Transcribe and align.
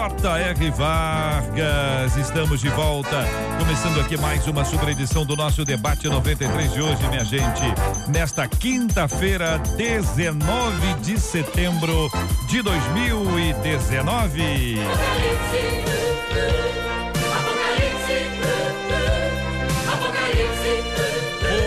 J.R. 0.00 0.70
Vargas. 0.70 2.16
Estamos 2.16 2.62
de 2.62 2.70
volta, 2.70 3.22
começando 3.58 4.00
aqui 4.00 4.16
mais 4.16 4.46
uma 4.46 4.64
super 4.64 4.88
edição 4.88 5.26
do 5.26 5.36
nosso 5.36 5.62
debate 5.62 6.08
93 6.08 6.72
de 6.72 6.80
hoje, 6.80 7.06
minha 7.08 7.22
gente. 7.22 7.60
Nesta 8.08 8.48
quinta-feira, 8.48 9.58
19 9.76 10.94
de 11.02 11.20
setembro 11.20 12.10
de 12.48 12.62
2019. 12.62 14.78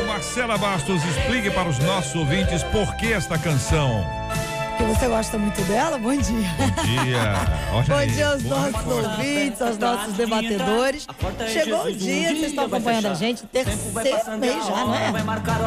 Ô 0.01 0.07
Marcela 0.07 0.57
Bastos, 0.57 1.03
explique 1.05 1.51
para 1.51 1.69
os 1.69 1.77
nossos 1.77 2.15
ouvintes 2.15 2.63
por 2.63 2.95
que 2.95 3.13
esta 3.13 3.37
canção. 3.37 4.22
Que 4.83 4.89
você 4.89 5.07
gosta 5.07 5.37
muito 5.37 5.61
dela? 5.61 5.97
Bom 5.97 6.13
dia. 6.13 6.49
Bom 6.57 6.83
dia. 6.83 7.21
Bom 7.87 8.05
dia 8.13 8.27
aos 8.27 8.43
nossos 8.43 8.85
ouvintes, 8.85 9.61
aos 9.61 9.77
nossos 9.77 10.13
debatedores. 10.15 11.07
Chegou 11.47 11.85
o 11.85 11.91
dia, 11.93 12.27
vocês 12.29 12.43
estão 12.47 12.65
acompanhando 12.65 13.07
a 13.07 13.13
gente, 13.13 13.45
terceiro 13.47 14.37
mês 14.37 14.65
já, 14.65 14.75
não 14.83 14.93
é? 14.93 15.11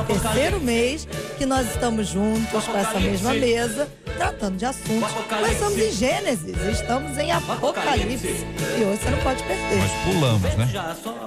Terceiro 0.07 0.61
mês 0.61 1.09
que 1.39 1.47
nós 1.47 1.67
estamos 1.67 2.09
juntos 2.09 2.65
com 2.67 2.77
essa 2.77 3.01
mesma 3.01 3.33
mesa, 3.33 3.89
tratando 4.17 4.57
de 4.57 4.65
assuntos. 4.65 5.13
Começamos 5.29 5.79
em 5.79 5.93
Gênesis, 5.93 6.57
estamos 6.73 7.17
em 7.19 7.31
Apocalipse. 7.31 8.47
E 8.79 8.85
hoje 8.85 9.01
você 9.03 9.11
não 9.11 9.19
pode 9.19 9.43
perder. 9.43 9.79
Nós 9.79 9.91
pulamos, 10.05 10.55
né? 10.55 10.69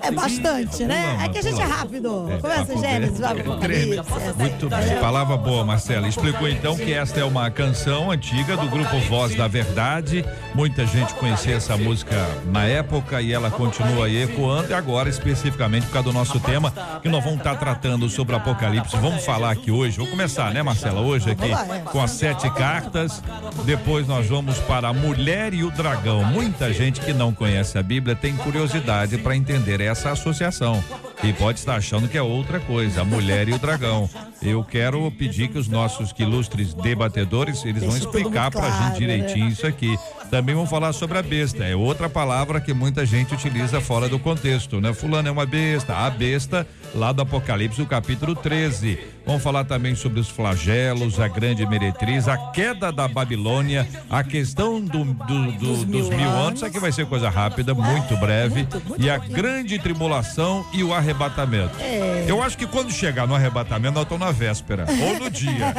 É 0.01 0.11
bastante, 0.11 0.85
né? 0.85 1.01
Pulamos, 1.01 1.23
É 1.23 1.29
que 1.29 1.37
a 1.37 1.41
gente 1.41 1.61
é 1.61 1.65
rápido. 1.65 2.31
É, 2.31 2.37
Começa 2.37 2.77
Gênesis, 2.77 3.19
vai. 3.19 3.39
Apocalipse. 3.39 4.01
Muito 4.37 4.69
bem. 4.69 4.99
Palavra 4.99 5.37
boa, 5.37 5.63
Marcela. 5.65 6.07
Explicou 6.07 6.47
então 6.47 6.75
que 6.75 6.93
esta 6.93 7.19
é 7.19 7.23
uma 7.23 7.49
canção 7.51 8.11
antiga 8.11 8.57
do 8.57 8.67
grupo 8.67 8.97
Voz 9.07 9.35
da 9.35 9.47
Verdade. 9.47 10.25
Muita 10.53 10.85
gente 10.85 11.13
conhecia 11.15 11.55
essa 11.55 11.77
música 11.77 12.15
na 12.45 12.65
época 12.65 13.21
e 13.21 13.31
ela 13.31 13.51
continua 13.51 14.05
aí 14.05 14.23
ecoando. 14.23 14.69
E 14.71 14.73
agora, 14.73 15.09
especificamente, 15.09 15.85
por 15.85 15.93
causa 15.93 16.09
do 16.09 16.13
nosso 16.13 16.39
tema, 16.39 16.73
que 17.01 17.09
nós 17.09 17.23
vamos 17.23 17.39
estar 17.39 17.55
tratando 17.55 18.09
sobre 18.09 18.35
Apocalipse. 18.35 18.97
Vamos 18.97 19.23
falar 19.23 19.51
aqui 19.51 19.71
hoje. 19.71 19.97
Vamos 19.97 20.11
começar, 20.11 20.51
né, 20.53 20.63
Marcela? 20.63 21.01
Hoje 21.01 21.31
aqui 21.31 21.49
com 21.91 22.01
as 22.01 22.11
sete 22.11 22.49
cartas. 22.79 23.21
Depois 23.65 24.07
nós 24.07 24.27
vamos 24.27 24.57
para 24.59 24.87
a 24.87 24.93
mulher 24.93 25.53
e 25.53 25.63
o 25.63 25.71
dragão. 25.71 26.23
Muita 26.23 26.71
gente 26.71 27.01
que 27.01 27.13
não 27.13 27.33
conhece 27.33 27.77
a 27.77 27.83
Bíblia 27.83 28.15
tem 28.15 28.35
curiosidade 28.37 29.17
para 29.17 29.35
entender 29.35 29.81
essa 29.81 30.11
associação. 30.11 30.81
E 31.23 31.33
pode 31.33 31.59
estar 31.59 31.75
achando 31.75 32.07
que 32.07 32.17
é 32.17 32.21
outra 32.21 32.59
coisa, 32.59 33.01
a 33.01 33.05
mulher 33.05 33.49
e 33.49 33.53
o 33.53 33.59
dragão. 33.59 34.09
Eu 34.41 34.63
quero 34.63 35.11
pedir 35.11 35.49
que 35.49 35.57
os 35.57 35.67
nossos 35.67 36.13
ilustres 36.17 36.73
debatedores, 36.73 37.63
eles 37.65 37.81
vão 37.83 37.91
Deixa 37.91 38.05
explicar 38.05 38.49
para 38.49 38.67
a 38.67 38.69
claro, 38.69 38.85
gente 38.89 38.97
direitinho 38.99 39.45
né? 39.45 39.51
isso 39.51 39.67
aqui. 39.67 39.97
Também 40.31 40.53
vamos 40.55 40.69
falar 40.69 40.93
sobre 40.93 41.17
a 41.17 41.21
besta. 41.23 41.63
É 41.65 41.75
outra 41.75 42.07
palavra 42.07 42.61
que 42.61 42.73
muita 42.73 43.05
gente 43.05 43.33
utiliza 43.33 43.81
fora 43.81 44.07
do 44.07 44.19
contexto, 44.19 44.79
né? 44.79 44.93
Fulano 44.93 45.27
é 45.27 45.31
uma 45.31 45.45
besta. 45.45 45.93
A 45.95 46.09
besta, 46.09 46.65
lá 46.95 47.11
do 47.11 47.21
Apocalipse, 47.23 47.81
o 47.81 47.85
capítulo 47.85 48.35
13. 48.35 48.99
Vamos 49.25 49.43
falar 49.43 49.63
também 49.65 49.93
sobre 49.95 50.19
os 50.19 50.29
flagelos, 50.29 51.19
a 51.19 51.27
grande 51.27 51.65
meretriz, 51.65 52.27
a 52.27 52.37
queda 52.51 52.91
da 52.91 53.07
Babilônia, 53.07 53.87
a 54.09 54.23
questão 54.23 54.79
do, 54.79 55.03
do- 55.03 55.51
do- 55.51 55.51
dos, 55.53 55.85
mil 55.85 56.07
mil 56.09 56.29
anos. 56.29 56.55
Isso 56.59 56.65
aqui 56.65 56.79
vai 56.79 56.91
ser 56.91 57.05
coisa 57.07 57.29
rápida, 57.29 57.73
muito 57.73 58.15
breve. 58.17 58.55
muito, 58.61 58.81
muito 58.87 59.03
e 59.05 59.09
a 59.09 59.17
grande 59.17 59.77
tribulação 59.79 60.65
e 60.73 60.83
o 60.83 60.93
arrebatamento. 60.93 61.73
É. 61.79 62.25
Eu 62.27 62.41
acho 62.41 62.57
que 62.57 62.65
quando 62.67 62.91
chegar 62.91 63.27
no 63.27 63.35
arrebatamento, 63.35 63.93
nós 63.95 64.03
estamos 64.03 64.28
na 64.29 64.31
véspera. 64.31 64.85
ou 65.01 65.19
no 65.19 65.29
dia. 65.29 65.75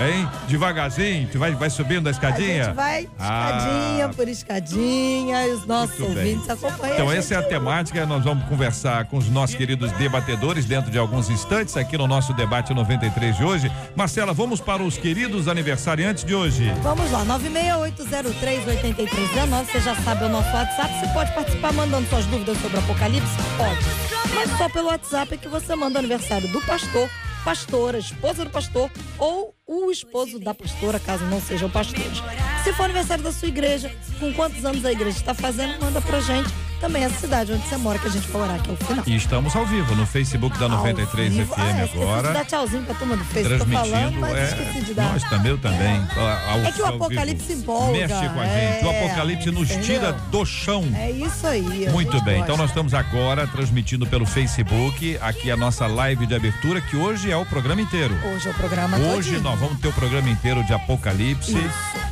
Hein? 0.00 0.28
Devagarzinho, 0.48 1.28
tu 1.30 1.38
vai, 1.38 1.52
vai 1.52 1.70
subindo 1.70 2.06
a 2.06 2.10
A 2.10 2.12
escadinha? 2.12 2.64
gente 2.64 2.74
vai 2.74 3.02
escadinha 3.02 4.06
Ah, 4.06 4.10
por 4.14 4.28
escadinha 4.28 5.46
e 5.46 5.50
os 5.52 5.66
nossos 5.66 5.96
bem. 5.98 6.08
ouvintes 6.08 6.50
acompanham. 6.50 6.94
Então, 6.94 7.08
a 7.10 7.16
essa 7.16 7.34
é 7.34 7.38
a 7.38 7.42
temática. 7.42 8.04
Nós 8.06 8.24
vamos 8.24 8.44
conversar 8.48 9.04
com 9.06 9.16
os 9.18 9.28
nossos 9.28 9.56
queridos 9.56 9.92
debatedores 9.92 10.64
dentro 10.64 10.90
de 10.90 10.98
alguns 10.98 11.30
instantes 11.30 11.76
aqui 11.76 11.96
no 11.96 12.06
nosso 12.06 12.32
debate 12.34 12.72
93 12.74 13.36
de 13.36 13.44
hoje. 13.44 13.70
Marcela, 13.94 14.32
vamos 14.32 14.60
para 14.60 14.82
os 14.82 14.96
queridos 14.96 15.48
aniversariantes 15.48 16.24
de 16.24 16.34
hoje. 16.34 16.72
Vamos 16.82 17.10
lá, 17.10 17.24
968038319, 17.24 19.64
você 19.66 19.80
já 19.80 19.94
sabe 19.96 20.24
o 20.24 20.28
nosso 20.28 20.48
WhatsApp, 20.54 20.92
você 21.00 21.08
pode 21.12 21.32
participar 21.34 21.72
mandando 21.72 22.08
suas 22.08 22.24
dúvidas 22.26 22.58
sobre 22.60 22.76
o 22.76 22.80
Apocalipse? 22.80 23.34
Pode. 23.56 24.34
Mas 24.34 24.50
só 24.58 24.68
pelo 24.68 24.88
WhatsApp 24.88 25.34
é 25.34 25.36
que 25.36 25.48
você 25.48 25.74
manda 25.76 25.96
o 25.96 25.98
aniversário 26.00 26.48
do 26.48 26.60
pastor, 26.62 27.08
pastora, 27.44 27.98
esposa 27.98 28.44
do 28.44 28.50
pastor 28.50 28.90
ou 29.18 29.54
o 29.66 29.90
esposo 29.90 30.38
da 30.38 30.52
pastora, 30.54 31.00
caso 31.00 31.24
não 31.24 31.40
sejam 31.40 31.70
pastores. 31.70 32.22
Se 32.62 32.72
for 32.74 32.84
aniversário 32.84 33.24
da 33.24 33.32
sua 33.32 33.48
igreja, 33.48 33.90
com 34.20 34.32
quantos 34.34 34.64
anos 34.64 34.84
a 34.84 34.92
igreja 34.92 35.16
está 35.16 35.32
fazendo, 35.34 35.80
manda 35.82 36.00
pra 36.02 36.20
gente 36.20 36.48
também 36.80 37.02
a 37.04 37.08
cidade 37.08 37.50
onde 37.50 37.66
você 37.66 37.76
mora, 37.78 37.98
que 37.98 38.06
a 38.06 38.10
gente 38.10 38.28
orar 38.36 38.56
aqui 38.56 38.68
ao 38.68 38.76
final. 38.76 39.04
E 39.06 39.16
estamos 39.16 39.56
ao 39.56 39.64
vivo 39.64 39.94
no 39.94 40.04
Facebook 40.04 40.58
da 40.58 40.68
93 40.68 41.30
Ao 41.32 41.38
vivo. 41.38 41.54
FM 41.54 41.58
ah, 41.60 41.72
de 41.72 41.80
agora. 41.98 42.32
dar 42.34 42.44
tchauzinho 42.44 42.82
pra 42.82 42.94
turma 42.94 43.16
do 43.16 43.24
Facebook, 43.24 43.58
tô 43.58 43.64
falando, 43.70 43.90
Transmitindo, 43.90 44.20
mas 44.20 44.36
é, 44.36 44.44
esqueci 44.44 44.80
de 44.84 44.94
dar. 44.94 45.12
nós 45.12 45.22
também, 45.24 45.50
eu 45.52 45.58
também. 45.58 45.96
ao- 46.50 46.58
É 46.58 46.72
que 46.72 46.82
o 46.82 46.86
Apocalipse 46.86 47.46
vivo. 47.46 47.60
empolga, 47.62 47.92
Mexe 47.92 48.28
com 48.28 48.40
a 48.40 48.46
é, 48.46 48.72
gente. 48.72 48.84
O 48.84 48.90
Apocalipse 48.90 49.50
nos 49.50 49.70
entendeu? 49.70 49.84
tira 49.84 50.12
do 50.12 50.44
chão. 50.44 50.84
É 50.94 51.10
isso 51.10 51.46
aí. 51.46 51.88
Muito 51.90 52.20
bem, 52.22 52.34
gosta. 52.38 52.38
então 52.52 52.56
nós 52.58 52.68
estamos 52.68 52.92
agora 52.92 53.46
transmitindo 53.46 54.06
pelo 54.06 54.26
Facebook 54.26 55.16
aqui 55.22 55.50
a 55.50 55.56
nossa 55.56 55.86
live 55.86 56.26
de 56.26 56.34
abertura, 56.34 56.82
que 56.82 56.96
hoje 56.96 57.30
é 57.30 57.36
o 57.36 57.46
programa 57.46 57.80
inteiro. 57.80 58.14
Hoje 58.34 58.46
é 58.48 58.50
o 58.50 58.54
programa 58.54 58.98
Hoje 58.98 59.30
todinho. 59.30 59.42
Nós 59.54 59.60
vamos 59.60 59.78
ter 59.78 59.86
o 59.86 59.92
programa 59.92 60.28
inteiro 60.28 60.64
de 60.64 60.72
Apocalipse. 60.72 61.54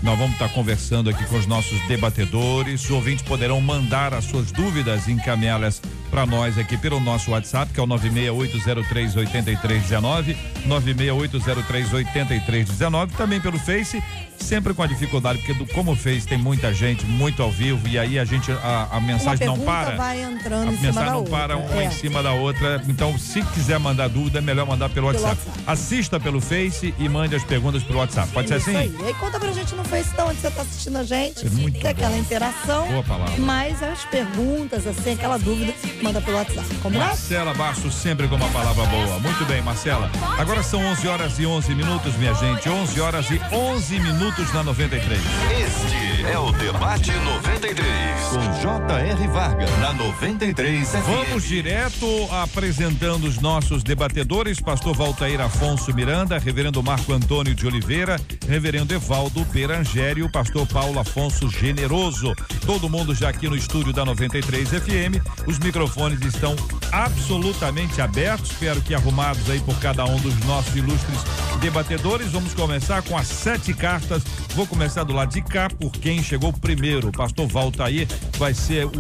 Nós 0.01 0.17
vamos 0.17 0.35
estar 0.35 0.49
conversando 0.51 1.11
aqui 1.11 1.27
com 1.27 1.37
os 1.37 1.45
nossos 1.45 1.77
debatedores. 1.89 2.85
Os 2.85 2.91
ouvintes 2.93 3.25
poderão 3.25 3.61
mandar 3.61 4.15
as 4.15 4.27
suas 4.27 4.53
dúvidas 4.53 5.09
encaminhá-las 5.09 5.83
para 6.13 6.27
nós 6.27 6.59
aqui 6.59 6.77
pelo 6.77 7.01
nosso 7.01 7.31
WhatsApp, 7.31 7.73
que 7.73 7.81
é 7.81 7.83
o 7.83 7.87
968038319, 7.87 10.37
968038319, 10.69 13.13
também 13.17 13.41
pelo 13.41 13.59
Face, 13.59 14.03
sempre 14.39 14.75
com 14.75 14.83
a 14.83 14.87
dificuldade, 14.87 15.39
porque 15.39 15.55
do, 15.55 15.67
como 15.73 15.93
o 15.93 15.97
Face 15.97 16.27
tem 16.27 16.37
muita 16.37 16.75
gente, 16.75 17.07
muito 17.07 17.43
ao 17.43 17.51
vivo, 17.51 17.89
e 17.89 17.99
aí 17.99 18.19
a 18.19 18.27
gente, 18.27 18.53
a, 18.53 18.89
a 18.93 19.01
mensagem 19.01 19.47
não 19.47 19.59
para. 19.59 19.97
vai 19.97 20.23
entrando 20.23 20.69
A 20.69 20.73
em 20.73 20.77
mensagem 20.81 21.11
não 21.11 21.21
outra. 21.21 21.39
para 21.39 21.57
uma 21.57 21.83
é. 21.83 21.87
em 21.87 21.91
cima 21.91 22.23
da 22.23 22.33
outra. 22.33 22.83
Então, 22.89 23.19
se 23.19 23.41
quiser 23.43 23.79
mandar 23.79 24.09
dúvida, 24.09 24.39
é 24.39 24.43
melhor 24.43 24.67
mandar 24.67 24.91
pelo, 24.91 25.11
Pelo 25.11 25.23
WhatsApp. 25.25 25.41
WhatsApp. 25.49 25.65
Assista 25.67 26.21
pelo 26.21 26.41
Face 26.43 26.93
e 26.99 27.09
mande 27.09 27.35
as 27.35 27.43
perguntas 27.45 27.83
pelo 27.83 27.99
WhatsApp. 28.01 28.29
Pode 28.33 28.49
ser 28.49 28.55
assim? 28.57 28.77
Aí. 28.77 28.95
E 29.01 29.05
aí 29.07 29.15
conta 29.15 29.41
pra 29.41 29.51
gente 29.53 29.75
no 29.75 29.83
Face 29.85 30.15
de 30.15 30.21
onde 30.21 30.39
você 30.41 30.51
tá 30.51 30.61
assistindo 30.63 30.99
a 30.99 31.05
gente. 31.05 31.47
É 31.47 31.51
muito 31.51 31.79
que 31.79 31.87
é 31.87 31.91
aquela 31.91 32.11
bom. 32.11 32.19
interação. 32.19 32.87
Boa 32.89 33.03
palavra. 33.03 33.35
Mas 33.39 33.83
as 33.83 34.05
perguntas, 34.05 34.87
assim, 34.87 35.13
aquela 35.13 35.39
dúvida, 35.39 35.73
manda 36.03 36.21
pelo 36.21 36.37
WhatsApp. 36.37 36.67
Combinado? 36.77 37.11
Marcela 37.11 37.55
Baixo 37.55 37.91
sempre 37.91 38.29
com 38.29 38.37
uma 38.37 38.49
palavra 38.49 38.85
boa. 38.87 39.19
Muito 39.19 39.45
bem, 39.47 39.63
Marcela. 39.63 40.11
Agora 40.39 40.63
são 40.63 40.81
11 40.81 41.09
horas 41.09 41.39
e 41.39 41.47
11 41.47 41.75
minutos, 41.75 42.17
minha 42.17 42.35
gente. 42.35 42.69
11 42.69 43.01
horas 43.01 43.31
e 43.31 43.41
11 43.53 44.01
minutos 44.01 44.53
na 44.53 44.63
93. 44.63 45.21
Este 45.21 46.12
é 46.27 46.39
o 46.39 46.53
Debate 46.53 47.11
93. 47.11 48.13
Com 48.31 48.61
J.R. 48.61 49.29
Vargas. 49.29 49.71
Na 49.79 49.93
93 49.93 50.89
FM. 50.89 50.97
Vamos 51.05 51.45
direto 51.45 52.07
apresentando 52.31 53.25
os 53.25 53.39
nossos 53.39 53.83
debatedores, 53.83 54.61
pastor 54.61 54.97
Valtair 54.97 55.41
Afonso 55.41 55.93
Miranda, 55.95 56.39
reverendo 56.39 56.83
Marco 56.83 57.13
Antônio 57.13 57.55
de 57.55 57.67
Oliveira, 57.67 58.21
reverendo 58.49 58.95
Evaldo 58.95 59.45
Perangério, 59.47 60.31
pastor 60.31 60.67
Paulo 60.67 60.99
Afonso 60.99 61.49
Generoso. 61.51 62.35
Todo 62.67 62.89
mundo 62.89 63.15
já 63.15 63.29
aqui 63.29 63.49
no 63.49 63.57
estúdio 63.57 63.93
da 63.93 64.05
93 64.05 64.69
FM. 64.69 65.47
Os 65.47 65.59
microfones 65.59 66.21
estão 66.23 66.55
absolutamente 66.93 68.01
abertos, 68.01 68.51
espero 68.51 68.81
que 68.81 68.95
arrumados 68.95 69.49
aí 69.51 69.61
por 69.61 69.79
cada 69.79 70.05
um 70.05 70.17
dos 70.21 70.39
nossos 70.45 70.75
ilustres 70.77 71.19
debatedores. 71.61 72.33
Vamos 72.33 72.55
começar 72.55 73.03
com 73.03 73.17
as 73.17 73.29
sete 73.29 73.73
cartas. 73.73 74.25
Vou 74.55 74.67
começar 74.67 75.05
do 75.05 75.13
lado 75.13 75.33
de 75.33 75.41
cá 75.41 75.69
por 75.71 75.91
quem 76.13 76.23
chegou 76.23 76.53
primeiro. 76.53 77.09
O 77.09 77.13
pastor 77.13 77.47
Valtair 77.49 78.07
vai 78.37 78.53
ser 78.53 78.85
o 78.85 78.91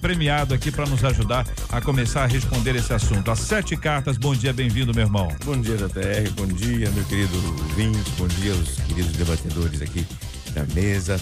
premiado 0.00 0.54
aqui 0.54 0.70
para 0.70 0.86
nos 0.86 1.04
ajudar 1.04 1.46
a 1.68 1.82
começar 1.82 2.24
a 2.24 2.26
responder 2.26 2.74
esse 2.74 2.94
assunto. 2.94 3.30
As 3.30 3.40
sete 3.40 3.76
cartas, 3.76 4.16
bom 4.16 4.34
dia, 4.34 4.54
bem-vindo, 4.54 4.94
meu 4.94 5.04
irmão. 5.04 5.28
Bom 5.44 5.60
dia, 5.60 5.76
JR. 5.76 6.30
Bom 6.34 6.46
dia, 6.46 6.90
meu 6.90 7.04
querido 7.04 7.36
ouvinte. 7.36 8.10
Bom 8.16 8.26
dia 8.26 8.52
aos 8.52 8.76
queridos 8.86 9.12
debatedores 9.12 9.82
aqui 9.82 10.06
da 10.54 10.64
mesa. 10.74 11.20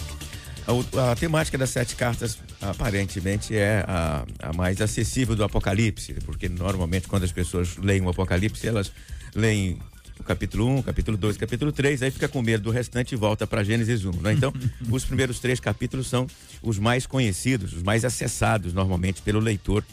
A, 0.65 1.11
a, 1.11 1.15
temática 1.17 1.57
das 1.57 1.71
sete 1.71 1.97
cartas 1.97 2.37
aparentemente 2.61 3.53
é 3.53 3.83
a, 3.85 4.23
a, 4.39 4.53
mais 4.53 4.79
acessível 4.79 5.35
do 5.35 5.43
Apocalipse, 5.43 6.13
porque 6.25 6.47
normalmente 6.47 7.09
quando 7.09 7.23
as 7.23 7.31
pessoas 7.33 7.75
leem 7.75 8.01
o 8.03 8.09
Apocalipse, 8.09 8.65
elas 8.65 8.89
leem 9.35 9.79
capítulo 10.23 10.67
1, 10.77 10.81
capítulo 10.83 11.17
2, 11.17 11.37
capítulo 11.37 11.71
3, 11.71 12.03
aí 12.03 12.11
fica 12.11 12.27
com 12.27 12.41
medo 12.41 12.63
do 12.63 12.71
restante 12.71 13.13
e 13.13 13.15
volta 13.15 13.45
para 13.45 13.63
Gênesis 13.63 14.05
1. 14.05 14.11
Né? 14.21 14.33
Então, 14.33 14.53
os 14.89 15.05
primeiros 15.05 15.39
três 15.39 15.59
capítulos 15.59 16.07
são 16.07 16.27
os 16.61 16.79
mais 16.79 17.05
conhecidos, 17.05 17.73
os 17.73 17.83
mais 17.83 18.05
acessados 18.05 18.73
normalmente 18.73 19.21
pelo 19.21 19.39
leitor 19.39 19.83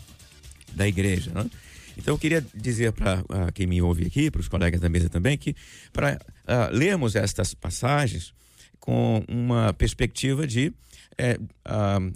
da 0.75 0.87
igreja. 0.87 1.31
Né? 1.35 1.49
Então, 1.97 2.15
eu 2.15 2.19
queria 2.19 2.45
dizer 2.55 2.93
para 2.93 3.21
uh, 3.21 3.53
quem 3.53 3.67
me 3.67 3.83
ouve 3.83 4.07
aqui, 4.07 4.31
para 4.31 4.41
os 4.41 4.49
colegas 4.49 4.81
da 4.81 4.89
mesa 4.89 5.09
também, 5.09 5.37
que 5.37 5.55
para 5.93 6.15
uh, 6.15 6.77
lermos 6.77 7.17
estas 7.17 7.55
passagens 7.55 8.33
com 8.79 9.25
uma 9.29 9.73
perspectiva 9.73 10.47
de 10.47 10.69
uh, 10.69 12.13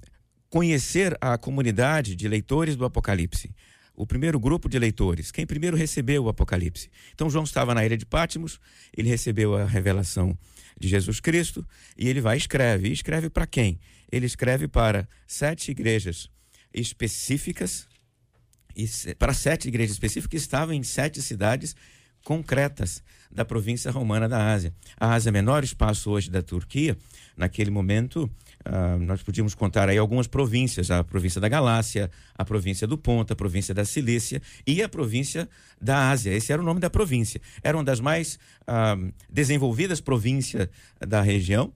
conhecer 0.49 1.17
a 1.21 1.37
comunidade 1.39 2.15
de 2.15 2.29
leitores 2.29 2.77
do 2.77 2.85
Apocalipse 2.85 3.51
o 3.95 4.07
primeiro 4.07 4.41
grupo 4.41 4.69
de 4.69 4.79
leitores, 4.79 5.31
quem 5.31 5.47
primeiro 5.47 5.77
recebeu 5.77 6.25
o 6.25 6.29
Apocalipse. 6.29 6.91
Então 7.15 7.29
João 7.29 7.45
estava 7.45 7.75
na 7.75 7.85
ilha 7.85 7.97
de 7.97 8.07
Pátimos, 8.07 8.59
ele 8.97 9.09
recebeu 9.09 9.55
a 9.55 9.65
revelação 9.65 10.37
de 10.79 10.89
Jesus 10.89 11.21
Cristo 11.21 11.67
e 11.97 12.09
ele 12.09 12.21
vai 12.21 12.37
e 12.37 12.39
escreve. 12.39 12.89
E 12.89 12.93
escreve 12.93 13.29
para 13.29 13.47
quem? 13.47 13.79
Ele 14.11 14.27
escreve 14.27 14.67
para 14.69 15.09
sete 15.27 15.71
igrejas 15.71 16.31
específicas, 16.73 17.87
e 18.75 18.87
para 19.15 19.35
sete 19.35 19.69
igrejas 19.69 19.93
específicas 19.93 20.31
que 20.31 20.37
estavam 20.37 20.75
em 20.75 20.83
sete 20.83 21.21
cidades 21.21 21.77
concretas 22.25 23.03
da 23.31 23.45
província 23.45 23.91
romana 23.91 24.29
da 24.29 24.53
Ásia. 24.53 24.75
A 24.97 25.13
Ásia 25.13 25.33
Menor, 25.33 25.65
espaço 25.65 26.11
hoje 26.11 26.31
da 26.31 26.43
Turquia, 26.43 26.97
naquele 27.37 27.71
momento 27.71 28.31
Uh, 28.65 28.99
nós 29.01 29.23
podíamos 29.23 29.55
contar 29.55 29.89
aí 29.89 29.99
algumas 29.99 30.27
províncias, 30.27 30.91
a 30.91 31.03
província 31.03 31.41
da 31.41 31.49
Galácia, 31.49 32.11
a 32.35 32.45
província 32.45 32.87
do 32.87 32.97
Ponto, 32.97 33.33
a 33.33 33.37
província 33.37 33.75
da 33.75 33.85
Cilícia 33.85 34.41
e 34.67 34.83
a 34.83 34.89
província 34.89 35.49
da 35.81 36.11
Ásia. 36.11 36.31
Esse 36.33 36.53
era 36.53 36.63
o 36.63 36.65
nome 36.65 36.79
da 36.79 36.89
província. 36.89 37.41
Era 37.63 37.77
uma 37.77 37.85
das 37.85 38.01
mais 38.01 38.39
uh, 38.63 39.13
desenvolvidas 39.29 40.01
províncias 40.01 40.69
da 41.01 41.21
região. 41.21 41.73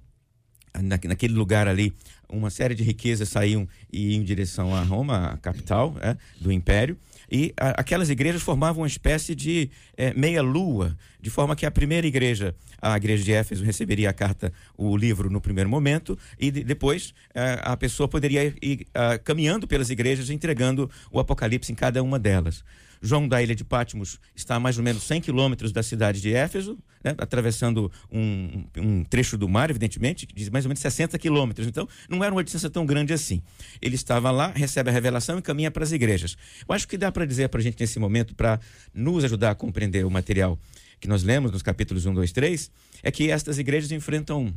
Na, 0.74 0.98
naquele 1.04 1.32
lugar 1.32 1.66
ali, 1.66 1.94
uma 2.28 2.50
série 2.50 2.74
de 2.74 2.82
riquezas 2.82 3.30
saíam 3.30 3.66
e 3.90 4.12
iam 4.12 4.20
em 4.20 4.24
direção 4.24 4.74
a 4.74 4.82
Roma, 4.82 5.28
a 5.28 5.36
capital 5.38 5.96
é, 6.00 6.16
do 6.40 6.52
império. 6.52 6.98
E 7.30 7.52
a, 7.56 7.80
aquelas 7.80 8.10
igrejas 8.10 8.42
formavam 8.42 8.82
uma 8.82 8.86
espécie 8.86 9.34
de 9.34 9.70
é, 9.96 10.12
meia-lua, 10.14 10.96
de 11.20 11.30
forma 11.30 11.56
que 11.56 11.66
a 11.66 11.70
primeira 11.70 12.06
igreja, 12.06 12.54
a 12.80 12.96
igreja 12.96 13.24
de 13.24 13.32
Éfeso, 13.32 13.64
receberia 13.64 14.10
a 14.10 14.12
carta, 14.12 14.52
o 14.76 14.96
livro 14.96 15.30
no 15.30 15.40
primeiro 15.40 15.68
momento, 15.68 16.18
e 16.38 16.50
de, 16.50 16.62
depois 16.62 17.14
é, 17.34 17.60
a 17.62 17.76
pessoa 17.76 18.08
poderia 18.08 18.44
ir, 18.44 18.56
ir 18.62 18.86
a, 18.94 19.18
caminhando 19.18 19.66
pelas 19.66 19.90
igrejas, 19.90 20.30
entregando 20.30 20.90
o 21.10 21.18
Apocalipse 21.18 21.72
em 21.72 21.74
cada 21.74 22.02
uma 22.02 22.18
delas. 22.18 22.64
João 23.00 23.28
da 23.28 23.42
ilha 23.42 23.54
de 23.54 23.64
Patmos 23.64 24.18
está 24.34 24.56
a 24.56 24.60
mais 24.60 24.78
ou 24.78 24.84
menos 24.84 25.02
100 25.02 25.20
quilômetros 25.20 25.72
da 25.72 25.82
cidade 25.82 26.20
de 26.20 26.32
Éfeso, 26.32 26.78
né, 27.02 27.14
atravessando 27.18 27.90
um, 28.10 28.64
um, 28.76 29.04
trecho 29.04 29.36
do 29.36 29.48
mar, 29.48 29.70
evidentemente, 29.70 30.26
de 30.26 30.50
mais 30.50 30.64
ou 30.64 30.68
menos 30.68 30.80
60 30.80 31.18
quilômetros. 31.18 31.66
Então, 31.66 31.88
não 32.08 32.22
era 32.24 32.32
uma 32.34 32.42
distância 32.42 32.68
tão 32.68 32.84
grande 32.84 33.12
assim. 33.12 33.42
Ele 33.80 33.94
estava 33.94 34.30
lá, 34.30 34.48
recebe 34.54 34.90
a 34.90 34.92
revelação 34.92 35.38
e 35.38 35.42
caminha 35.42 35.70
para 35.70 35.84
as 35.84 35.92
igrejas. 35.92 36.36
Eu 36.68 36.74
acho 36.74 36.88
que 36.88 36.98
dá 36.98 37.12
para 37.12 37.24
dizer 37.24 37.48
para 37.48 37.60
a 37.60 37.62
gente 37.62 37.78
nesse 37.78 37.98
momento, 37.98 38.34
para 38.34 38.60
nos 38.92 39.24
ajudar 39.24 39.52
a 39.52 39.54
compreender 39.54 40.04
o 40.04 40.10
material 40.10 40.58
que 41.00 41.08
nós 41.08 41.22
lemos 41.22 41.52
nos 41.52 41.62
capítulos 41.62 42.06
1, 42.06 42.14
2, 42.14 42.32
3, 42.32 42.70
é 43.02 43.10
que 43.10 43.30
estas 43.30 43.58
igrejas 43.58 43.92
enfrentam, 43.92 44.52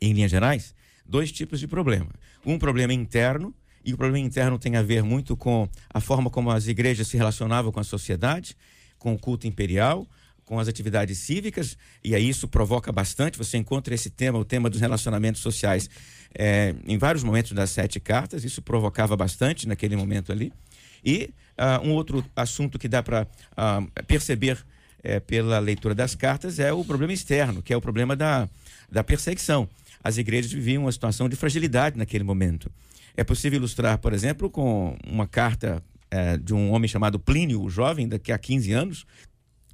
em 0.00 0.12
linhas 0.12 0.30
gerais, 0.30 0.74
dois 1.06 1.30
tipos 1.30 1.60
de 1.60 1.68
problema. 1.68 2.10
Um 2.44 2.58
problema 2.58 2.92
interno, 2.92 3.54
e 3.84 3.92
o 3.92 3.96
problema 3.96 4.26
interno 4.26 4.58
tem 4.58 4.76
a 4.76 4.82
ver 4.82 5.02
muito 5.02 5.36
com 5.36 5.68
a 5.92 6.00
forma 6.00 6.30
como 6.30 6.50
as 6.50 6.66
igrejas 6.66 7.08
se 7.08 7.16
relacionavam 7.16 7.72
com 7.72 7.80
a 7.80 7.84
sociedade, 7.84 8.56
com 8.98 9.12
o 9.14 9.18
culto 9.18 9.46
imperial, 9.46 10.06
com 10.44 10.58
as 10.58 10.68
atividades 10.68 11.18
cívicas, 11.18 11.76
e 12.04 12.14
aí 12.14 12.28
isso 12.28 12.46
provoca 12.46 12.92
bastante. 12.92 13.38
Você 13.38 13.56
encontra 13.56 13.94
esse 13.94 14.10
tema, 14.10 14.38
o 14.38 14.44
tema 14.44 14.68
dos 14.68 14.80
relacionamentos 14.80 15.40
sociais, 15.40 15.88
é, 16.34 16.74
em 16.86 16.98
vários 16.98 17.22
momentos 17.22 17.52
das 17.52 17.70
sete 17.70 17.98
cartas, 17.98 18.44
isso 18.44 18.60
provocava 18.62 19.16
bastante 19.16 19.66
naquele 19.66 19.96
momento 19.96 20.30
ali. 20.32 20.52
E 21.04 21.30
uh, 21.58 21.86
um 21.86 21.92
outro 21.92 22.24
assunto 22.36 22.78
que 22.78 22.88
dá 22.88 23.02
para 23.02 23.22
uh, 23.22 23.26
ah, 23.56 23.82
perceber 24.06 24.64
é, 25.02 25.18
pela 25.18 25.58
leitura 25.58 25.94
das 25.94 26.14
cartas 26.14 26.58
é 26.58 26.72
o 26.72 26.84
problema 26.84 27.12
externo, 27.12 27.62
que 27.62 27.72
é 27.72 27.76
o 27.76 27.80
problema 27.80 28.14
da, 28.14 28.48
da 28.90 29.02
perseguição. 29.02 29.68
As 30.02 30.16
igrejas 30.16 30.52
viviam 30.52 30.84
uma 30.84 30.92
situação 30.92 31.28
de 31.28 31.36
fragilidade 31.36 31.96
naquele 31.96 32.24
momento. 32.24 32.70
É 33.16 33.24
possível 33.24 33.58
ilustrar, 33.58 33.98
por 33.98 34.12
exemplo, 34.12 34.50
com 34.50 34.96
uma 35.06 35.26
carta 35.26 35.82
é, 36.10 36.36
de 36.36 36.54
um 36.54 36.72
homem 36.72 36.88
chamado 36.88 37.18
Plínio, 37.18 37.62
o 37.62 37.70
jovem, 37.70 38.08
daqui 38.08 38.32
a 38.32 38.38
15 38.38 38.72
anos, 38.72 39.06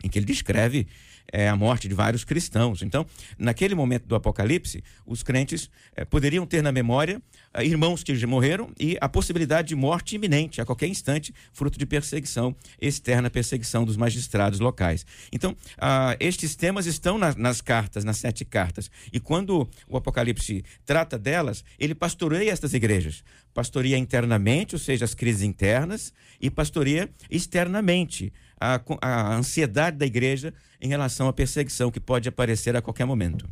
em 0.03 0.09
que 0.09 0.19
ele 0.19 0.27
descreve 0.27 0.87
é, 1.33 1.49
a 1.49 1.57
morte 1.57 1.89
de 1.89 1.95
vários 1.95 2.25
cristãos. 2.25 2.83
Então, 2.83 3.07
naquele 3.39 3.75
momento 3.75 4.07
do 4.07 4.15
Apocalipse, 4.15 4.83
os 5.07 5.23
crentes 5.23 5.71
é, 5.95 6.05
poderiam 6.05 6.47
ter 6.47 6.63
na 6.63 6.73
memória 6.73 7.21
é, 7.55 7.65
irmãos 7.65 8.03
que 8.03 8.27
morreram 8.27 8.71
e 8.79 8.97
a 9.01 9.09
possibilidade 9.09 9.69
de 9.69 9.75
morte 9.75 10.17
iminente, 10.17 10.61
a 10.61 10.65
qualquer 10.65 10.87
instante, 10.87 11.35
fruto 11.53 11.79
de 11.79 11.87
perseguição 11.87 12.55
externa, 12.81 13.31
perseguição 13.31 13.85
dos 13.85 13.97
magistrados 13.97 14.61
locais. 14.61 15.07
Então, 15.33 15.57
ah, 15.79 16.17
estes 16.21 16.55
temas 16.55 16.87
estão 16.87 17.19
na, 17.19 17.35
nas 17.35 17.61
cartas, 17.61 18.05
nas 18.05 18.19
sete 18.19 18.45
cartas. 18.45 18.91
E 19.13 19.21
quando 19.21 19.69
o 19.89 19.97
Apocalipse 19.97 20.65
trata 20.85 21.19
delas, 21.19 21.65
ele 21.79 21.95
pastoreia 21.95 22.51
estas 22.51 22.75
igrejas. 22.75 23.23
Pastoreia 23.55 23.97
internamente, 23.97 24.75
ou 24.75 24.79
seja, 24.79 25.05
as 25.05 25.15
crises 25.15 25.43
internas, 25.43 26.13
e 26.41 26.51
pastoreia 26.51 27.11
externamente 27.31 28.33
a, 28.61 28.81
a 29.01 29.35
ansiedade 29.37 29.97
da 29.97 30.07
igreja 30.07 30.53
em 30.81 30.89
relação 30.89 31.29
à 31.29 31.33
perseguição 31.33 31.91
que 31.91 32.01
pode 32.01 32.29
aparecer 32.29 32.77
a 32.77 32.83
qualquer 32.83 33.05
momento. 33.05 33.49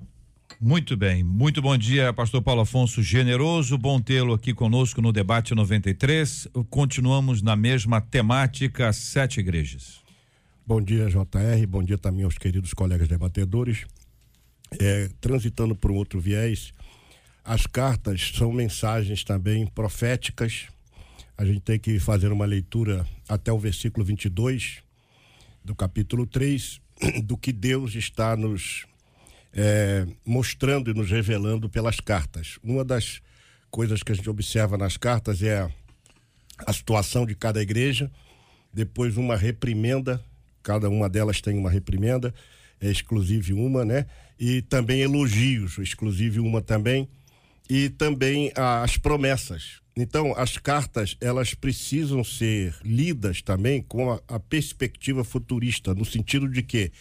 Muito 0.60 0.96
bem, 0.96 1.22
muito 1.22 1.60
bom 1.60 1.76
dia, 1.76 2.12
pastor 2.14 2.40
Paulo 2.40 2.62
Afonso 2.62 3.02
Generoso, 3.02 3.76
bom 3.76 4.00
tê-lo 4.00 4.32
aqui 4.32 4.54
conosco 4.54 5.02
no 5.02 5.12
debate 5.12 5.54
93. 5.54 6.48
Continuamos 6.70 7.42
na 7.42 7.54
mesma 7.54 8.00
temática, 8.00 8.90
sete 8.92 9.40
igrejas. 9.40 10.00
Bom 10.66 10.80
dia, 10.80 11.08
JR, 11.08 11.66
bom 11.68 11.82
dia 11.82 11.98
também 11.98 12.24
aos 12.24 12.38
queridos 12.38 12.72
colegas 12.72 13.06
debatedores. 13.06 13.84
É, 14.80 15.08
transitando 15.20 15.76
por 15.76 15.90
um 15.90 15.94
outro 15.94 16.18
viés, 16.18 16.72
as 17.46 17.64
cartas 17.64 18.32
são 18.34 18.52
mensagens 18.52 19.22
também 19.22 19.64
proféticas. 19.68 20.64
A 21.38 21.44
gente 21.44 21.60
tem 21.60 21.78
que 21.78 22.00
fazer 22.00 22.32
uma 22.32 22.44
leitura 22.44 23.06
até 23.28 23.52
o 23.52 23.58
versículo 23.58 24.04
22 24.04 24.82
do 25.64 25.72
capítulo 25.72 26.26
3, 26.26 26.80
do 27.22 27.36
que 27.36 27.52
Deus 27.52 27.94
está 27.94 28.36
nos 28.36 28.84
é, 29.52 30.04
mostrando 30.24 30.90
e 30.90 30.94
nos 30.94 31.08
revelando 31.08 31.68
pelas 31.68 32.00
cartas. 32.00 32.58
Uma 32.64 32.84
das 32.84 33.22
coisas 33.70 34.02
que 34.02 34.10
a 34.10 34.14
gente 34.14 34.28
observa 34.28 34.76
nas 34.76 34.96
cartas 34.96 35.40
é 35.40 35.70
a, 36.66 36.72
situação 36.72 37.24
de 37.24 37.36
cada 37.36 37.62
igreja, 37.62 38.10
depois 38.72 39.16
uma 39.16 39.36
reprimenda, 39.36 40.20
cada 40.64 40.90
uma 40.90 41.08
delas 41.08 41.40
tem 41.40 41.56
uma 41.56 41.70
reprimenda, 41.70 42.34
é 42.80 42.90
exclusive 42.90 43.52
uma, 43.52 43.84
né? 43.84 44.06
E 44.38 44.62
também 44.62 45.00
elogios, 45.00 45.78
exclusive 45.78 46.40
uma 46.40 46.60
também, 46.60 47.08
e 47.68 47.88
também 47.88 48.52
as 48.54 48.96
promessas. 48.96 49.80
Então, 49.96 50.34
as 50.36 50.58
cartas, 50.58 51.16
elas 51.20 51.54
precisam 51.54 52.22
ser 52.22 52.76
lidas 52.84 53.40
também 53.40 53.80
com 53.80 54.10
a, 54.10 54.20
a 54.28 54.38
perspectiva 54.38 55.24
futurista, 55.24 55.94
no 55.94 56.04
sentido 56.04 56.48
de 56.48 56.62
que 56.62 56.92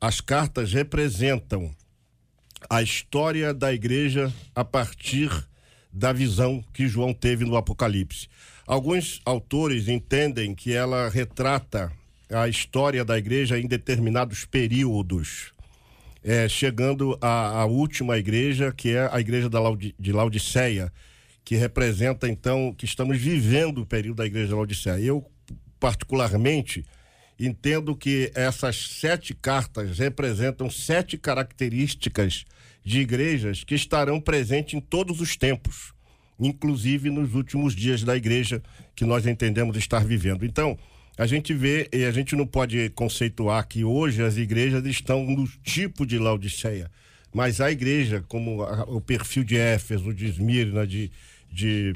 as 0.00 0.20
cartas 0.20 0.72
representam 0.72 1.74
a 2.68 2.82
história 2.82 3.52
da 3.52 3.72
igreja 3.72 4.32
a 4.54 4.64
partir 4.64 5.30
da 5.92 6.12
visão 6.12 6.64
que 6.72 6.88
João 6.88 7.14
teve 7.14 7.44
no 7.44 7.56
Apocalipse. 7.56 8.28
Alguns 8.66 9.20
autores 9.24 9.88
entendem 9.88 10.54
que 10.54 10.72
ela 10.72 11.08
retrata 11.08 11.92
a 12.30 12.48
história 12.48 13.04
da 13.04 13.18
igreja 13.18 13.58
em 13.58 13.66
determinados 13.66 14.44
períodos, 14.44 15.53
é, 16.24 16.48
chegando 16.48 17.18
à, 17.20 17.60
à, 17.60 17.64
última 17.66 18.16
igreja, 18.16 18.72
que 18.72 18.90
é 18.90 19.08
a 19.12 19.20
igreja 19.20 19.50
Laudi, 19.52 19.94
de 19.98 20.10
Laodiceia, 20.10 20.90
que 21.44 21.54
representa 21.54 22.26
então 22.26 22.74
que 22.76 22.86
estamos 22.86 23.18
vivendo 23.18 23.82
o 23.82 23.86
período 23.86 24.16
da 24.16 24.26
Igreja 24.26 24.48
de 24.48 24.54
Laodiceia. 24.54 24.98
Eu, 24.98 25.30
particularmente, 25.78 26.82
entendo 27.38 27.94
que 27.94 28.32
essas 28.34 28.76
sete 28.76 29.34
cartas 29.34 29.98
representam 29.98 30.70
sete 30.70 31.18
características 31.18 32.46
de 32.82 33.00
igrejas 33.00 33.62
que 33.62 33.74
estarão 33.74 34.18
presentes 34.18 34.72
em 34.72 34.80
todos 34.80 35.20
os 35.20 35.36
tempos, 35.36 35.92
inclusive 36.40 37.10
nos 37.10 37.34
últimos 37.34 37.76
dias 37.76 38.02
da 38.02 38.16
igreja 38.16 38.62
que 38.96 39.04
nós 39.04 39.26
entendemos 39.26 39.76
estar 39.76 40.02
vivendo. 40.04 40.46
Então, 40.46 40.78
a 41.16 41.26
gente 41.26 41.54
vê 41.54 41.88
e 41.92 42.04
a 42.04 42.10
gente 42.10 42.34
não 42.34 42.46
pode 42.46 42.90
conceituar 42.90 43.66
que 43.66 43.84
hoje 43.84 44.22
as 44.22 44.36
igrejas 44.36 44.84
estão 44.86 45.24
no 45.24 45.46
tipo 45.62 46.04
de 46.04 46.18
Laodiceia 46.18 46.90
mas 47.34 47.60
a 47.60 47.70
igreja, 47.70 48.24
como 48.28 48.62
a, 48.62 48.84
o 48.84 49.00
perfil 49.00 49.42
de 49.42 49.58
Éfeso, 49.58 50.14
de 50.14 50.26
Esmirna, 50.26 50.86
de, 50.86 51.10
de, 51.50 51.92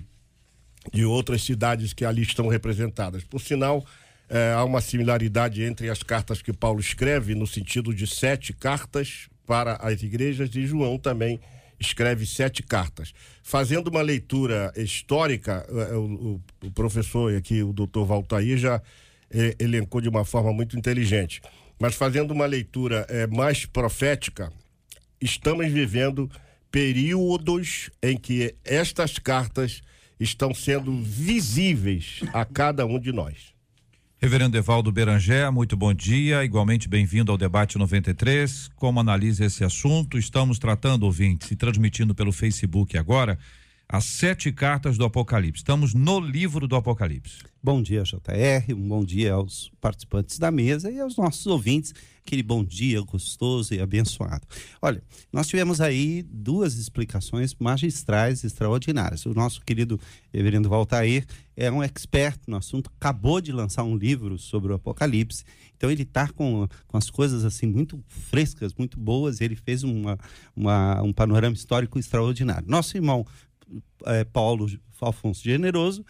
de 0.93 1.05
outras 1.05 1.43
cidades 1.45 1.93
que 1.93 2.05
ali 2.05 2.23
estão 2.23 2.49
representadas. 2.49 3.23
Por 3.23 3.41
sinal, 3.41 3.87
é, 4.29 4.53
há 4.53 4.65
uma 4.65 4.81
similaridade 4.81 5.63
entre 5.63 5.89
as 5.89 6.03
cartas 6.03 6.43
que 6.43 6.53
Paulo 6.53 6.81
escreve, 6.81 7.37
no 7.37 7.47
sentido 7.47 7.95
de 7.95 8.05
sete 8.05 8.53
cartas 8.53 9.29
para 9.47 9.77
as 9.77 10.03
igrejas, 10.03 10.51
e 10.57 10.67
João 10.67 10.99
também 10.99 11.39
escreve 11.79 12.27
sete 12.27 12.61
cartas. 12.61 13.15
Fazendo 13.41 13.87
uma 13.87 14.03
leitura 14.03 14.73
histórica, 14.77 15.65
é, 15.71 15.95
o, 15.95 16.41
o 16.65 16.71
professor 16.73 17.33
aqui, 17.37 17.63
o 17.63 17.73
doutor 17.73 18.05
Valtair, 18.05 18.59
já 18.59 18.83
é, 19.31 19.55
elencou 19.59 20.01
de 20.01 20.09
uma 20.09 20.25
forma 20.25 20.53
muito 20.53 20.77
inteligente. 20.77 21.41
Mas 21.79 21.95
fazendo 21.95 22.33
uma 22.33 22.47
leitura 22.47 23.07
é, 23.09 23.27
mais 23.27 23.65
profética, 23.65 24.53
estamos 25.21 25.71
vivendo 25.71 26.31
períodos 26.71 27.91
em 28.03 28.17
que 28.17 28.55
estas 28.65 29.19
cartas 29.19 29.81
estão 30.19 30.53
sendo 30.53 31.01
visíveis 31.01 32.21
a 32.33 32.45
cada 32.45 32.85
um 32.85 32.99
de 32.99 33.13
nós. 33.13 33.55
Reverendo 34.21 34.57
Evaldo 34.57 34.91
Berangé, 34.91 35.49
muito 35.49 35.77
bom 35.77 35.95
dia, 35.95 36.45
igualmente 36.45 36.89
bem-vindo 36.89 37.31
ao 37.31 37.39
debate 37.39 37.79
93. 37.79 38.69
Como 38.75 38.99
analisa 38.99 39.45
esse 39.45 39.63
assunto? 39.63 40.19
Estamos 40.19 40.59
tratando, 40.59 41.05
ouvintes, 41.05 41.53
e 41.53 41.57
transmitindo 41.57 42.13
pelo 42.17 42.33
Facebook 42.33 42.99
agora 42.99 43.39
as 43.91 44.05
sete 44.05 44.53
cartas 44.53 44.99
do 44.99 45.05
Apocalipse. 45.07 45.63
Estamos 45.63 45.95
no 45.95 46.21
livro 46.21 46.69
do 46.69 46.77
Apocalipse. 46.77 47.39
Bom 47.63 47.81
dia, 47.81 48.03
JR, 48.03 48.75
um 48.75 48.87
bom 48.87 49.03
dia 49.03 49.33
aos 49.33 49.73
participantes 49.81 50.39
da 50.39 50.51
mesa 50.51 50.91
e 50.91 51.01
aos 51.01 51.17
nossos 51.17 51.47
ouvintes 51.47 51.95
aquele 52.29 52.43
bom 52.43 52.63
dia 52.63 53.01
gostoso 53.01 53.73
e 53.73 53.81
abençoado. 53.81 54.47
Olha, 54.83 55.03
nós 55.33 55.49
tivemos 55.49 55.81
aí 55.81 56.23
duas 56.23 56.75
explicações 56.75 57.55
magistrais 57.59 58.45
extraordinárias. 58.45 59.25
O 59.25 59.33
nosso 59.33 59.63
querido 59.63 59.99
reverendo 60.33 60.69
Valtair 60.69 61.25
é 61.57 61.73
um 61.73 61.83
expert 61.83 62.39
no 62.47 62.59
assunto, 62.59 62.91
acabou 63.01 63.41
de 63.41 63.51
lançar 63.51 63.83
um 63.83 63.97
livro 63.97 64.39
sobre 64.39 64.71
o 64.71 64.75
Apocalipse, 64.75 65.43
então 65.75 65.91
ele 65.91 66.03
está 66.03 66.29
com, 66.29 66.69
com 66.87 66.97
as 66.99 67.09
coisas 67.09 67.45
assim 67.45 67.67
muito 67.67 68.03
frescas, 68.07 68.75
muito 68.75 69.01
boas, 69.01 69.41
ele 69.41 69.57
fez 69.57 69.83
uma, 69.83 70.19
uma 70.55 71.03
um 71.03 71.13
panorama 71.13 71.57
histórico 71.57 71.99
extraordinário. 71.99 72.69
Nosso 72.69 72.97
irmão 72.97 73.27
é, 74.07 74.25
Paulo 74.25 74.67
Alfonso 75.01 75.43
Generoso 75.43 76.05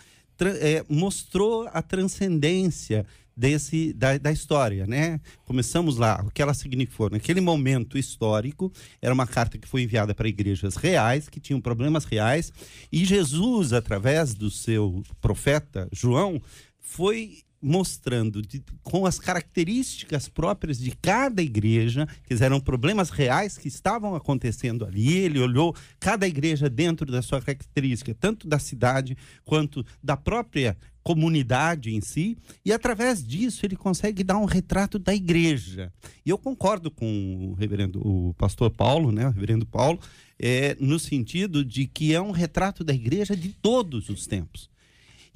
é, 0.61 0.85
mostrou 0.89 1.69
a 1.73 1.83
transcendência 1.83 3.05
desse 3.37 3.93
da, 3.93 4.19
da 4.19 4.33
história, 4.33 4.85
né? 4.85 5.21
Começamos 5.45 5.97
lá, 5.97 6.25
o 6.27 6.31
que 6.31 6.43
ela 6.43 6.53
significou. 6.53 7.09
Naquele 7.09 7.41
momento 7.41 7.97
histórico, 7.97 8.73
era 9.01 9.15
uma 9.15 9.27
carta 9.29 9.57
que 9.57 9.69
foi 9.69 9.83
enviada 9.83 10.13
para 10.13 10.29
igrejas 10.29 10.75
reais, 10.75 11.29
que 11.29 11.39
tinham 11.39 11.61
problemas 11.61 12.05
reais, 12.05 12.53
e 12.91 13.05
Jesus, 13.05 13.73
através 13.73 14.35
do 14.35 14.51
seu 14.51 15.05
profeta 15.21 15.89
João, 15.93 16.43
foi 16.81 17.43
mostrando 17.61 18.41
de, 18.41 18.63
com 18.83 19.05
as 19.05 19.19
características 19.19 20.29
próprias 20.29 20.79
de 20.79 20.93
cada 20.93 21.43
igreja, 21.43 22.07
que 22.25 22.43
eram 22.43 22.61
problemas 22.61 23.11
reais 23.11 23.59
que 23.59 23.69
estavam 23.69 24.15
acontecendo 24.15 24.85
ali. 24.85 25.13
Ele 25.13 25.41
olhou 25.41 25.75
cada 25.99 26.27
igreja 26.27 26.69
dentro 26.71 27.11
da 27.11 27.23
sua 27.23 27.41
característica, 27.41 28.15
tanto 28.15 28.47
da 28.47 28.59
cidade 28.59 29.17
quanto 29.45 29.85
da 30.03 30.17
própria 30.17 30.77
comunidade 31.03 31.95
em 31.95 32.03
si, 32.03 32.37
e 32.63 32.71
através 32.71 33.27
disso 33.27 33.65
ele 33.65 33.77
consegue 33.77 34.23
dar 34.23 34.37
um 34.37 34.45
retrato 34.45 34.99
da 34.99 35.15
igreja. 35.15 35.91
E 36.25 36.29
eu 36.29 36.37
concordo 36.37 36.91
com 36.91 37.49
o 37.51 37.55
reverendo, 37.55 38.07
o 38.07 38.35
pastor 38.35 38.71
Paulo, 38.71 39.11
né, 39.11 39.27
o 39.27 39.31
reverendo 39.31 39.65
Paulo, 39.65 39.99
é, 40.39 40.77
no 40.79 40.99
sentido 40.99 41.65
de 41.65 41.87
que 41.87 42.15
é 42.15 42.21
um 42.21 42.31
retrato 42.31 42.85
da 42.85 42.93
igreja 42.93 43.35
de 43.35 43.49
todos 43.49 44.11
os 44.11 44.27
tempos. 44.27 44.69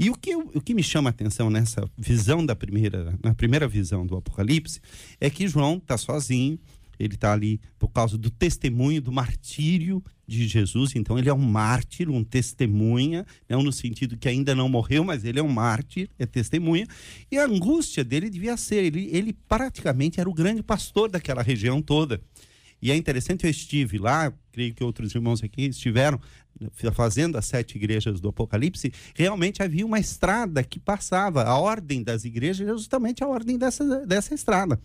E 0.02 0.10
o 0.10 0.16
que, 0.16 0.34
o 0.34 0.60
que 0.60 0.74
me 0.74 0.82
chama 0.82 1.10
a 1.10 1.12
atenção 1.12 1.48
nessa 1.48 1.88
visão 1.96 2.44
da 2.44 2.56
primeira, 2.56 3.16
na 3.22 3.32
primeira 3.36 3.68
visão 3.68 4.04
do 4.04 4.16
Apocalipse, 4.16 4.80
é 5.20 5.30
que 5.30 5.46
João 5.46 5.76
está 5.76 5.96
sozinho, 5.96 6.58
ele 6.98 7.14
está 7.14 7.32
ali 7.32 7.60
por 7.78 7.86
causa 7.86 8.18
do 8.18 8.28
testemunho, 8.28 9.00
do 9.00 9.12
martírio 9.12 10.02
de 10.26 10.48
Jesus. 10.48 10.96
Então, 10.96 11.16
ele 11.16 11.28
é 11.28 11.32
um 11.32 11.38
mártir, 11.38 12.10
um 12.10 12.24
testemunha, 12.24 13.24
não 13.48 13.62
no 13.62 13.70
sentido 13.70 14.16
que 14.16 14.28
ainda 14.28 14.56
não 14.56 14.68
morreu, 14.68 15.04
mas 15.04 15.24
ele 15.24 15.38
é 15.38 15.42
um 15.42 15.48
mártir, 15.48 16.10
é 16.18 16.26
testemunha. 16.26 16.84
E 17.30 17.38
a 17.38 17.44
angústia 17.44 18.02
dele 18.02 18.28
devia 18.28 18.56
ser: 18.56 18.82
ele, 18.82 19.08
ele 19.12 19.32
praticamente 19.32 20.18
era 20.18 20.28
o 20.28 20.34
grande 20.34 20.64
pastor 20.64 21.08
daquela 21.08 21.42
região 21.42 21.80
toda. 21.80 22.20
E 22.82 22.90
é 22.90 22.96
interessante, 22.96 23.44
eu 23.44 23.50
estive 23.50 23.96
lá, 23.96 24.32
creio 24.50 24.74
que 24.74 24.82
outros 24.82 25.14
irmãos 25.14 25.42
aqui 25.42 25.62
estiveram 25.66 26.20
fazendo 26.92 27.38
as 27.38 27.46
sete 27.46 27.76
igrejas 27.76 28.20
do 28.20 28.28
Apocalipse, 28.28 28.92
realmente 29.14 29.62
havia 29.62 29.86
uma 29.86 30.00
estrada 30.00 30.62
que 30.62 30.78
passava. 30.78 31.44
A 31.44 31.56
ordem 31.56 32.02
das 32.02 32.24
igrejas 32.24 32.68
é 32.68 32.70
justamente 32.72 33.22
a 33.22 33.28
ordem 33.28 33.56
dessa, 33.56 34.04
dessa 34.04 34.34
estrada 34.34 34.80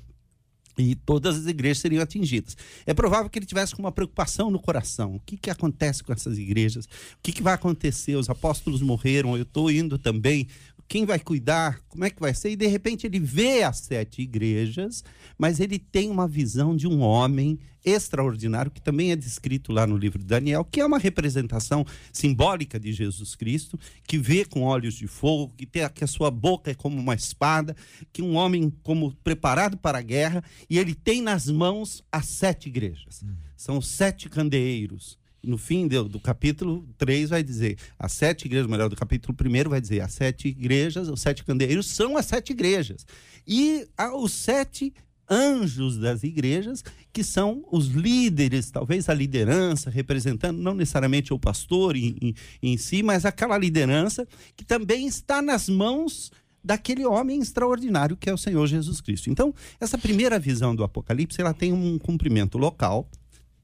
e 0.78 0.96
todas 0.96 1.38
as 1.38 1.48
igrejas 1.48 1.80
seriam 1.80 2.04
atingidas. 2.04 2.56
É 2.86 2.94
provável 2.94 3.30
que 3.30 3.40
ele 3.40 3.46
tivesse 3.46 3.76
com 3.76 3.82
uma 3.82 3.92
preocupação 3.92 4.52
no 4.52 4.60
coração. 4.60 5.16
O 5.16 5.20
que, 5.20 5.36
que 5.36 5.50
acontece 5.50 6.04
com 6.04 6.14
essas 6.14 6.38
igrejas? 6.38 6.86
O 6.86 6.90
que, 7.24 7.32
que 7.32 7.42
vai 7.42 7.54
acontecer? 7.54 8.16
Os 8.16 8.30
apóstolos 8.30 8.82
morreram, 8.82 9.36
eu 9.36 9.44
estou 9.44 9.72
indo 9.72 9.98
também 9.98 10.48
quem 10.88 11.06
vai 11.06 11.20
cuidar, 11.20 11.82
como 11.90 12.06
é 12.06 12.10
que 12.10 12.20
vai 12.20 12.34
ser? 12.34 12.52
E 12.52 12.56
de 12.56 12.68
repente 12.68 13.06
ele 13.06 13.20
vê 13.20 13.64
as 13.64 13.80
sete 13.80 14.22
igrejas, 14.22 15.04
mas 15.38 15.60
ele 15.60 15.78
tem 15.78 16.10
uma 16.10 16.28
visão 16.28 16.76
de 16.76 16.88
um 16.88 17.02
homem 17.02 17.60
extraordinário, 17.84 18.72
que 18.72 18.82
também 18.82 19.12
é 19.12 19.16
descrito 19.16 19.72
lá 19.72 19.86
no 19.86 19.98
livro 19.98 20.20
de 20.20 20.26
Daniel, 20.26 20.66
que 20.66 20.80
é 20.80 20.86
uma 20.86 20.98
representação 20.98 21.86
simbólica 22.12 22.80
de 22.80 22.92
Jesus 22.92 23.36
Cristo, 23.36 23.80
que 24.06 24.18
vê 24.18 24.46
com 24.46 24.64
olhos 24.64 24.96
de 24.96 25.08
fogo, 25.08 25.54
que, 25.58 25.66
tem, 25.66 25.88
que 25.90 26.04
a 26.04 26.08
sua 26.08 26.30
boca 26.30 26.72
é 26.72 26.74
como 26.74 27.00
uma 27.00 27.16
espada, 27.16 27.76
que 28.12 28.22
um 28.22 28.36
homem 28.36 28.72
como 28.84 29.14
preparado 29.24 29.78
para 29.78 30.00
a 30.00 30.02
guerra, 30.02 30.44
e 30.70 30.78
ele 30.78 30.94
tem 30.94 31.22
nas 31.22 31.48
mãos 31.48 32.04
as 32.12 32.26
sete 32.26 32.68
igrejas. 32.68 33.24
Hum. 33.24 33.36
São 33.56 33.82
sete 33.82 34.30
candeeiros 34.30 35.18
no 35.48 35.58
fim 35.58 35.88
do, 35.88 36.04
do, 36.10 36.20
capítulo 36.20 36.88
3 36.98 37.30
vai 37.30 37.42
dizer 37.42 37.78
as 37.98 38.12
sete 38.12 38.46
igrejas, 38.46 38.68
melhor, 38.68 38.90
do 38.90 38.96
capítulo 38.96 39.36
1 39.40 39.70
vai 39.70 39.82
dizer 39.82 40.02
as 40.02 40.14
sete 40.14 40.48
igrejas, 40.48 41.08
os 41.08 41.22
sete 41.22 41.44
candeeiros 41.44 41.88
são 41.88 42.18
as 42.18 42.26
sete 42.26 42.52
igrejas. 42.52 43.06
E 43.48 43.88
os 44.14 44.34
sete 44.34 44.94
anjos 45.30 45.98
das 45.98 46.24
igrejas, 46.24 46.84
que 47.12 47.24
são 47.24 47.66
os 47.72 47.88
líderes, 47.88 48.72
talvez 48.72 49.10
a 49.10 49.14
liderança, 49.14 49.90
representando 49.90 50.58
não 50.58 50.74
necessariamente 50.74 51.34
o 51.34 51.40
pastor 51.40 51.96
em, 51.96 52.16
em, 52.22 52.36
em 52.62 52.78
si, 52.78 53.04
mas 53.04 53.26
aquela 53.26 53.58
liderança 53.58 54.28
que 54.56 54.64
também 54.64 55.08
está 55.08 55.42
nas 55.42 55.68
mãos 55.68 56.32
daquele 56.64 57.06
homem 57.06 57.40
extraordinário 57.40 58.18
que 58.18 58.30
é 58.30 58.34
o 58.34 58.38
Senhor 58.38 58.66
Jesus 58.68 59.00
Cristo. 59.02 59.30
Então, 59.30 59.54
essa 59.80 59.98
primeira 59.98 60.40
visão 60.40 60.76
do 60.76 60.84
Apocalipse, 60.84 61.40
ela 61.40 61.54
tem 61.54 61.72
um 61.72 61.98
cumprimento 61.98 62.58
local, 62.58 63.10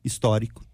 histórico, 0.03 0.65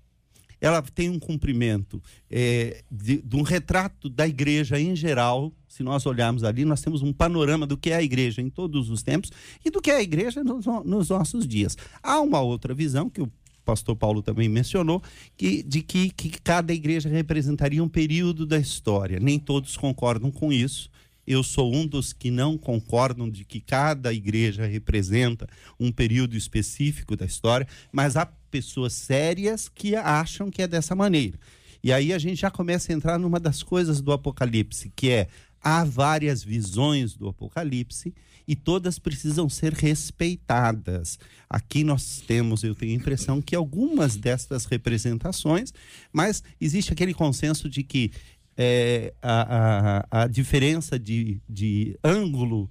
ela 0.62 0.82
tem 0.82 1.10
um 1.10 1.20
cumprimento 1.20 2.02
é, 2.30 2.84
de, 2.92 3.22
de, 3.22 3.36
um 3.36 3.42
retrato 3.42 4.10
da 4.10 4.28
igreja 4.28 4.80
em 4.80 4.96
geral. 4.96 5.54
Se 5.68 5.84
nós 5.84 6.06
olharmos 6.06 6.44
ali, 6.44 6.66
nós 6.66 6.82
temos 6.82 7.02
um 7.02 7.14
panorama 7.14 7.66
do 7.66 7.78
que 7.78 7.92
é 7.92 7.96
a 7.96 8.04
igreja 8.04 8.42
em 8.42 8.50
todos 8.50 8.90
os 8.90 9.04
tempos 9.04 9.32
e 9.64 9.70
do 9.70 9.82
que 9.82 9.92
é 9.92 9.96
a 9.96 10.02
igreja 10.02 10.44
nos, 10.44 10.66
nos 10.86 11.10
nossos 11.10 11.48
dias. 11.48 11.78
Há 12.04 12.20
uma 12.20 12.42
outra 12.42 12.74
visão 12.74 13.10
que 13.10 13.22
o 13.22 13.32
pastor 13.64 13.96
Paulo 13.96 14.24
também 14.24 14.50
mencionou, 14.50 15.02
que, 15.38 15.62
de 15.62 15.82
que, 15.82 16.10
que 16.10 16.30
cada 16.42 16.74
igreja 16.74 17.08
representaria 17.08 17.84
um 17.84 17.90
período 17.90 18.46
da 18.46 18.58
história. 18.58 19.20
Nem 19.20 19.38
todos 19.38 19.78
concordam 19.78 20.32
com 20.32 20.52
isso. 20.52 20.90
Eu 21.28 21.44
sou 21.44 21.72
um 21.76 21.86
dos 21.86 22.12
que 22.12 22.32
não 22.32 22.58
concordam 22.58 23.30
de 23.30 23.46
que 23.46 23.62
cada 23.62 24.12
igreja 24.12 24.66
representa 24.66 25.48
um 25.80 25.92
período 25.92 26.36
específico 26.36 27.16
da 27.16 27.28
história, 27.28 27.68
mas 27.92 28.18
há 28.18 28.26
pessoas 28.50 28.94
sérias 28.94 29.70
que 29.70 29.96
acham 29.96 30.50
que 30.50 30.62
é 30.62 30.68
dessa 30.68 30.96
maneira. 30.96 31.40
E 31.84 31.94
aí 31.94 32.12
a 32.12 32.20
gente 32.20 32.42
já 32.42 32.52
começa 32.52 32.92
a 32.92 32.96
entrar 32.96 33.18
numa 33.18 33.40
das 33.40 33.64
coisas 33.64 34.02
do 34.02 34.12
Apocalipse, 34.12 34.92
que 34.96 35.10
é 35.10 35.28
há 35.62 35.84
várias 35.84 36.44
visões 36.44 37.16
do 37.16 37.28
Apocalipse 37.30 38.14
e 38.48 38.56
todas 38.56 38.98
precisam 38.98 39.48
ser 39.48 39.74
respeitadas. 39.74 41.20
Aqui 41.50 41.84
nós 41.84 42.22
temos, 42.26 42.64
eu 42.64 42.74
tenho 42.74 42.94
a 42.94 42.96
impressão 42.96 43.42
que 43.42 43.56
algumas 43.56 44.16
destas 44.16 44.66
representações, 44.66 45.74
mas 46.12 46.44
existe 46.60 46.92
aquele 46.92 47.14
consenso 47.14 47.70
de 47.70 47.84
que 47.84 48.12
é, 48.58 49.14
a, 49.22 50.04
a, 50.12 50.24
a 50.24 50.28
diferença 50.28 51.00
de, 51.00 51.40
de 51.48 51.98
ângulo 52.04 52.70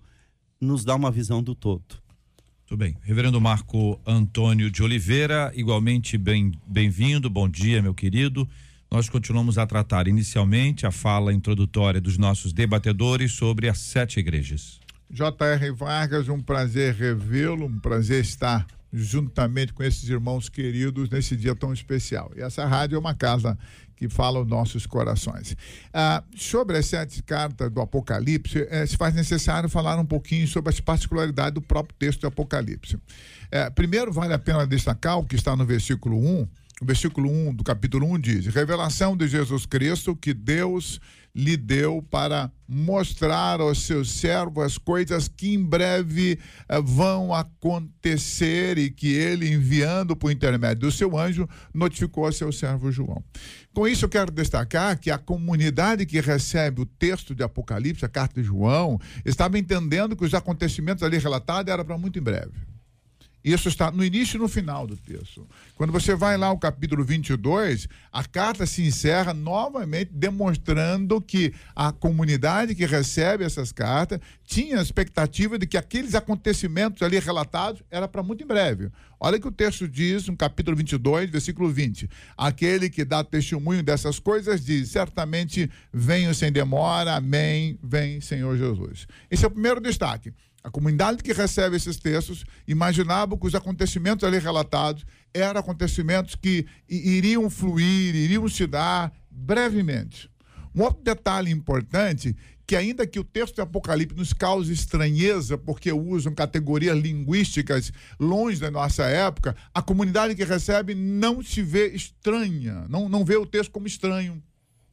nos 0.61 0.85
dá 0.85 0.95
uma 0.95 1.11
visão 1.11 1.43
do 1.43 1.55
todo. 1.55 2.03
Tudo 2.69 2.81
bem. 2.81 2.95
Reverendo 3.01 3.41
Marco 3.41 3.99
Antônio 4.07 4.71
de 4.71 4.83
Oliveira, 4.83 5.51
igualmente 5.55 6.19
bem-vindo, 6.19 7.31
bem 7.31 7.33
bom 7.33 7.49
dia, 7.49 7.81
meu 7.81 7.95
querido. 7.95 8.47
Nós 8.91 9.09
continuamos 9.09 9.57
a 9.57 9.67
tratar 9.67 10.07
inicialmente 10.07 10.87
a 10.87 10.91
fala 10.91 11.33
introdutória 11.33 11.99
dos 11.99 12.19
nossos 12.19 12.53
debatedores 12.53 13.33
sobre 13.33 13.71
as 13.71 13.79
sete 13.79 14.21
igrejas. 14.21 14.79
J.R. 15.11 15.71
Vargas, 15.71 16.29
um 16.29 16.43
prazer 16.43 16.93
revê-lo, 16.93 17.65
um 17.65 17.79
prazer 17.79 18.21
estar 18.21 18.67
juntamente 18.93 19.73
com 19.73 19.83
esses 19.83 20.09
irmãos 20.09 20.49
queridos 20.49 21.09
nesse 21.11 21.37
dia 21.37 21.55
tão 21.55 21.73
especial. 21.73 22.31
E 22.37 22.41
essa 22.41 22.65
rádio 22.67 22.97
é 22.97 22.99
uma 22.99 23.15
casa 23.15 23.59
que 23.99 24.09
fala 24.09 24.41
os 24.41 24.47
nossos 24.47 24.87
corações. 24.87 25.57
Ah, 25.93 26.23
sobre 26.37 26.79
as 26.79 26.87
sete 26.87 27.21
cartas 27.23 27.71
do 27.71 27.81
Apocalipse, 27.81 28.67
eh, 28.71 28.87
se 28.87 28.97
faz 28.97 29.13
necessário 29.13 29.69
falar 29.69 29.99
um 29.99 30.07
pouquinho 30.07 30.47
sobre 30.47 30.71
as 30.71 30.79
particularidades 30.79 31.55
do 31.55 31.61
próprio 31.61 31.97
texto 31.99 32.21
do 32.21 32.29
Apocalipse. 32.29 32.97
Eh, 33.51 33.69
primeiro, 33.71 34.13
vale 34.13 34.33
a 34.33 34.39
pena 34.39 34.65
destacar 34.67 35.19
o 35.19 35.25
que 35.25 35.35
está 35.35 35.57
no 35.57 35.67
versículo 35.67 36.17
1. 36.17 36.49
O 36.81 36.85
versículo 36.85 37.29
1 37.29 37.55
do 37.55 37.65
capítulo 37.65 38.07
1 38.15 38.21
diz: 38.21 38.47
Revelação 38.47 39.17
de 39.17 39.27
Jesus 39.27 39.67
Cristo 39.67 40.15
que 40.15 40.33
Deus 40.33 41.01
lhe 41.39 41.57
deu 41.57 42.05
para 42.11 42.51
mostrar 42.67 43.61
aos 43.61 43.85
seus 43.85 44.11
servos 44.11 44.65
as 44.65 44.77
coisas 44.77 45.29
que 45.29 45.55
em 45.55 45.63
breve 45.63 46.37
eh, 46.69 46.81
vão 46.83 47.33
acontecer 47.33 48.77
e 48.77 48.91
que 48.91 49.15
ele, 49.15 49.49
enviando 49.49 50.17
por 50.17 50.33
intermédio 50.33 50.81
do 50.81 50.91
seu 50.91 51.17
anjo, 51.17 51.49
notificou 51.73 52.27
a 52.27 52.33
seu 52.33 52.51
servo 52.51 52.91
João. 52.91 53.23
Com 53.73 53.87
isso, 53.87 54.05
eu 54.05 54.09
quero 54.09 54.33
destacar 54.33 54.99
que 54.99 55.13
a 55.13 55.17
comunidade 55.17 56.05
que 56.05 56.21
recebe 56.21 56.81
o 56.81 56.87
texto 56.87 57.37
de 57.37 57.45
Apocalipse, 57.45 58.05
a 58.05 58.09
carta 58.09 58.41
de 58.41 58.47
João, 58.49 59.01
estava 59.25 59.61
entendendo 59.61 60.17
que 60.17 60.25
os 60.25 60.35
acontecimentos 60.35 61.05
ali 61.05 61.19
relatados 61.19 61.73
eram 61.73 61.85
para 61.85 61.97
muito 61.97 62.19
em 62.19 62.23
breve. 62.23 62.78
Isso 63.43 63.69
está 63.69 63.91
no 63.91 64.05
início 64.05 64.37
e 64.37 64.41
no 64.41 64.49
final 64.49 64.87
do 64.87 64.97
texto. 64.97 65.47
Quando 65.77 65.93
você 65.93 66.15
vai 66.15 66.37
lá 66.37 66.49
ao 66.49 66.59
capítulo 66.59 67.05
22, 67.05 67.89
a 68.13 68.25
carta 68.25 68.67
se 68.67 68.83
encerra 68.83 69.33
novamente 69.33 70.11
demonstrando 70.13 71.21
que 71.21 71.55
a 71.75 71.93
comunidade 71.93 72.75
que 72.75 72.85
recebe 72.85 73.45
essas 73.45 73.71
cartas 73.71 74.19
tinha 74.45 74.79
a 74.79 74.83
expectativa 74.83 75.59
de 75.59 75.67
que 75.67 75.77
aqueles 75.77 76.15
acontecimentos 76.15 77.01
ali 77.03 77.19
relatados 77.19 77.83
era 77.91 78.09
para 78.09 78.23
muito 78.23 78.43
em 78.43 78.47
breve. 78.47 78.91
Olha 79.21 79.39
que 79.39 79.49
o 79.49 79.53
texto 79.53 79.89
diz, 79.89 80.27
no 80.27 80.37
capítulo 80.37 80.77
22, 80.77 81.31
versículo 81.31 81.69
20: 81.69 82.09
Aquele 82.37 82.91
que 82.91 83.05
dá 83.05 83.23
testemunho 83.23 83.83
dessas 83.83 84.19
coisas 84.19 84.65
diz: 84.65 84.91
Certamente 84.91 85.71
venho 85.93 86.35
sem 86.35 86.53
demora, 86.53 87.17
amém, 87.17 87.79
vem 87.83 88.21
Senhor 88.21 88.57
Jesus. 88.57 89.07
Esse 89.31 89.45
é 89.45 89.49
o 89.49 89.51
primeiro 89.51 89.81
destaque. 89.81 90.33
A 90.69 90.71
comunidade 90.71 91.23
que 91.23 91.33
recebe 91.33 91.77
esses 91.77 91.97
textos 91.97 92.45
imaginava 92.67 93.39
que 93.39 93.47
os 93.47 93.55
acontecimentos 93.55 94.23
ali 94.23 94.39
relatados 94.39 95.07
eram 95.33 95.59
acontecimentos 95.59 96.35
que 96.35 96.67
iriam 96.87 97.49
fluir, 97.49 98.15
iriam 98.15 98.47
se 98.51 98.67
dar 98.67 99.11
brevemente. 99.31 100.31
Um 100.75 100.83
outro 100.83 101.03
detalhe 101.03 101.51
importante 101.51 102.37
que 102.67 102.77
ainda 102.77 103.07
que 103.07 103.19
o 103.19 103.25
texto 103.25 103.57
do 103.57 103.63
Apocalipse 103.63 104.15
nos 104.15 104.35
cause 104.35 104.71
estranheza, 104.71 105.57
porque 105.57 105.91
usam 105.91 106.35
categorias 106.35 106.99
linguísticas 106.99 107.91
longe 108.21 108.61
da 108.61 108.71
nossa 108.71 109.05
época, 109.05 109.57
a 109.73 109.81
comunidade 109.81 110.35
que 110.35 110.45
recebe 110.45 110.95
não 110.95 111.43
se 111.43 111.63
vê 111.63 111.89
estranha, 111.95 112.85
não, 112.91 113.09
não 113.09 113.25
vê 113.25 113.39
o 113.39 113.47
texto 113.47 113.71
como 113.71 113.87
estranho. 113.87 114.43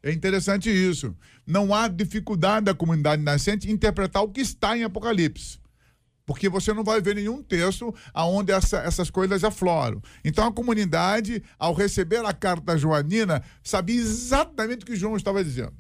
É 0.02 0.10
interessante 0.10 0.70
isso. 0.70 1.14
Não 1.46 1.74
há 1.74 1.90
dificuldade 1.90 2.68
da 2.68 2.74
comunidade 2.74 3.22
nascente 3.22 3.70
interpretar 3.70 4.24
o 4.24 4.30
que 4.30 4.40
está 4.40 4.78
em 4.78 4.86
Apocalipse. 4.86 5.65
Porque 6.26 6.50
você 6.50 6.74
não 6.74 6.84
vai 6.84 7.00
ver 7.00 7.16
nenhum 7.16 7.44
texto 7.44 7.94
onde 8.16 8.52
essa, 8.52 8.78
essas 8.80 9.10
coisas 9.10 9.44
afloram. 9.44 10.02
Então 10.24 10.48
a 10.48 10.52
comunidade, 10.52 11.44
ao 11.60 11.74
receber 11.74 12.26
a 12.26 12.34
carta 12.34 12.78
joanina, 12.78 13.44
sabia 13.64 14.00
exatamente 14.00 14.84
o 14.84 14.86
que 14.86 14.96
João 14.96 15.16
estava 15.16 15.44
dizendo. 15.44 15.74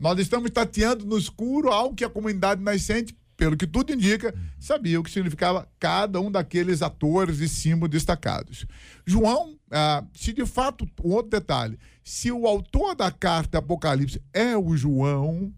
Nós 0.00 0.18
estamos 0.18 0.50
tateando 0.50 1.04
no 1.04 1.16
escuro 1.16 1.70
algo 1.70 1.94
que 1.94 2.04
a 2.04 2.10
comunidade 2.10 2.60
nascente, 2.60 3.16
pelo 3.36 3.56
que 3.56 3.66
tudo 3.66 3.92
indica, 3.92 4.34
sabia 4.58 4.98
o 4.98 5.02
que 5.02 5.10
significava 5.10 5.68
cada 5.78 6.20
um 6.20 6.30
daqueles 6.30 6.82
atores 6.82 7.38
e 7.38 7.48
símbolos 7.48 7.90
destacados. 7.90 8.66
João, 9.06 9.56
ah, 9.70 10.04
se 10.14 10.32
de 10.32 10.44
fato, 10.44 10.88
um 11.04 11.12
outro 11.12 11.30
detalhe, 11.30 11.78
se 12.02 12.32
o 12.32 12.46
autor 12.46 12.96
da 12.96 13.10
carta 13.10 13.58
Apocalipse 13.58 14.20
é 14.32 14.56
o 14.56 14.76
João, 14.76 15.52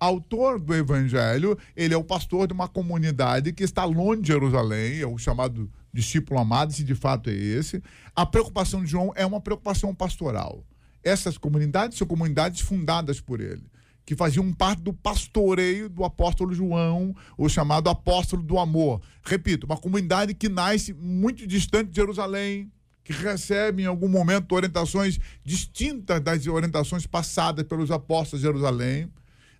autor 0.00 0.58
do 0.58 0.74
evangelho, 0.74 1.56
ele 1.76 1.92
é 1.92 1.96
o 1.96 2.02
pastor 2.02 2.46
de 2.46 2.54
uma 2.54 2.66
comunidade 2.66 3.52
que 3.52 3.62
está 3.62 3.84
longe 3.84 4.22
de 4.22 4.28
Jerusalém, 4.28 5.00
é 5.00 5.06
o 5.06 5.18
chamado 5.18 5.70
discípulo 5.92 6.40
amado, 6.40 6.72
se 6.72 6.82
de 6.82 6.94
fato 6.94 7.28
é 7.28 7.34
esse. 7.34 7.82
A 8.16 8.24
preocupação 8.24 8.82
de 8.82 8.90
João 8.90 9.12
é 9.14 9.26
uma 9.26 9.40
preocupação 9.40 9.94
pastoral. 9.94 10.64
Essas 11.04 11.36
comunidades 11.36 11.98
são 11.98 12.06
comunidades 12.06 12.60
fundadas 12.60 13.20
por 13.20 13.40
ele, 13.40 13.64
que 14.04 14.16
faziam 14.16 14.50
parte 14.52 14.82
do 14.82 14.92
pastoreio 14.92 15.88
do 15.88 16.02
apóstolo 16.02 16.54
João, 16.54 17.14
o 17.36 17.48
chamado 17.48 17.90
apóstolo 17.90 18.42
do 18.42 18.58
amor. 18.58 19.02
Repito, 19.22 19.66
uma 19.66 19.76
comunidade 19.76 20.34
que 20.34 20.48
nasce 20.48 20.94
muito 20.94 21.46
distante 21.46 21.90
de 21.90 21.96
Jerusalém, 21.96 22.70
que 23.04 23.12
recebe 23.12 23.82
em 23.82 23.86
algum 23.86 24.08
momento 24.08 24.54
orientações 24.54 25.18
distintas 25.44 26.20
das 26.20 26.46
orientações 26.46 27.06
passadas 27.06 27.66
pelos 27.66 27.90
apóstolos 27.90 28.40
de 28.40 28.46
Jerusalém. 28.46 29.10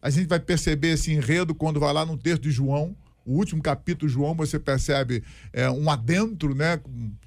A 0.03 0.11
gente 0.11 0.27
vai 0.27 0.41
perceber 0.41 0.95
esse 0.95 1.13
enredo 1.13 1.55
quando 1.55 1.81
vai 1.81 1.93
lá 1.93 2.07
no 2.07 2.17
texto 2.17 2.43
de 2.43 2.51
João, 2.51 2.97
o 3.25 3.35
último 3.35 3.63
capítulo 3.63 4.09
de 4.09 4.15
João, 4.15 4.35
você 4.35 4.59
percebe 4.59 5.23
é, 5.53 5.71
um 5.71 5.91
adentro, 5.91 6.55
né, 6.55 6.81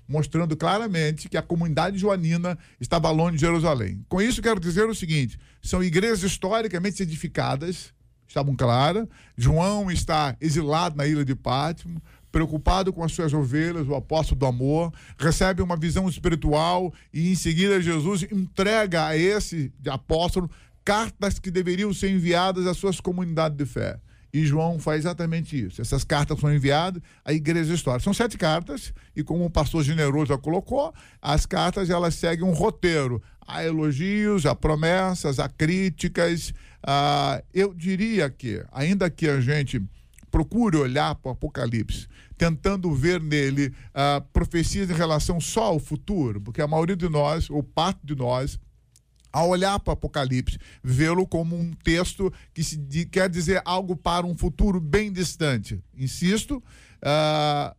mostrando 0.08 0.58
claramente 0.58 1.30
que 1.30 1.38
a 1.38 1.42
comunidade 1.42 1.98
joanina 1.98 2.58
estava 2.80 3.10
longe 3.10 3.36
de 3.36 3.42
Jerusalém. 3.42 4.04
Com 4.10 4.22
isso, 4.22 4.42
quero 4.42 4.60
dizer 4.60 4.88
o 4.88 4.96
seguinte: 4.96 5.40
são 5.62 5.84
igrejas 5.84 6.24
historicamente 6.24 7.04
edificadas, 7.04 7.94
estavam 8.28 8.56
claras. 8.56 9.08
João 9.38 9.92
está 9.92 10.36
exilado 10.42 10.98
na 10.98 11.06
ilha 11.06 11.24
de 11.24 11.36
Pátimo, 11.36 12.02
preocupado 12.32 12.92
com 12.92 13.04
as 13.04 13.12
suas 13.12 13.32
ovelhas, 13.32 13.88
o 13.88 13.96
apóstolo 13.96 14.40
do 14.40 14.46
amor, 14.48 14.92
recebe 15.20 15.62
uma 15.62 15.78
visão 15.78 16.10
espiritual 16.10 16.92
e 17.14 17.32
em 17.32 17.36
seguida 17.36 17.80
Jesus 17.80 18.24
entrega 18.24 19.06
a 19.06 19.16
esse 19.16 19.72
apóstolo 19.88 20.50
cartas 20.84 21.40
que 21.40 21.52
deveriam 21.52 21.94
ser 21.94 22.12
enviadas 22.12 22.68
às 22.68 22.78
suas 22.78 23.00
comunidades 23.00 23.58
de 23.58 23.66
fé. 23.66 24.00
E 24.34 24.44
João 24.46 24.80
faz 24.80 25.02
exatamente 25.02 25.64
isso. 25.64 25.80
Essas 25.80 26.04
cartas 26.04 26.40
são 26.40 26.52
enviadas 26.52 27.02
à 27.24 27.32
igreja 27.32 27.72
histórica. 27.72 28.04
São 28.04 28.14
sete 28.16 28.36
cartas, 28.36 28.92
e 29.16 29.24
como 29.24 29.46
o 29.46 29.50
pastor 29.50 29.84
generoso 29.84 30.28
já 30.28 30.38
colocou, 30.40 30.92
as 31.22 31.46
cartas 31.46 31.92
elas 31.92 32.16
seguem 32.16 32.44
um 32.44 32.52
roteiro. 32.52 33.22
Há 33.46 33.64
elogios, 33.64 34.48
há 34.48 34.56
promessas, 34.56 35.40
há 35.40 35.48
críticas. 35.48 36.52
Ah, 36.82 37.44
eu 37.54 37.76
diria 37.76 38.28
que, 38.28 38.66
ainda 38.72 39.08
que 39.08 39.30
a 39.30 39.40
gente 39.40 39.80
procure 40.32 40.78
olhar 40.78 41.14
para 41.14 41.30
o 41.30 41.34
Apocalipse, 41.34 42.08
tentando 42.36 42.92
ver 42.92 43.22
nele 43.22 43.72
ah, 43.94 44.24
profecias 44.34 44.90
em 44.90 44.96
relação 44.96 45.40
só 45.40 45.66
ao 45.66 45.80
futuro, 45.80 46.42
porque 46.42 46.60
a 46.60 46.68
maioria 46.68 46.96
de 46.96 47.08
nós, 47.08 47.52
ou 47.52 47.62
parte 47.62 48.00
de 48.04 48.16
nós, 48.16 48.60
ao 49.34 49.50
olhar 49.50 49.80
para 49.80 49.92
o 49.92 49.94
Apocalipse, 49.94 50.60
vê-lo 50.84 51.28
como 51.28 51.58
um 51.58 51.74
texto 51.74 52.32
que 52.54 52.64
se, 52.64 52.78
de, 52.78 53.06
quer 53.06 53.28
dizer 53.28 53.62
algo 53.66 53.96
para 53.96 54.26
um 54.26 54.38
futuro 54.38 54.80
bem 54.80 55.12
distante. 55.12 55.82
Insisto, 55.98 56.64
uh, 57.02 57.76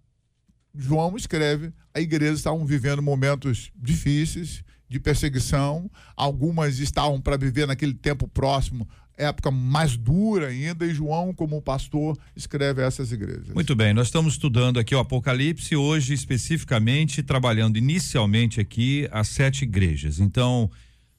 João 0.75 1.17
escreve, 1.17 1.73
a 1.95 2.01
igreja 2.01 2.35
estavam 2.35 2.67
vivendo 2.67 3.01
momentos 3.01 3.71
difíceis, 3.77 4.65
de 4.89 4.99
perseguição, 4.99 5.91
algumas 6.17 6.79
estavam 6.79 7.21
para 7.21 7.37
viver 7.37 7.67
naquele 7.67 7.95
tempo 7.95 8.29
próximo 8.29 8.87
época 9.17 9.51
mais 9.51 9.97
dura 9.97 10.49
ainda, 10.49 10.85
e 10.85 10.95
João, 10.95 11.33
como 11.33 11.61
pastor, 11.63 12.19
escreve 12.35 12.83
essas 12.83 13.13
igrejas. 13.13 13.55
Muito 13.55 13.75
bem, 13.75 13.95
nós 13.95 14.09
estamos 14.09 14.35
estudando 14.35 14.79
aqui 14.79 14.95
o 14.95 14.99
Apocalipse, 14.99 15.77
hoje 15.77 16.15
especificamente 16.15 17.23
trabalhando 17.23 17.77
inicialmente 17.77 18.61
aqui 18.61 19.09
as 19.13 19.29
sete 19.29 19.63
igrejas. 19.63 20.19
Então, 20.19 20.71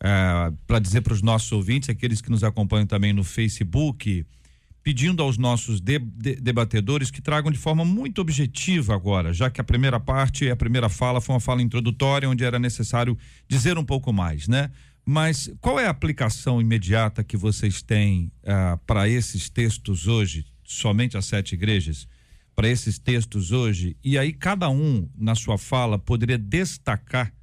é, 0.05 0.53
para 0.67 0.77
dizer 0.77 1.01
para 1.01 1.13
os 1.13 1.23
nossos 1.23 1.51
ouvintes, 1.51 1.89
aqueles 1.89 2.21
que 2.21 2.29
nos 2.29 2.43
acompanham 2.43 2.85
também 2.85 3.11
no 3.11 3.23
Facebook, 3.23 4.23
pedindo 4.83 5.23
aos 5.23 5.35
nossos 5.35 5.81
de, 5.81 5.97
de, 5.97 6.35
debatedores 6.35 7.09
que 7.09 7.23
tragam 7.23 7.51
de 7.51 7.57
forma 7.57 7.83
muito 7.83 8.21
objetiva 8.21 8.93
agora, 8.93 9.33
já 9.33 9.49
que 9.49 9.59
a 9.59 9.63
primeira 9.63 9.99
parte, 9.99 10.47
a 10.47 10.55
primeira 10.55 10.89
fala 10.89 11.19
foi 11.19 11.33
uma 11.33 11.41
fala 11.41 11.63
introdutória, 11.63 12.29
onde 12.29 12.43
era 12.43 12.59
necessário 12.59 13.17
dizer 13.47 13.79
um 13.79 13.83
pouco 13.83 14.13
mais, 14.13 14.47
né? 14.47 14.69
Mas 15.03 15.51
qual 15.59 15.79
é 15.79 15.87
a 15.87 15.89
aplicação 15.89 16.61
imediata 16.61 17.23
que 17.23 17.35
vocês 17.35 17.81
têm 17.81 18.31
uh, 18.43 18.77
para 18.85 19.09
esses 19.09 19.49
textos 19.49 20.07
hoje, 20.07 20.45
somente 20.63 21.17
as 21.17 21.25
sete 21.25 21.55
igrejas, 21.55 22.07
para 22.55 22.67
esses 22.67 22.99
textos 22.99 23.51
hoje? 23.51 23.97
E 24.03 24.19
aí 24.19 24.31
cada 24.31 24.69
um, 24.69 25.09
na 25.17 25.33
sua 25.33 25.57
fala, 25.57 25.97
poderia 25.97 26.37
destacar 26.37 27.33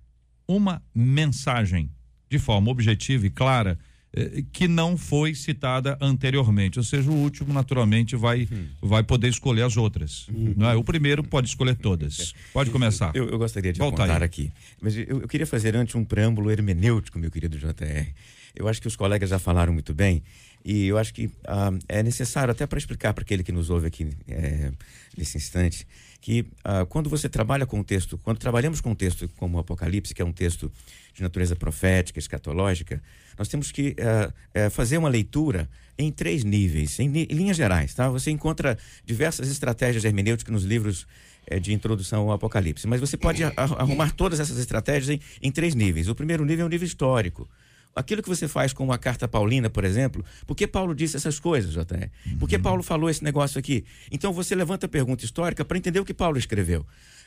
uma 0.47 0.81
mensagem 0.95 1.91
de 2.33 2.39
forma 2.39 2.71
objetiva 2.71 3.27
e 3.27 3.31
clara 3.31 3.79
eh, 4.15 4.43
que 4.51 4.67
não 4.67 4.97
foi 4.97 5.35
citada 5.35 5.99
anteriormente, 6.01 6.79
ou 6.79 6.85
seja, 6.85 7.11
o 7.11 7.15
último 7.15 7.53
naturalmente 7.53 8.17
vai 8.17 8.49
hum. 8.51 8.67
vai 8.81 9.03
poder 9.03 9.29
escolher 9.29 9.63
as 9.63 9.77
outras, 9.77 10.27
hum. 10.31 10.55
não 10.57 10.71
é? 10.71 10.75
O 10.75 10.83
primeiro 10.83 11.23
pode 11.23 11.49
escolher 11.49 11.77
todas. 11.77 12.35
Pode 12.51 12.71
começar. 12.71 13.15
Eu, 13.15 13.29
eu 13.29 13.39
gostaria 13.39 13.71
de 13.71 13.79
Volta 13.79 13.99
contar 13.99 14.23
aí. 14.23 14.25
aqui, 14.25 14.51
mas 14.81 14.97
eu, 14.97 15.21
eu, 15.21 15.29
queria 15.29 15.47
fazer 15.47 15.77
antes 15.77 15.95
um 15.95 16.05
preâmbulo 16.05 16.51
hermenêutico, 16.51 17.19
meu 17.19 17.31
querido 17.31 17.59
JR. 17.59 18.09
Eu 18.55 18.67
acho 18.67 18.81
que 18.81 18.89
os 18.89 18.97
colegas 18.97 19.29
já 19.29 19.39
falaram 19.39 19.75
muito 19.75 19.93
bem 19.93 20.23
e 20.65 20.87
eu 20.87 20.97
acho 20.97 21.13
que 21.13 21.31
ah, 21.47 21.73
é 21.87 22.03
necessário 22.03 22.53
até 22.53 22.67
para 22.67 22.79
explicar 22.79 23.13
para 23.13 23.23
aquele 23.23 23.43
que 23.43 23.53
nos 23.53 23.69
ouve 23.69 23.87
aqui 23.89 24.09
é, 24.29 24.73
nesse 25.17 25.37
instante 25.37 25.87
que 26.23 26.47
ah, 26.63 26.87
quando 26.89 27.11
você 27.11 27.29
trabalha 27.29 27.67
com 27.67 27.81
o 27.81 27.85
texto, 27.85 28.17
quando 28.17 28.39
trabalhamos 28.39 28.81
com 28.81 28.93
um 28.93 28.95
texto 28.95 29.29
como 29.37 29.57
o 29.59 29.61
Apocalipse, 29.61 30.15
que 30.15 30.23
é 30.23 30.25
um 30.25 30.33
texto 30.33 30.71
de 31.13 31.21
natureza 31.21 31.57
profética, 31.57 32.19
escatológica, 32.19 33.03
nós 33.37 33.49
temos 33.49 33.73
que 33.73 33.97
ah, 33.99 34.33
eh, 34.55 34.71
fazer 34.71 34.99
uma 34.99 35.09
leitura 35.09 35.69
em 35.99 36.13
três 36.13 36.45
níveis, 36.45 36.99
em, 37.01 37.07
em 37.07 37.25
linhas 37.25 37.57
gerais, 37.57 37.93
tá? 37.93 38.09
Você 38.09 38.31
encontra 38.31 38.79
diversas 39.05 39.51
estratégias 39.51 40.05
hermenêuticas 40.05 40.53
nos 40.53 40.63
livros 40.63 41.09
eh, 41.49 41.59
de 41.59 41.73
introdução 41.73 42.23
ao 42.23 42.33
Apocalipse, 42.33 42.87
mas 42.87 43.01
você 43.01 43.17
pode 43.17 43.43
arrumar 43.57 44.13
todas 44.13 44.39
essas 44.39 44.59
estratégias 44.59 45.11
em, 45.11 45.21
em 45.43 45.51
três 45.51 45.75
níveis. 45.75 46.09
O 46.09 46.15
primeiro 46.15 46.45
nível 46.45 46.65
é 46.65 46.67
o 46.67 46.71
nível 46.71 46.87
histórico. 46.87 47.49
Aquilo 47.95 48.23
que 48.23 48.29
você 48.29 48.49
faz 48.49 48.73
com 48.73 48.83
uma 48.85 48.97
carta 48.97 49.29
paulina, 49.29 49.69
por 49.69 49.85
exemplo, 49.85 50.25
por 50.47 50.55
que 50.55 50.67
Paulo 50.67 50.95
disse 50.95 51.17
essas 51.17 51.39
coisas, 51.39 51.73
JR? 51.73 52.09
Por 52.39 52.49
que 52.49 52.59
Paulo 52.59 52.83
falou 52.83 53.11
esse 53.11 53.23
negócio 53.23 53.59
aqui? 53.59 53.85
Então 54.11 54.33
você 54.33 54.55
levanta 54.55 54.87
a 54.87 54.89
pergunta 54.89 55.25
histórica 55.25 55.63
para 55.65 55.77
entender 55.77 56.01
o 56.01 56.05
que 56.05 56.15
Paulo 56.15 56.39
escreveu. 56.39 56.87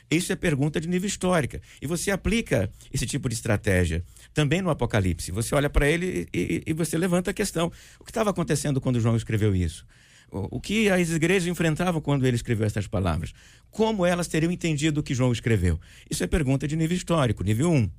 Isso 0.10 0.32
é 0.32 0.36
pergunta 0.36 0.80
de 0.82 0.88
nível 0.88 1.08
histórica. 1.08 1.62
E 1.82 1.88
você 1.88 2.12
aplica 2.12 2.70
esse 2.94 3.06
tipo 3.06 3.28
de 3.30 3.36
estratégia 3.36 4.04
também 4.34 4.62
no 4.62 4.70
Apocalipse. 4.70 5.32
Você 5.32 5.54
olha 5.56 5.70
para 5.70 5.88
ele 5.90 6.28
e, 6.34 6.64
e- 6.66 6.74
você 6.74 6.98
levanta 6.98 7.32
a 7.32 7.34
questão. 7.34 7.72
O 8.00 8.04
que 8.04 8.12
estava 8.12 8.30
acontecendo 8.30 8.80
quando 8.82 9.00
João 9.00 9.16
escreveu 9.16 9.56
isso? 9.56 9.86
O, 10.32 10.58
o 10.58 10.62
que 10.62 10.90
as 10.90 11.10
igrejas 11.12 11.48
enfrentavam 11.48 12.02
quando 12.02 12.26
ele 12.26 12.36
escreveu 12.36 12.66
essas 12.66 12.88
palavras? 12.88 13.34
Como 13.72 14.06
elas 14.06 14.28
teriam 14.28 14.52
entendido 14.52 15.00
o 15.00 15.04
que 15.04 15.14
João 15.14 15.32
escreveu? 15.32 15.80
Isso 16.10 16.24
é 16.24 16.28
pergunta 16.28 16.68
de 16.68 16.76
nível 16.76 16.96
histórico, 16.98 17.44
nível 17.44 17.72
1. 17.72 17.90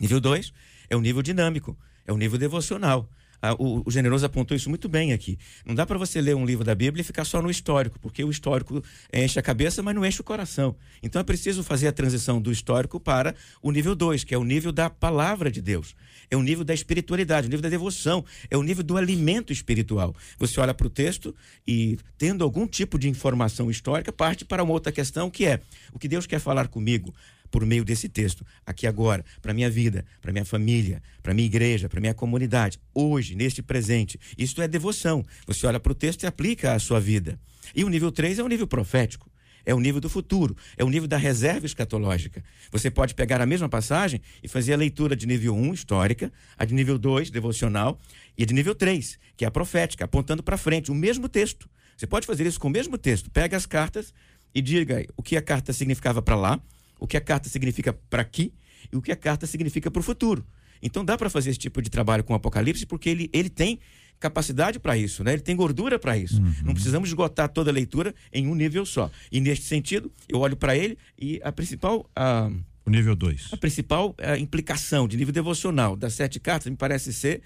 Nível 0.00 0.20
2 0.20 0.52
é 0.88 0.96
o 0.96 1.00
nível 1.00 1.22
dinâmico, 1.22 1.76
é 2.06 2.12
o 2.12 2.16
nível 2.16 2.38
devocional. 2.38 3.08
Ah, 3.40 3.54
o, 3.54 3.82
o 3.86 3.90
generoso 3.90 4.26
apontou 4.26 4.56
isso 4.56 4.68
muito 4.68 4.88
bem 4.88 5.12
aqui. 5.12 5.38
Não 5.64 5.74
dá 5.74 5.86
para 5.86 5.96
você 5.96 6.20
ler 6.20 6.34
um 6.34 6.44
livro 6.44 6.64
da 6.64 6.74
Bíblia 6.74 7.02
e 7.02 7.04
ficar 7.04 7.24
só 7.24 7.40
no 7.40 7.48
histórico, 7.48 7.98
porque 8.00 8.24
o 8.24 8.30
histórico 8.30 8.82
enche 9.12 9.38
a 9.38 9.42
cabeça, 9.42 9.80
mas 9.80 9.94
não 9.94 10.04
enche 10.04 10.20
o 10.20 10.24
coração. 10.24 10.74
Então 11.02 11.20
é 11.20 11.24
preciso 11.24 11.62
fazer 11.62 11.86
a 11.86 11.92
transição 11.92 12.40
do 12.40 12.50
histórico 12.50 12.98
para 12.98 13.34
o 13.62 13.70
nível 13.70 13.94
2, 13.94 14.24
que 14.24 14.34
é 14.34 14.38
o 14.38 14.42
nível 14.42 14.72
da 14.72 14.90
palavra 14.90 15.50
de 15.52 15.62
Deus. 15.62 15.94
É 16.30 16.36
o 16.36 16.42
nível 16.42 16.64
da 16.64 16.74
espiritualidade, 16.74 17.46
o 17.46 17.50
nível 17.50 17.62
da 17.62 17.68
devoção, 17.68 18.24
é 18.50 18.56
o 18.56 18.62
nível 18.62 18.82
do 18.82 18.96
alimento 18.96 19.52
espiritual. 19.52 20.14
Você 20.36 20.58
olha 20.60 20.74
para 20.74 20.86
o 20.86 20.90
texto 20.90 21.34
e, 21.66 21.96
tendo 22.18 22.42
algum 22.42 22.66
tipo 22.66 22.98
de 22.98 23.08
informação 23.08 23.70
histórica, 23.70 24.12
parte 24.12 24.44
para 24.44 24.64
uma 24.64 24.72
outra 24.72 24.90
questão 24.90 25.30
que 25.30 25.46
é 25.46 25.60
o 25.92 25.98
que 25.98 26.08
Deus 26.08 26.26
quer 26.26 26.40
falar 26.40 26.66
comigo 26.68 27.14
por 27.50 27.64
meio 27.64 27.84
desse 27.84 28.08
texto, 28.08 28.44
aqui 28.64 28.86
agora, 28.86 29.24
para 29.40 29.54
minha 29.54 29.70
vida, 29.70 30.04
para 30.20 30.32
minha 30.32 30.44
família, 30.44 31.02
para 31.22 31.34
minha 31.34 31.46
igreja, 31.46 31.88
para 31.88 32.00
minha 32.00 32.14
comunidade, 32.14 32.78
hoje, 32.94 33.34
neste 33.34 33.62
presente. 33.62 34.18
Isto 34.36 34.62
é 34.62 34.68
devoção. 34.68 35.24
Você 35.46 35.66
olha 35.66 35.80
para 35.80 35.92
o 35.92 35.94
texto 35.94 36.22
e 36.22 36.26
aplica 36.26 36.74
à 36.74 36.78
sua 36.78 37.00
vida. 37.00 37.38
E 37.74 37.84
o 37.84 37.88
nível 37.88 38.10
3 38.10 38.38
é 38.38 38.42
o 38.42 38.48
nível 38.48 38.66
profético. 38.66 39.30
É 39.66 39.74
o 39.74 39.80
nível 39.80 40.00
do 40.00 40.08
futuro, 40.08 40.56
é 40.78 40.84
o 40.84 40.88
nível 40.88 41.06
da 41.06 41.18
reserva 41.18 41.66
escatológica. 41.66 42.42
Você 42.72 42.90
pode 42.90 43.14
pegar 43.14 43.38
a 43.38 43.44
mesma 43.44 43.68
passagem 43.68 44.18
e 44.42 44.48
fazer 44.48 44.72
a 44.72 44.76
leitura 44.78 45.14
de 45.14 45.26
nível 45.26 45.54
1, 45.54 45.74
histórica, 45.74 46.32
a 46.56 46.64
de 46.64 46.72
nível 46.72 46.96
2, 46.96 47.28
devocional, 47.28 48.00
e 48.36 48.44
a 48.44 48.46
de 48.46 48.54
nível 48.54 48.74
3, 48.74 49.18
que 49.36 49.44
é 49.44 49.48
a 49.48 49.50
profética, 49.50 50.06
apontando 50.06 50.42
para 50.42 50.56
frente, 50.56 50.90
o 50.90 50.94
mesmo 50.94 51.28
texto. 51.28 51.68
Você 51.94 52.06
pode 52.06 52.26
fazer 52.26 52.46
isso 52.46 52.58
com 52.58 52.68
o 52.68 52.70
mesmo 52.70 52.96
texto. 52.96 53.30
Pega 53.30 53.58
as 53.58 53.66
cartas 53.66 54.14
e 54.54 54.62
diga 54.62 55.04
o 55.16 55.22
que 55.22 55.36
a 55.36 55.42
carta 55.42 55.72
significava 55.72 56.22
para 56.22 56.36
lá, 56.36 56.58
o 56.98 57.06
que 57.06 57.16
a 57.16 57.20
carta 57.20 57.48
significa 57.48 57.92
para 57.92 58.22
aqui 58.22 58.52
e 58.92 58.96
o 58.96 59.02
que 59.02 59.12
a 59.12 59.16
carta 59.16 59.46
significa 59.46 59.90
para 59.90 60.00
o 60.00 60.02
futuro. 60.02 60.44
Então 60.82 61.04
dá 61.04 61.16
para 61.16 61.28
fazer 61.28 61.50
esse 61.50 61.58
tipo 61.58 61.82
de 61.82 61.90
trabalho 61.90 62.22
com 62.22 62.32
o 62.32 62.36
Apocalipse 62.36 62.86
porque 62.86 63.08
ele, 63.08 63.28
ele 63.32 63.48
tem 63.50 63.78
capacidade 64.20 64.78
para 64.80 64.96
isso, 64.96 65.22
né? 65.22 65.32
Ele 65.32 65.42
tem 65.42 65.54
gordura 65.54 65.98
para 65.98 66.16
isso. 66.18 66.40
Não 66.64 66.74
precisamos 66.74 67.08
esgotar 67.08 67.48
toda 67.48 67.70
a 67.70 67.72
leitura 67.72 68.14
em 68.32 68.46
um 68.48 68.54
nível 68.54 68.84
só. 68.84 69.10
E 69.30 69.40
neste 69.40 69.64
sentido, 69.64 70.10
eu 70.28 70.40
olho 70.40 70.56
para 70.56 70.76
ele 70.76 70.98
e 71.16 71.40
a 71.44 71.52
principal 71.52 72.08
a, 72.16 72.50
O 72.84 72.90
nível 72.90 73.14
2. 73.14 73.52
a 73.52 73.56
principal 73.56 74.14
eh, 74.18 74.38
implicação 74.38 75.06
de 75.06 75.16
nível 75.16 75.32
devocional 75.32 75.96
das 75.96 76.14
sete 76.14 76.40
cartas 76.40 76.68
me 76.70 76.76
parece 76.76 77.12
ser 77.12 77.42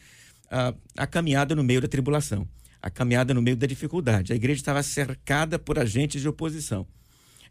ah, 0.50 0.74
a 0.96 1.06
caminhada 1.06 1.54
no 1.54 1.62
meio 1.62 1.80
da 1.80 1.88
tribulação, 1.88 2.48
a 2.80 2.88
caminhada 2.90 3.34
no 3.34 3.42
meio 3.42 3.56
da 3.56 3.66
dificuldade. 3.66 4.32
A 4.32 4.36
igreja 4.36 4.60
estava 4.60 4.82
cercada 4.82 5.58
por 5.58 5.78
agentes 5.78 6.22
de 6.22 6.28
oposição. 6.28 6.86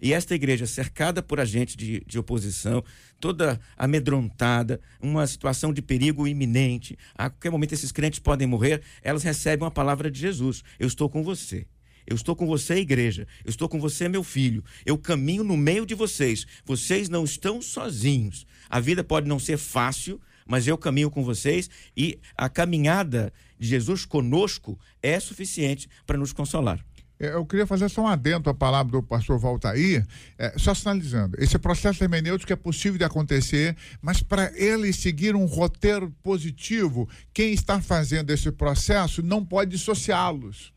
E 0.02 0.14
esta 0.14 0.34
igreja 0.34 0.66
cercada 0.66 1.22
por 1.22 1.40
agentes 1.40 1.76
de, 1.76 2.04
de 2.08 2.18
oposição, 2.18 2.84
toda 3.20 3.60
amedrontada, 3.78 4.82
uma 5.00 5.28
situação 5.28 5.72
de 5.72 5.82
perigo 5.82 6.28
iminente, 6.28 6.98
a 7.16 7.30
qualquer 7.30 7.52
momento 7.52 7.74
esses 7.74 7.92
crentes 7.92 8.20
podem 8.20 8.48
morrer, 8.48 8.82
elas 9.04 9.22
recebem 9.22 9.64
uma 9.64 9.72
palavra 9.72 10.10
de 10.10 10.20
Jesus: 10.20 10.64
Eu 10.80 10.88
estou 10.88 11.08
com 11.08 11.24
você. 11.24 11.68
Eu 12.08 12.16
estou 12.16 12.36
com 12.36 12.48
você, 12.48 12.78
igreja. 12.78 13.28
Eu 13.46 13.52
estou 13.52 13.70
com 13.70 13.80
você, 13.80 14.10
meu 14.10 14.24
filho. 14.24 14.64
Eu 14.86 14.98
caminho 14.98 15.44
no 15.44 15.56
meio 15.56 15.86
de 15.86 15.94
vocês. 15.94 16.48
Vocês 16.66 17.08
não 17.08 17.24
estão 17.24 17.62
sozinhos. 17.62 18.48
A 18.68 18.80
vida 18.80 19.04
pode 19.04 19.28
não 19.28 19.38
ser 19.38 19.58
fácil, 19.58 20.20
mas 20.46 20.68
eu 20.68 20.78
caminho 20.78 21.12
com 21.12 21.24
vocês 21.24 21.70
e 21.96 22.20
a 22.36 22.50
caminhada 22.50 23.32
de 23.60 23.68
Jesus 23.68 24.06
conosco 24.06 24.78
é 25.02 25.20
suficiente 25.20 25.88
para 26.06 26.18
nos 26.18 26.34
consolar. 26.34 26.84
É, 27.22 27.36
Eu 27.36 27.46
queria 27.46 27.68
fazer 27.68 27.88
só 27.88 28.02
um 28.02 28.08
adendo 28.08 28.50
à 28.50 28.54
palavra 28.54 28.92
do 28.92 29.04
pastor 29.04 29.38
Valtair, 29.38 30.04
é, 30.40 30.58
só 30.58 30.74
sinalizando. 30.74 31.38
Esse 31.40 31.60
processo 31.60 32.04
hermenêutico 32.04 32.52
é 32.52 32.56
possível 32.56 32.98
de 32.98 33.04
acontecer, 33.04 33.78
mas 34.02 34.24
para 34.24 34.52
ele 34.56 34.92
seguir 34.92 35.36
um 35.36 35.46
roteiro 35.46 36.12
positivo, 36.24 37.08
quem 37.32 37.54
está 37.54 37.80
fazendo 37.80 38.32
esse 38.32 38.52
processo 38.52 39.22
não 39.22 39.46
pode 39.46 39.72
dissociá-los. 39.72 40.74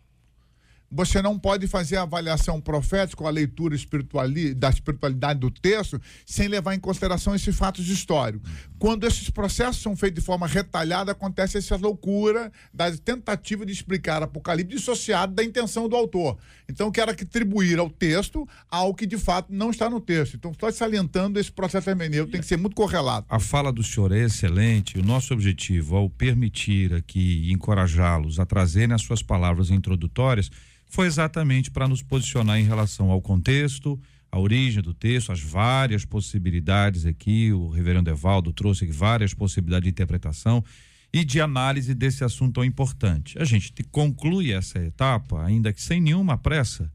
Você 0.96 1.20
não 1.20 1.36
pode 1.36 1.66
fazer 1.66 1.96
a 1.96 2.02
avaliação 2.02 2.60
profética 2.60 3.24
ou 3.24 3.28
a 3.28 3.30
leitura 3.30 3.74
espirituali 3.74 4.54
da 4.54 4.70
espiritualidade 4.70 5.40
do 5.40 5.50
texto 5.50 6.00
sem 6.24 6.46
levar 6.46 6.72
em 6.72 6.78
consideração 6.78 7.34
esses 7.34 7.56
fatos 7.56 7.88
históricos. 7.88 8.48
Quando 8.78 9.04
esses 9.04 9.28
processos 9.28 9.82
são 9.82 9.96
feitos 9.96 10.22
de 10.22 10.26
forma 10.26 10.46
retalhada, 10.46 11.10
acontece 11.10 11.58
essa 11.58 11.76
loucura 11.76 12.52
da 12.72 12.96
tentativa 12.96 13.66
de 13.66 13.72
explicar 13.72 14.22
Apocalipse 14.22 14.76
dissociado 14.76 15.34
da 15.34 15.42
intenção 15.42 15.88
do 15.88 15.96
autor. 15.96 16.38
Então, 16.68 16.92
quero 16.92 17.10
atribuir 17.10 17.80
ao 17.80 17.90
texto 17.90 18.48
algo 18.70 18.94
que 18.96 19.06
de 19.06 19.18
fato 19.18 19.52
não 19.52 19.70
está 19.70 19.90
no 19.90 20.00
texto. 20.00 20.36
Então, 20.36 20.52
estou 20.52 20.70
salientando 20.70 21.40
esse 21.40 21.50
processo 21.50 21.90
hermenêutico, 21.90 22.30
tem 22.30 22.40
que 22.40 22.46
ser 22.46 22.56
muito 22.56 22.76
correlato. 22.76 23.26
A 23.28 23.40
fala 23.40 23.72
do 23.72 23.82
senhor 23.82 24.12
é 24.12 24.20
excelente. 24.20 24.96
O 24.96 25.02
nosso 25.02 25.34
objetivo, 25.34 25.96
ao 25.96 26.08
permitir 26.08 26.94
aqui 26.94 27.50
encorajá-los 27.50 28.38
a 28.38 28.46
trazerem 28.46 28.94
as 28.94 29.02
suas 29.02 29.22
palavras 29.22 29.70
introdutórias, 29.70 30.50
foi 30.86 31.06
exatamente 31.06 31.70
para 31.70 31.88
nos 31.88 32.02
posicionar 32.02 32.58
em 32.58 32.64
relação 32.64 33.10
ao 33.10 33.20
contexto, 33.20 34.00
a 34.30 34.38
origem 34.38 34.82
do 34.82 34.92
texto, 34.94 35.30
as 35.32 35.40
várias 35.40 36.04
possibilidades 36.04 37.06
aqui. 37.06 37.52
O 37.52 37.68
reverendo 37.68 38.10
Evaldo 38.10 38.52
trouxe 38.52 38.86
várias 38.86 39.32
possibilidades 39.34 39.84
de 39.84 39.90
interpretação 39.90 40.64
e 41.12 41.24
de 41.24 41.40
análise 41.40 41.94
desse 41.94 42.24
assunto 42.24 42.54
tão 42.54 42.64
importante. 42.64 43.38
A 43.38 43.44
gente 43.44 43.72
te- 43.72 43.84
conclui 43.84 44.52
essa 44.52 44.78
etapa, 44.80 45.44
ainda 45.44 45.72
que 45.72 45.80
sem 45.80 46.00
nenhuma 46.00 46.36
pressa, 46.36 46.92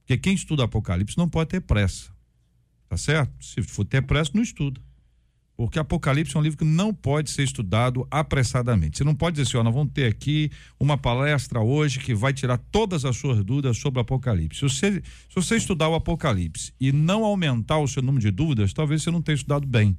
porque 0.00 0.18
quem 0.18 0.34
estuda 0.34 0.64
Apocalipse 0.64 1.16
não 1.16 1.28
pode 1.28 1.50
ter 1.50 1.60
pressa. 1.60 2.10
Tá 2.88 2.96
certo? 2.98 3.32
Se 3.42 3.62
for 3.62 3.86
ter 3.86 4.02
pressa, 4.02 4.30
não 4.34 4.42
estuda. 4.42 4.78
Porque 5.62 5.78
Apocalipse 5.78 6.36
é 6.36 6.40
um 6.40 6.42
livro 6.42 6.58
que 6.58 6.64
não 6.64 6.92
pode 6.92 7.30
ser 7.30 7.44
estudado 7.44 8.04
apressadamente. 8.10 8.98
Você 8.98 9.04
não 9.04 9.14
pode 9.14 9.36
dizer 9.36 9.48
assim, 9.48 9.58
ó, 9.58 9.62
nós 9.62 9.72
vamos 9.72 9.92
ter 9.92 10.06
aqui 10.06 10.50
uma 10.78 10.98
palestra 10.98 11.60
hoje 11.60 12.00
que 12.00 12.16
vai 12.16 12.32
tirar 12.32 12.58
todas 12.58 13.04
as 13.04 13.16
suas 13.16 13.44
dúvidas 13.44 13.78
sobre 13.78 14.00
o 14.00 14.02
Apocalipse. 14.02 14.58
Se 14.58 14.62
você, 14.68 14.94
se 14.94 15.34
você 15.36 15.54
estudar 15.54 15.88
o 15.88 15.94
Apocalipse 15.94 16.72
e 16.80 16.90
não 16.90 17.24
aumentar 17.24 17.78
o 17.78 17.86
seu 17.86 18.02
número 18.02 18.20
de 18.20 18.32
dúvidas, 18.32 18.72
talvez 18.72 19.04
você 19.04 19.12
não 19.12 19.22
tenha 19.22 19.36
estudado 19.36 19.64
bem. 19.64 19.96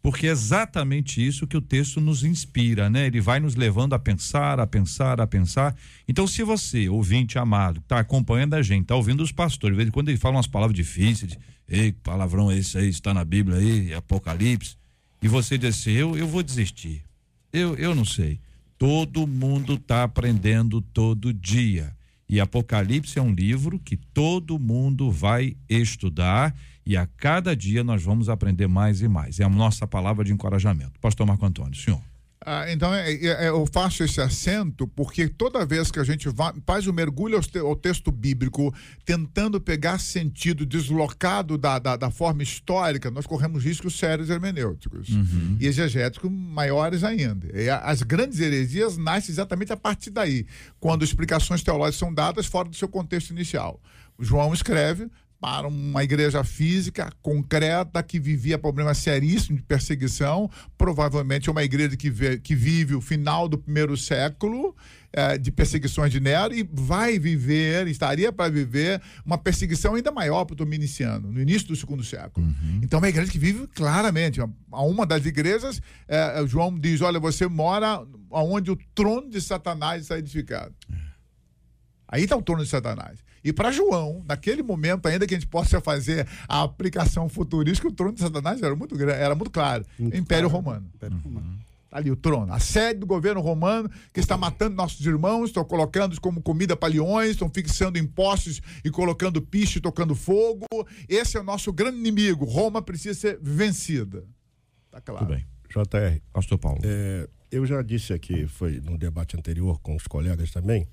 Porque 0.00 0.26
é 0.26 0.30
exatamente 0.30 1.24
isso 1.24 1.46
que 1.46 1.58
o 1.58 1.60
texto 1.60 2.00
nos 2.00 2.24
inspira, 2.24 2.88
né? 2.88 3.06
Ele 3.06 3.20
vai 3.20 3.38
nos 3.38 3.54
levando 3.54 3.92
a 3.92 3.98
pensar, 3.98 4.58
a 4.60 4.66
pensar, 4.66 5.20
a 5.20 5.26
pensar. 5.26 5.76
Então, 6.08 6.26
se 6.26 6.42
você, 6.42 6.88
ouvinte 6.88 7.38
amado, 7.38 7.80
está 7.80 7.98
acompanhando 7.98 8.54
a 8.54 8.62
gente, 8.62 8.84
está 8.84 8.96
ouvindo 8.96 9.22
os 9.22 9.30
pastores, 9.30 9.74
de 9.74 9.76
vez 9.76 9.88
em 9.90 9.92
quando 9.92 10.08
ele 10.08 10.16
fala 10.16 10.36
umas 10.36 10.46
palavras 10.46 10.74
difíceis, 10.74 11.36
ei, 11.68 11.92
que 11.92 12.00
palavrão 12.00 12.50
é 12.50 12.56
esse 12.56 12.78
aí, 12.78 12.88
está 12.88 13.12
na 13.12 13.26
Bíblia 13.26 13.58
aí, 13.58 13.92
Apocalipse, 13.92 14.80
e 15.22 15.28
você 15.28 15.56
diz 15.56 15.78
assim, 15.78 15.92
eu, 15.92 16.16
eu 16.16 16.26
vou 16.26 16.42
desistir. 16.42 17.02
Eu, 17.52 17.76
eu 17.76 17.94
não 17.94 18.04
sei. 18.04 18.40
Todo 18.76 19.26
mundo 19.26 19.74
está 19.74 20.02
aprendendo 20.02 20.80
todo 20.80 21.32
dia. 21.32 21.94
E 22.28 22.40
Apocalipse 22.40 23.18
é 23.18 23.22
um 23.22 23.32
livro 23.32 23.78
que 23.78 23.96
todo 23.96 24.58
mundo 24.58 25.10
vai 25.10 25.56
estudar 25.68 26.54
e 26.84 26.96
a 26.96 27.06
cada 27.06 27.54
dia 27.54 27.84
nós 27.84 28.02
vamos 28.02 28.28
aprender 28.28 28.66
mais 28.66 29.02
e 29.02 29.08
mais. 29.08 29.38
É 29.38 29.44
a 29.44 29.48
nossa 29.48 29.86
palavra 29.86 30.24
de 30.24 30.32
encorajamento. 30.32 30.98
Pastor 31.00 31.26
Marco 31.26 31.46
Antônio, 31.46 31.74
senhor. 31.74 32.00
Ah, 32.44 32.70
então, 32.70 32.92
é, 32.92 33.12
é, 33.12 33.26
é, 33.44 33.48
eu 33.48 33.64
faço 33.66 34.02
esse 34.02 34.20
acento 34.20 34.86
porque 34.86 35.28
toda 35.28 35.64
vez 35.64 35.90
que 35.90 36.00
a 36.00 36.04
gente 36.04 36.28
vai, 36.28 36.52
faz 36.66 36.86
o 36.86 36.92
mergulho 36.92 37.36
ao, 37.36 37.42
te, 37.42 37.58
ao, 37.58 37.76
texto 37.76 38.10
bíblico, 38.10 38.74
tentando 39.04 39.60
pegar 39.60 39.98
sentido 39.98 40.66
deslocado 40.66 41.56
da, 41.56 41.78
da, 41.78 41.96
da, 41.96 42.10
forma 42.10 42.42
histórica, 42.42 43.10
nós 43.10 43.26
corremos 43.26 43.64
riscos 43.64 43.98
sérios 43.98 44.28
hermenêuticos 44.28 45.08
uhum. 45.10 45.56
e 45.60 45.66
exegéticos 45.66 46.30
maiores 46.30 47.04
ainda. 47.04 47.48
E 47.54 47.70
as 47.70 48.02
grandes 48.02 48.40
heresias 48.40 48.96
nascem 48.96 49.32
exatamente 49.32 49.72
a 49.72 49.76
partir 49.76 50.10
daí, 50.10 50.46
quando 50.80 51.04
explicações 51.04 51.62
teológicas 51.62 51.98
são 51.98 52.12
dadas 52.12 52.46
fora 52.46 52.68
do 52.68 52.76
seu 52.76 52.88
contexto 52.88 53.30
inicial. 53.30 53.80
João 54.18 54.52
escreve 54.52 55.08
para 55.42 55.66
uma 55.66 56.04
igreja 56.04 56.44
física 56.44 57.10
concreta 57.20 58.00
que 58.00 58.20
vivia 58.20 58.56
problemas 58.56 58.98
seríssimos 58.98 59.60
de 59.60 59.66
perseguição, 59.66 60.48
provavelmente 60.78 61.50
uma 61.50 61.64
igreja 61.64 61.96
que, 61.96 62.08
vê, 62.08 62.38
que 62.38 62.54
vive 62.54 62.94
o 62.94 63.00
final 63.00 63.48
do 63.48 63.58
primeiro 63.58 63.96
século 63.96 64.72
é, 65.12 65.36
de 65.36 65.50
perseguições 65.50 66.12
de 66.12 66.20
Nero 66.20 66.54
e 66.54 66.62
vai 66.72 67.18
viver, 67.18 67.88
estaria 67.88 68.32
para 68.32 68.48
viver 68.48 69.02
uma 69.26 69.36
perseguição 69.36 69.96
ainda 69.96 70.12
maior 70.12 70.44
para 70.44 70.54
o 70.54 70.56
dominiciano, 70.56 71.32
no 71.32 71.42
início 71.42 71.66
do 71.66 71.74
segundo 71.74 72.04
século. 72.04 72.46
Uhum. 72.46 72.78
Então, 72.80 72.98
é 72.98 73.02
uma 73.02 73.08
igreja 73.08 73.32
que 73.32 73.38
vive 73.38 73.66
claramente. 73.66 74.40
A 74.40 74.82
uma 74.82 75.04
das 75.04 75.26
igrejas, 75.26 75.82
é, 76.06 76.46
João 76.46 76.78
diz: 76.78 77.00
Olha, 77.00 77.18
você 77.18 77.48
mora 77.48 78.06
onde 78.30 78.70
o 78.70 78.78
trono 78.94 79.28
de 79.28 79.40
Satanás 79.40 80.02
está 80.02 80.16
edificado. 80.16 80.72
É. 80.88 80.96
Aí 82.06 82.22
está 82.22 82.36
o 82.36 82.42
trono 82.42 82.62
de 82.62 82.70
Satanás. 82.70 83.18
E 83.44 83.52
para 83.52 83.72
João, 83.72 84.22
naquele 84.26 84.62
momento, 84.62 85.06
ainda 85.06 85.26
que 85.26 85.34
a 85.34 85.38
gente 85.38 85.48
possa 85.48 85.80
fazer 85.80 86.26
a 86.48 86.62
aplicação 86.62 87.28
futurística, 87.28 87.88
o 87.88 87.92
trono 87.92 88.14
de 88.14 88.20
Satanás 88.20 88.62
era 88.62 88.74
muito 88.74 88.96
grande, 88.96 89.18
era 89.20 89.34
muito 89.34 89.50
claro. 89.50 89.84
Muito 89.98 90.16
Império 90.16 90.48
claro. 90.48 90.64
Romano. 90.64 90.90
Império 90.94 91.16
uhum. 91.16 91.22
Romano. 91.22 91.58
Tá 91.92 91.98
ali 91.98 92.10
o 92.10 92.16
trono, 92.16 92.50
a 92.50 92.58
sede 92.58 93.00
do 93.00 93.06
governo 93.06 93.42
romano 93.42 93.90
que 94.14 94.20
está 94.20 94.34
matando 94.34 94.74
nossos 94.74 95.04
irmãos, 95.04 95.48
estão 95.48 95.62
colocando 95.62 96.18
como 96.22 96.40
comida 96.40 96.74
para 96.74 96.90
leões, 96.90 97.32
estão 97.32 97.50
fixando 97.50 97.98
impostos 97.98 98.62
e 98.82 98.90
colocando 98.90 99.42
piche, 99.42 99.78
tocando 99.78 100.14
fogo. 100.14 100.64
Esse 101.06 101.36
é 101.36 101.40
o 101.40 101.44
nosso 101.44 101.70
grande 101.70 101.98
inimigo. 101.98 102.46
Roma 102.46 102.80
precisa 102.80 103.18
ser 103.18 103.38
vencida. 103.42 104.24
Tá 104.90 105.02
claro. 105.02 105.26
Tudo 105.26 105.34
bem. 105.34 105.46
JR. 105.68 106.20
Pastor 106.32 106.56
Paulo. 106.56 106.80
É, 106.82 107.28
eu 107.50 107.66
já 107.66 107.82
disse 107.82 108.14
aqui, 108.14 108.46
foi 108.46 108.80
no 108.80 108.96
debate 108.96 109.36
anterior 109.36 109.78
com 109.80 109.94
os 109.94 110.06
colegas 110.06 110.50
também, 110.50 110.88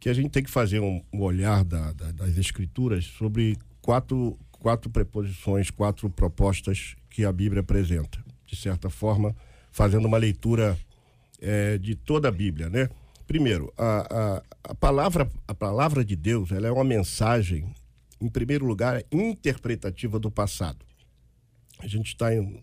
que 0.00 0.08
a 0.08 0.14
gente 0.14 0.30
tem 0.30 0.42
que 0.42 0.50
fazer 0.50 0.80
um, 0.80 1.02
um 1.12 1.22
olhar 1.22 1.64
da, 1.64 1.92
da, 1.92 2.12
das 2.12 2.36
escrituras 2.36 3.04
sobre 3.04 3.56
quatro, 3.80 4.38
quatro 4.52 4.90
preposições, 4.90 5.70
quatro 5.70 6.08
propostas 6.08 6.94
que 7.10 7.24
a 7.24 7.32
Bíblia 7.32 7.60
apresenta. 7.60 8.22
De 8.46 8.56
certa 8.56 8.88
forma, 8.88 9.34
fazendo 9.70 10.06
uma 10.06 10.16
leitura 10.16 10.78
é, 11.40 11.78
de 11.78 11.94
toda 11.94 12.28
a 12.28 12.32
Bíblia, 12.32 12.68
né? 12.68 12.88
Primeiro, 13.26 13.72
a, 13.76 13.98
a, 14.10 14.42
a, 14.70 14.74
palavra, 14.74 15.30
a 15.46 15.54
palavra 15.54 16.02
de 16.02 16.16
Deus 16.16 16.50
ela 16.50 16.66
é 16.66 16.72
uma 16.72 16.84
mensagem, 16.84 17.74
em 18.20 18.28
primeiro 18.28 18.64
lugar, 18.64 19.04
interpretativa 19.12 20.18
do 20.18 20.30
passado. 20.30 20.78
A 21.78 21.86
gente 21.86 22.08
está 22.08 22.34
em 22.34 22.62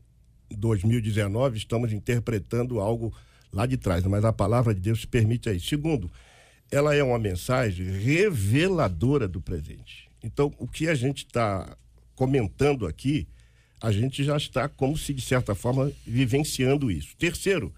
2019, 0.49 1.57
estamos 1.57 1.93
interpretando 1.93 2.79
algo 2.79 3.13
lá 3.53 3.65
de 3.65 3.77
trás, 3.77 4.03
mas 4.05 4.25
a 4.25 4.33
palavra 4.33 4.73
de 4.73 4.81
Deus 4.81 5.05
permite 5.05 5.49
aí. 5.49 5.59
Segundo, 5.59 6.09
ela 6.75 6.93
é 6.93 7.01
uma 7.01 7.17
mensagem 7.17 7.85
reveladora 7.85 9.29
do 9.29 9.39
presente. 9.39 10.09
Então, 10.21 10.53
o 10.57 10.67
que 10.67 10.89
a 10.89 10.93
gente 10.93 11.19
está 11.19 11.77
comentando 12.15 12.85
aqui, 12.85 13.25
a 13.81 13.93
gente 13.93 14.25
já 14.25 14.35
está, 14.35 14.67
como 14.67 14.97
se 14.97 15.13
de 15.13 15.21
certa 15.21 15.55
forma, 15.55 15.89
vivenciando 16.05 16.91
isso. 16.91 17.15
Terceiro, 17.15 17.73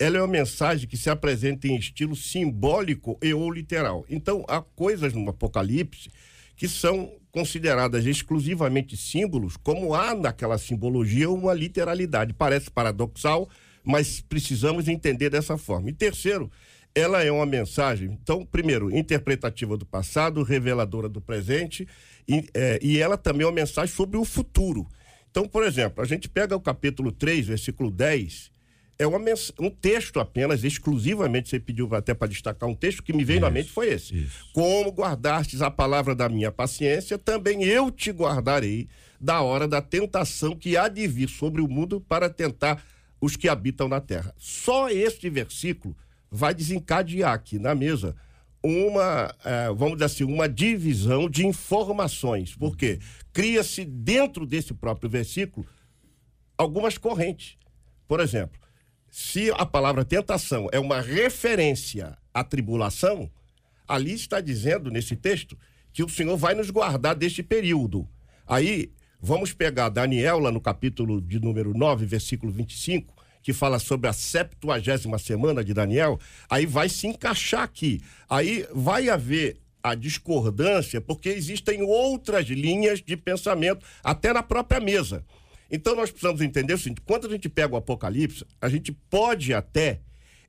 ela 0.00 0.16
é 0.16 0.20
uma 0.20 0.26
mensagem 0.26 0.88
que 0.88 0.96
se 0.96 1.08
apresenta 1.08 1.68
em 1.68 1.76
estilo 1.76 2.16
simbólico 2.16 3.16
e 3.22 3.32
ou 3.32 3.52
literal. 3.52 4.04
Então, 4.10 4.44
há 4.48 4.60
coisas 4.60 5.12
no 5.12 5.30
Apocalipse 5.30 6.10
que 6.56 6.66
são 6.66 7.12
consideradas 7.30 8.04
exclusivamente 8.04 8.96
símbolos, 8.96 9.56
como 9.56 9.94
há 9.94 10.12
naquela 10.12 10.58
simbologia 10.58 11.30
uma 11.30 11.54
literalidade. 11.54 12.32
Parece 12.32 12.68
paradoxal, 12.68 13.48
mas 13.84 14.20
precisamos 14.20 14.88
entender 14.88 15.30
dessa 15.30 15.56
forma. 15.56 15.88
E 15.88 15.92
terceiro, 15.92 16.50
ela 16.94 17.22
é 17.22 17.30
uma 17.30 17.46
mensagem, 17.46 18.18
então, 18.20 18.44
primeiro, 18.44 18.94
interpretativa 18.94 19.76
do 19.76 19.86
passado, 19.86 20.42
reveladora 20.42 21.08
do 21.08 21.20
presente, 21.20 21.86
e, 22.26 22.48
é, 22.52 22.78
e 22.82 22.98
ela 22.98 23.16
também 23.16 23.42
é 23.42 23.46
uma 23.46 23.52
mensagem 23.52 23.94
sobre 23.94 24.16
o 24.16 24.24
futuro. 24.24 24.86
Então, 25.30 25.46
por 25.46 25.64
exemplo, 25.64 26.02
a 26.02 26.06
gente 26.06 26.28
pega 26.28 26.56
o 26.56 26.60
capítulo 26.60 27.12
3, 27.12 27.46
versículo 27.46 27.90
10, 27.90 28.50
é 28.98 29.06
uma 29.06 29.18
um 29.58 29.70
texto 29.70 30.20
apenas, 30.20 30.62
exclusivamente, 30.62 31.48
você 31.48 31.58
pediu 31.58 31.88
até 31.94 32.12
para 32.12 32.28
destacar 32.28 32.68
um 32.68 32.74
texto 32.74 33.02
que 33.02 33.14
me 33.14 33.24
veio 33.24 33.38
isso, 33.38 33.46
na 33.46 33.50
mente, 33.50 33.70
foi 33.70 33.88
esse. 33.88 34.14
Isso. 34.14 34.50
Como 34.52 34.90
guardastes 34.90 35.62
a 35.62 35.70
palavra 35.70 36.14
da 36.14 36.28
minha 36.28 36.52
paciência, 36.52 37.16
também 37.16 37.64
eu 37.64 37.90
te 37.90 38.10
guardarei 38.10 38.88
da 39.18 39.40
hora 39.40 39.66
da 39.66 39.80
tentação 39.80 40.54
que 40.54 40.76
há 40.76 40.86
de 40.86 41.06
vir 41.06 41.28
sobre 41.28 41.62
o 41.62 41.68
mundo 41.68 42.00
para 42.00 42.28
tentar 42.28 42.84
os 43.18 43.36
que 43.36 43.48
habitam 43.48 43.88
na 43.88 44.00
terra. 44.00 44.34
Só 44.36 44.90
este 44.90 45.30
versículo 45.30 45.96
vai 46.30 46.54
desencadear 46.54 47.32
aqui 47.32 47.58
na 47.58 47.74
mesa 47.74 48.14
uma, 48.62 49.34
é, 49.44 49.68
vamos 49.68 49.94
dizer 49.94 50.04
assim, 50.04 50.24
uma 50.24 50.48
divisão 50.48 51.28
de 51.28 51.46
informações, 51.46 52.54
porque 52.54 52.98
cria-se 53.32 53.84
dentro 53.84 54.46
desse 54.46 54.74
próprio 54.74 55.08
versículo 55.08 55.66
algumas 56.56 56.98
correntes. 56.98 57.56
Por 58.06 58.20
exemplo, 58.20 58.60
se 59.10 59.50
a 59.52 59.64
palavra 59.64 60.04
tentação 60.04 60.68
é 60.72 60.78
uma 60.78 61.00
referência 61.00 62.16
à 62.34 62.44
tribulação, 62.44 63.30
ali 63.88 64.12
está 64.12 64.40
dizendo 64.40 64.90
nesse 64.90 65.16
texto 65.16 65.58
que 65.92 66.04
o 66.04 66.08
Senhor 66.08 66.36
vai 66.36 66.54
nos 66.54 66.70
guardar 66.70 67.16
deste 67.16 67.42
período. 67.42 68.06
Aí, 68.46 68.92
vamos 69.20 69.52
pegar 69.52 69.88
Daniel 69.88 70.38
lá 70.38 70.52
no 70.52 70.60
capítulo 70.60 71.20
de 71.20 71.40
número 71.40 71.76
9, 71.76 72.06
versículo 72.06 72.52
25, 72.52 73.14
que 73.42 73.52
fala 73.52 73.78
sobre 73.78 74.08
a 74.08 74.12
septuagésima 74.12 75.18
semana 75.18 75.64
de 75.64 75.72
Daniel, 75.72 76.18
aí 76.48 76.66
vai 76.66 76.88
se 76.88 77.06
encaixar 77.06 77.62
aqui. 77.62 78.00
Aí 78.28 78.66
vai 78.72 79.08
haver 79.08 79.58
a 79.82 79.94
discordância, 79.94 81.00
porque 81.00 81.30
existem 81.30 81.82
outras 81.82 82.46
linhas 82.46 83.00
de 83.00 83.16
pensamento, 83.16 83.84
até 84.04 84.32
na 84.32 84.42
própria 84.42 84.80
mesa. 84.80 85.24
Então 85.70 85.94
nós 85.94 86.10
precisamos 86.10 86.40
entender 86.40 86.74
o 86.74 86.78
seguinte: 86.78 87.00
quando 87.02 87.26
a 87.26 87.30
gente 87.30 87.48
pega 87.48 87.74
o 87.74 87.76
Apocalipse, 87.76 88.44
a 88.60 88.68
gente 88.68 88.92
pode 88.92 89.54
até 89.54 90.00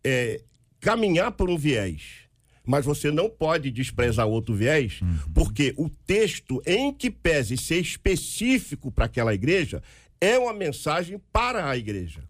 é, 0.03 0.41
caminhar 0.79 1.31
por 1.31 1.49
um 1.49 1.57
viés, 1.57 2.27
mas 2.65 2.85
você 2.85 3.11
não 3.11 3.29
pode 3.29 3.71
desprezar 3.71 4.27
outro 4.27 4.55
viés, 4.55 4.99
uhum. 5.01 5.17
porque 5.33 5.73
o 5.77 5.89
texto, 5.89 6.61
em 6.65 6.91
que 6.91 7.09
pese 7.09 7.55
ser 7.55 7.79
específico 7.79 8.91
para 8.91 9.05
aquela 9.05 9.33
igreja, 9.33 9.81
é 10.19 10.37
uma 10.37 10.53
mensagem 10.53 11.21
para 11.31 11.69
a 11.69 11.77
igreja. 11.77 12.23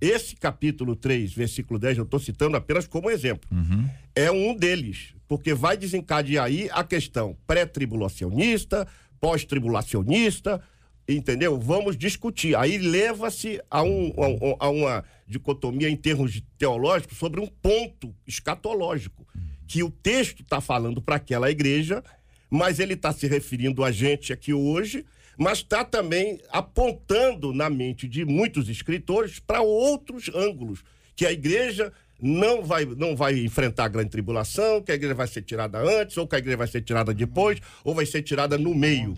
Esse 0.00 0.36
capítulo 0.36 0.94
3, 0.94 1.32
versículo 1.32 1.78
10, 1.78 1.98
eu 1.98 2.04
estou 2.04 2.20
citando 2.20 2.56
apenas 2.56 2.86
como 2.86 3.10
exemplo. 3.10 3.48
Uhum. 3.50 3.88
É 4.14 4.30
um 4.30 4.54
deles, 4.54 5.14
porque 5.26 5.54
vai 5.54 5.76
desencadear 5.76 6.44
aí 6.44 6.68
a 6.72 6.84
questão 6.84 7.36
pré-tribulacionista, 7.46 8.86
pós-tribulacionista, 9.20 10.62
entendeu? 11.08 11.58
Vamos 11.58 11.96
discutir. 11.96 12.56
Aí 12.56 12.78
leva-se 12.78 13.60
a, 13.70 13.82
um, 13.82 14.12
a, 14.60 14.66
a, 14.66 14.70
uma 14.70 15.04
dicotomia 15.26 15.88
em 15.88 15.96
termos 15.96 16.40
teológicos 16.56 17.18
sobre 17.18 17.40
um 17.40 17.46
ponto 17.46 18.14
escatológico, 18.26 19.26
que 19.66 19.82
o 19.82 19.90
texto 19.90 20.42
está 20.42 20.60
falando 20.60 21.02
para 21.02 21.16
aquela 21.16 21.50
igreja, 21.50 22.02
mas 22.48 22.78
ele 22.78 22.94
está 22.94 23.12
se 23.12 23.26
referindo 23.26 23.84
a 23.84 23.90
gente 23.90 24.32
aqui 24.32 24.52
hoje 24.52 25.04
mas 25.38 25.58
está 25.58 25.84
também 25.84 26.40
apontando 26.50 27.54
na 27.54 27.70
mente 27.70 28.08
de 28.08 28.24
muitos 28.24 28.68
escritores 28.68 29.38
para 29.38 29.62
outros 29.62 30.28
ângulos, 30.34 30.82
que 31.14 31.24
a 31.24 31.30
igreja 31.30 31.92
não 32.20 32.64
vai, 32.64 32.84
não 32.84 33.14
vai 33.14 33.38
enfrentar 33.38 33.84
a 33.84 33.88
grande 33.88 34.10
tribulação, 34.10 34.82
que 34.82 34.90
a 34.90 34.96
igreja 34.96 35.14
vai 35.14 35.28
ser 35.28 35.42
tirada 35.42 35.78
antes, 35.78 36.16
ou 36.16 36.26
que 36.26 36.34
a 36.34 36.38
igreja 36.38 36.56
vai 36.56 36.66
ser 36.66 36.82
tirada 36.82 37.14
depois, 37.14 37.60
ou 37.84 37.94
vai 37.94 38.04
ser 38.04 38.22
tirada 38.22 38.58
no 38.58 38.74
meio. 38.74 39.16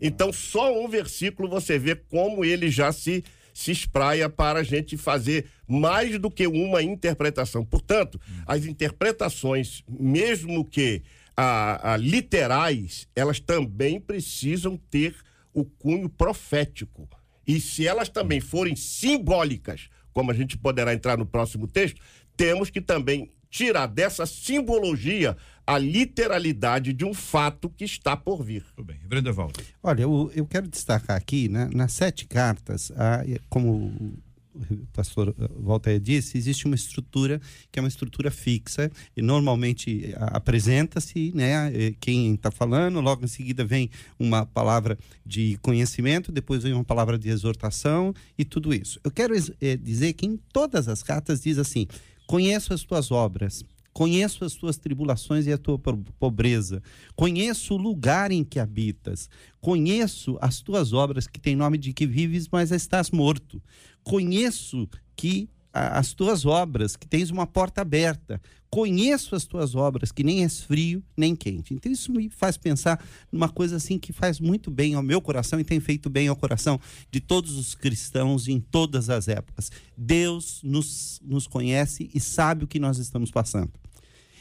Então, 0.00 0.32
só 0.32 0.78
um 0.78 0.88
versículo 0.88 1.48
você 1.48 1.78
vê 1.78 1.96
como 1.96 2.44
ele 2.44 2.70
já 2.70 2.92
se, 2.92 3.24
se 3.52 3.72
espraia 3.72 4.28
para 4.28 4.60
a 4.60 4.62
gente 4.62 4.96
fazer 4.96 5.46
mais 5.66 6.16
do 6.16 6.30
que 6.30 6.46
uma 6.46 6.80
interpretação. 6.80 7.64
Portanto, 7.64 8.20
as 8.46 8.66
interpretações, 8.66 9.82
mesmo 9.88 10.64
que 10.64 11.02
a, 11.36 11.94
a 11.94 11.96
literais, 11.96 13.08
elas 13.16 13.40
também 13.40 13.98
precisam 13.98 14.76
ter 14.76 15.25
o 15.56 15.64
cunho 15.64 16.06
profético. 16.06 17.08
E 17.46 17.58
se 17.58 17.86
elas 17.86 18.10
também 18.10 18.40
forem 18.40 18.76
simbólicas, 18.76 19.88
como 20.12 20.30
a 20.30 20.34
gente 20.34 20.58
poderá 20.58 20.92
entrar 20.92 21.16
no 21.16 21.24
próximo 21.24 21.66
texto, 21.66 21.98
temos 22.36 22.68
que 22.68 22.80
também 22.80 23.30
tirar 23.48 23.86
dessa 23.86 24.26
simbologia 24.26 25.34
a 25.66 25.78
literalidade 25.78 26.92
de 26.92 27.06
um 27.06 27.14
fato 27.14 27.70
que 27.70 27.84
está 27.84 28.14
por 28.14 28.44
vir. 28.44 28.64
Tudo 28.74 28.84
bem. 28.84 29.00
Brendevaldo. 29.04 29.58
Olha, 29.82 30.02
eu, 30.02 30.30
eu 30.34 30.46
quero 30.46 30.68
destacar 30.68 31.16
aqui, 31.16 31.48
né, 31.48 31.70
nas 31.72 31.92
sete 31.92 32.26
cartas, 32.26 32.92
a, 32.92 33.22
como 33.48 34.18
pastor 34.92 35.34
Walter 35.58 35.98
disse, 35.98 36.36
existe 36.36 36.66
uma 36.66 36.74
estrutura 36.74 37.40
que 37.70 37.78
é 37.78 37.82
uma 37.82 37.88
estrutura 37.88 38.30
fixa 38.30 38.90
e 39.16 39.22
normalmente 39.22 40.14
apresenta-se, 40.16 41.32
né, 41.34 41.70
quem 42.00 42.34
está 42.34 42.50
falando, 42.50 43.00
logo 43.00 43.24
em 43.24 43.28
seguida 43.28 43.64
vem 43.64 43.90
uma 44.18 44.44
palavra 44.46 44.98
de 45.24 45.58
conhecimento, 45.62 46.32
depois 46.32 46.62
vem 46.62 46.72
uma 46.72 46.84
palavra 46.84 47.18
de 47.18 47.28
exortação 47.28 48.14
e 48.38 48.44
tudo 48.44 48.74
isso. 48.74 49.00
Eu 49.02 49.10
quero 49.10 49.34
é, 49.60 49.76
dizer 49.76 50.12
que 50.14 50.26
em 50.26 50.38
todas 50.52 50.88
as 50.88 51.02
cartas 51.02 51.42
diz 51.42 51.58
assim: 51.58 51.86
conheço 52.26 52.72
as 52.72 52.82
tuas 52.82 53.10
obras, 53.10 53.64
Conheço 53.96 54.44
as 54.44 54.52
tuas 54.52 54.76
tribulações 54.76 55.46
e 55.46 55.52
a 55.54 55.56
tua 55.56 55.78
pobreza. 56.18 56.82
Conheço 57.14 57.72
o 57.72 57.78
lugar 57.78 58.30
em 58.30 58.44
que 58.44 58.60
habitas. 58.60 59.30
Conheço 59.58 60.36
as 60.38 60.60
tuas 60.60 60.92
obras 60.92 61.26
que 61.26 61.40
tem 61.40 61.56
nome 61.56 61.78
de 61.78 61.94
que 61.94 62.06
vives, 62.06 62.46
mas 62.52 62.70
estás 62.70 63.10
morto. 63.10 63.58
Conheço 64.04 64.86
que 65.16 65.48
as 65.72 66.12
tuas 66.12 66.44
obras, 66.44 66.94
que 66.94 67.06
tens 67.06 67.30
uma 67.30 67.46
porta 67.46 67.80
aberta. 67.80 68.38
Conheço 68.68 69.34
as 69.34 69.46
tuas 69.46 69.74
obras, 69.74 70.12
que 70.12 70.22
nem 70.22 70.42
és 70.42 70.60
frio 70.60 71.02
nem 71.16 71.34
quente. 71.34 71.72
Então, 71.72 71.90
isso 71.90 72.12
me 72.12 72.28
faz 72.28 72.58
pensar 72.58 73.02
numa 73.32 73.48
coisa 73.48 73.76
assim 73.76 73.98
que 73.98 74.12
faz 74.12 74.38
muito 74.38 74.70
bem 74.70 74.92
ao 74.92 75.02
meu 75.02 75.22
coração 75.22 75.58
e 75.58 75.64
tem 75.64 75.80
feito 75.80 76.10
bem 76.10 76.28
ao 76.28 76.36
coração 76.36 76.78
de 77.10 77.18
todos 77.18 77.56
os 77.56 77.74
cristãos 77.74 78.46
em 78.46 78.60
todas 78.60 79.08
as 79.08 79.26
épocas. 79.26 79.72
Deus 79.96 80.60
nos, 80.62 81.18
nos 81.24 81.46
conhece 81.46 82.10
e 82.12 82.20
sabe 82.20 82.64
o 82.64 82.68
que 82.68 82.78
nós 82.78 82.98
estamos 82.98 83.30
passando. 83.30 83.85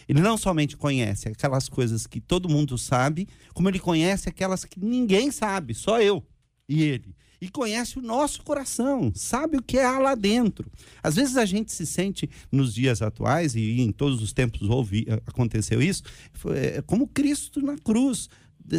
Ele 0.08 0.22
não 0.22 0.38
somente 0.38 0.78
conhece 0.78 1.28
aquelas 1.28 1.68
coisas 1.68 2.06
que 2.06 2.20
todo 2.20 2.50
mundo 2.50 2.78
sabe, 2.78 3.28
como 3.54 3.70
ele 3.70 3.80
conhece 3.80 4.30
aquelas 4.30 4.66
que 4.66 4.80
ninguém 4.80 5.32
sabe, 5.32 5.74
só 5.74 6.02
eu 6.02 6.24
e 6.68 6.84
ele 6.84 7.16
e 7.46 7.50
conhece 7.50 8.00
o 8.00 8.02
nosso 8.02 8.44
coração, 8.44 9.12
sabe 9.14 9.58
o 9.58 9.62
que 9.62 9.78
há 9.78 10.00
lá 10.00 10.16
dentro. 10.16 10.70
Às 11.02 11.16
vezes 11.16 11.38
a 11.38 11.46
gente 11.46 11.72
se 11.72 11.86
sente 11.86 12.30
nos 12.52 12.74
dias 12.74 13.02
atuais, 13.02 13.56
e 13.56 13.82
em 13.82 13.92
todos 13.92 14.22
os 14.22 14.34
tempos 14.34 14.64
houve, 14.64 15.06
aconteceu 15.26 15.82
isso, 15.82 16.04
é, 16.56 16.82
como 16.82 17.08
Cristo 17.08 17.62
na 17.62 17.78
cruz. 17.78 18.30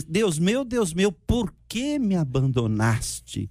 Deus 0.09 0.39
meu, 0.39 0.65
Deus 0.65 0.93
meu, 0.93 1.13
por 1.13 1.55
que 1.69 1.99
me 1.99 2.17
abandonaste? 2.17 3.49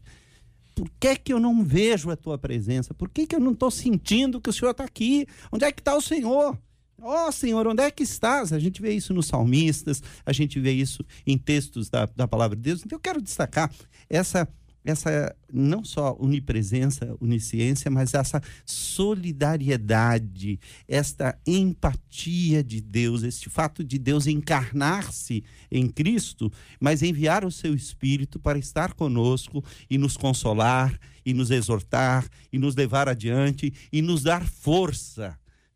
Por 0.75 0.89
que, 0.99 1.15
que 1.15 1.31
eu 1.31 1.39
não 1.39 1.63
vejo 1.63 2.11
a 2.11 2.17
tua 2.17 2.37
presença? 2.37 2.93
Por 2.93 3.09
que, 3.09 3.25
que 3.25 3.35
eu 3.35 3.39
não 3.39 3.53
estou 3.53 3.71
sentindo 3.71 4.41
que 4.41 4.49
o 4.49 4.53
Senhor 4.53 4.71
está 4.71 4.83
aqui? 4.83 5.25
Onde 5.49 5.63
é 5.63 5.71
que 5.71 5.79
está 5.79 5.95
o 5.95 6.01
Senhor? 6.01 6.59
Ó 7.01 7.27
oh, 7.27 7.31
Senhor, 7.31 7.67
onde 7.67 7.83
é 7.83 7.91
que 7.91 8.03
estás? 8.03 8.53
A 8.53 8.59
gente 8.59 8.81
vê 8.81 8.93
isso 8.93 9.13
nos 9.13 9.27
salmistas, 9.27 10.01
a 10.25 10.31
gente 10.31 10.59
vê 10.59 10.71
isso 10.71 11.05
em 11.27 11.37
textos 11.37 11.89
da, 11.89 12.05
da 12.05 12.27
palavra 12.27 12.55
de 12.55 12.61
Deus. 12.61 12.83
Então 12.85 12.95
eu 12.95 13.01
quero 13.01 13.21
destacar 13.21 13.71
essa 14.09 14.47
essa 14.85 15.35
não 15.51 15.83
só 15.83 16.15
onipresença, 16.19 17.17
onisciência, 17.19 17.89
mas 17.89 18.13
essa 18.13 18.39
solidariedade, 18.63 20.59
esta 20.87 21.35
empatia 21.45 22.63
de 22.63 22.79
Deus, 22.81 23.23
este 23.23 23.49
fato 23.49 23.83
de 23.83 23.97
Deus 23.97 24.27
encarnar-se 24.27 25.43
em 25.71 25.89
Cristo, 25.89 26.51
mas 26.79 27.01
enviar 27.01 27.43
o 27.43 27.51
seu 27.51 27.73
Espírito 27.73 28.39
para 28.39 28.59
estar 28.59 28.93
conosco 28.93 29.65
e 29.89 29.97
nos 29.97 30.15
consolar, 30.15 30.97
e 31.25 31.33
nos 31.33 31.49
exortar, 31.49 32.27
e 32.53 32.59
nos 32.59 32.75
levar 32.75 33.09
adiante, 33.09 33.73
e 33.91 34.03
nos 34.03 34.21
dar 34.21 34.47
força 34.47 35.35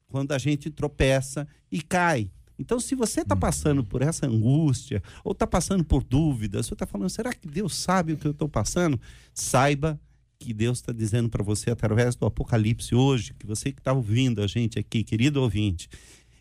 quando 0.09 0.33
a 0.33 0.37
gente 0.37 0.69
tropeça 0.69 1.47
e 1.71 1.81
cai. 1.81 2.29
Então, 2.57 2.77
se 2.77 2.93
você 2.93 3.21
está 3.21 3.37
passando 3.37 3.85
por 3.85 4.01
essa 4.01 4.27
angústia, 4.27 5.01
ou 5.23 5.31
está 5.31 5.47
passando 5.47 5.83
por 5.83 6.03
dúvidas, 6.03 6.65
você 6.65 6.73
está 6.73 6.85
falando, 6.85 7.09
será 7.09 7.33
que 7.33 7.47
Deus 7.47 7.73
sabe 7.73 8.11
o 8.11 8.17
que 8.17 8.27
eu 8.27 8.31
estou 8.31 8.49
passando? 8.49 8.99
Saiba 9.33 9.97
que 10.37 10.53
Deus 10.53 10.79
está 10.79 10.91
dizendo 10.91 11.29
para 11.29 11.43
você 11.43 11.71
através 11.71 12.15
do 12.15 12.25
Apocalipse 12.25 12.93
hoje, 12.93 13.33
que 13.39 13.45
você 13.45 13.71
que 13.71 13.79
está 13.79 13.93
ouvindo 13.93 14.41
a 14.41 14.47
gente 14.47 14.77
aqui, 14.77 15.03
querido 15.05 15.41
ouvinte, 15.41 15.89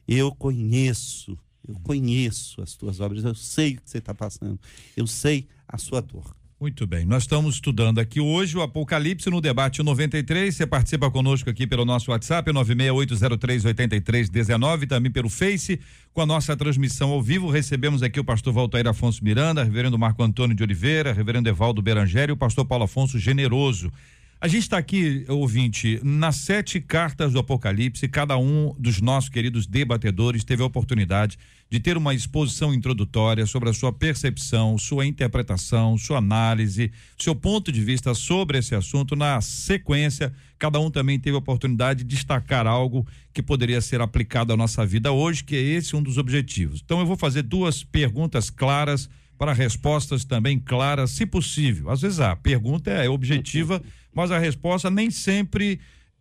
eu 0.08 0.34
conheço, 0.34 1.38
eu 1.66 1.76
conheço 1.80 2.60
as 2.62 2.74
tuas 2.74 2.98
obras, 2.98 3.22
eu 3.22 3.34
sei 3.34 3.74
o 3.74 3.80
que 3.80 3.90
você 3.90 3.98
está 3.98 4.14
passando, 4.14 4.58
eu 4.96 5.06
sei 5.06 5.46
a 5.68 5.78
sua 5.78 6.00
dor. 6.00 6.34
Muito 6.60 6.88
bem, 6.88 7.04
nós 7.04 7.22
estamos 7.22 7.54
estudando 7.54 8.00
aqui 8.00 8.18
hoje 8.18 8.58
o 8.58 8.62
Apocalipse 8.62 9.30
no 9.30 9.40
debate 9.40 9.80
93. 9.80 10.52
Você 10.52 10.66
participa 10.66 11.08
conosco 11.08 11.48
aqui 11.48 11.68
pelo 11.68 11.84
nosso 11.84 12.10
WhatsApp, 12.10 12.50
968038319, 12.50 14.88
também 14.88 15.12
pelo 15.12 15.28
Face, 15.28 15.78
com 16.12 16.20
a 16.20 16.26
nossa 16.26 16.56
transmissão 16.56 17.10
ao 17.10 17.22
vivo. 17.22 17.48
Recebemos 17.48 18.02
aqui 18.02 18.18
o 18.18 18.24
pastor 18.24 18.52
Valtair 18.52 18.88
Afonso 18.88 19.22
Miranda, 19.22 19.62
reverendo 19.62 19.96
Marco 19.96 20.20
Antônio 20.20 20.56
de 20.56 20.64
Oliveira, 20.64 21.12
reverendo 21.12 21.48
Evaldo 21.48 21.80
Berangério 21.80 22.32
e 22.32 22.34
o 22.34 22.36
pastor 22.36 22.64
Paulo 22.64 22.86
Afonso 22.86 23.20
Generoso. 23.20 23.92
A 24.40 24.46
gente 24.46 24.62
está 24.62 24.78
aqui, 24.78 25.24
ouvinte, 25.28 25.98
nas 26.00 26.36
sete 26.36 26.80
cartas 26.80 27.32
do 27.32 27.40
Apocalipse, 27.40 28.06
cada 28.06 28.38
um 28.38 28.72
dos 28.78 29.00
nossos 29.00 29.28
queridos 29.28 29.66
debatedores 29.66 30.44
teve 30.44 30.62
a 30.62 30.66
oportunidade 30.66 31.36
de 31.68 31.80
ter 31.80 31.96
uma 31.96 32.14
exposição 32.14 32.72
introdutória 32.72 33.44
sobre 33.46 33.68
a 33.68 33.72
sua 33.72 33.92
percepção, 33.92 34.78
sua 34.78 35.04
interpretação, 35.04 35.98
sua 35.98 36.18
análise, 36.18 36.92
seu 37.18 37.34
ponto 37.34 37.72
de 37.72 37.82
vista 37.82 38.14
sobre 38.14 38.58
esse 38.58 38.76
assunto. 38.76 39.16
Na 39.16 39.40
sequência, 39.40 40.32
cada 40.56 40.78
um 40.78 40.88
também 40.88 41.18
teve 41.18 41.34
a 41.34 41.40
oportunidade 41.40 42.04
de 42.04 42.14
destacar 42.14 42.64
algo 42.64 43.04
que 43.34 43.42
poderia 43.42 43.80
ser 43.80 44.00
aplicado 44.00 44.52
à 44.52 44.56
nossa 44.56 44.86
vida 44.86 45.10
hoje, 45.10 45.42
que 45.42 45.56
é 45.56 45.60
esse 45.60 45.96
um 45.96 46.02
dos 46.02 46.16
objetivos. 46.16 46.80
Então, 46.84 47.00
eu 47.00 47.06
vou 47.06 47.16
fazer 47.16 47.42
duas 47.42 47.82
perguntas 47.82 48.50
claras 48.50 49.10
para 49.38 49.52
respostas 49.52 50.24
também 50.24 50.58
claras, 50.58 51.12
se 51.12 51.24
possível. 51.24 51.90
Às 51.90 52.02
vezes 52.02 52.20
a 52.20 52.34
pergunta 52.34 52.90
é 52.90 53.08
objetiva 53.08 53.80
mas 54.18 54.32
a 54.32 54.38
resposta 54.38 54.90
nem 54.90 55.12
sempre 55.12 55.78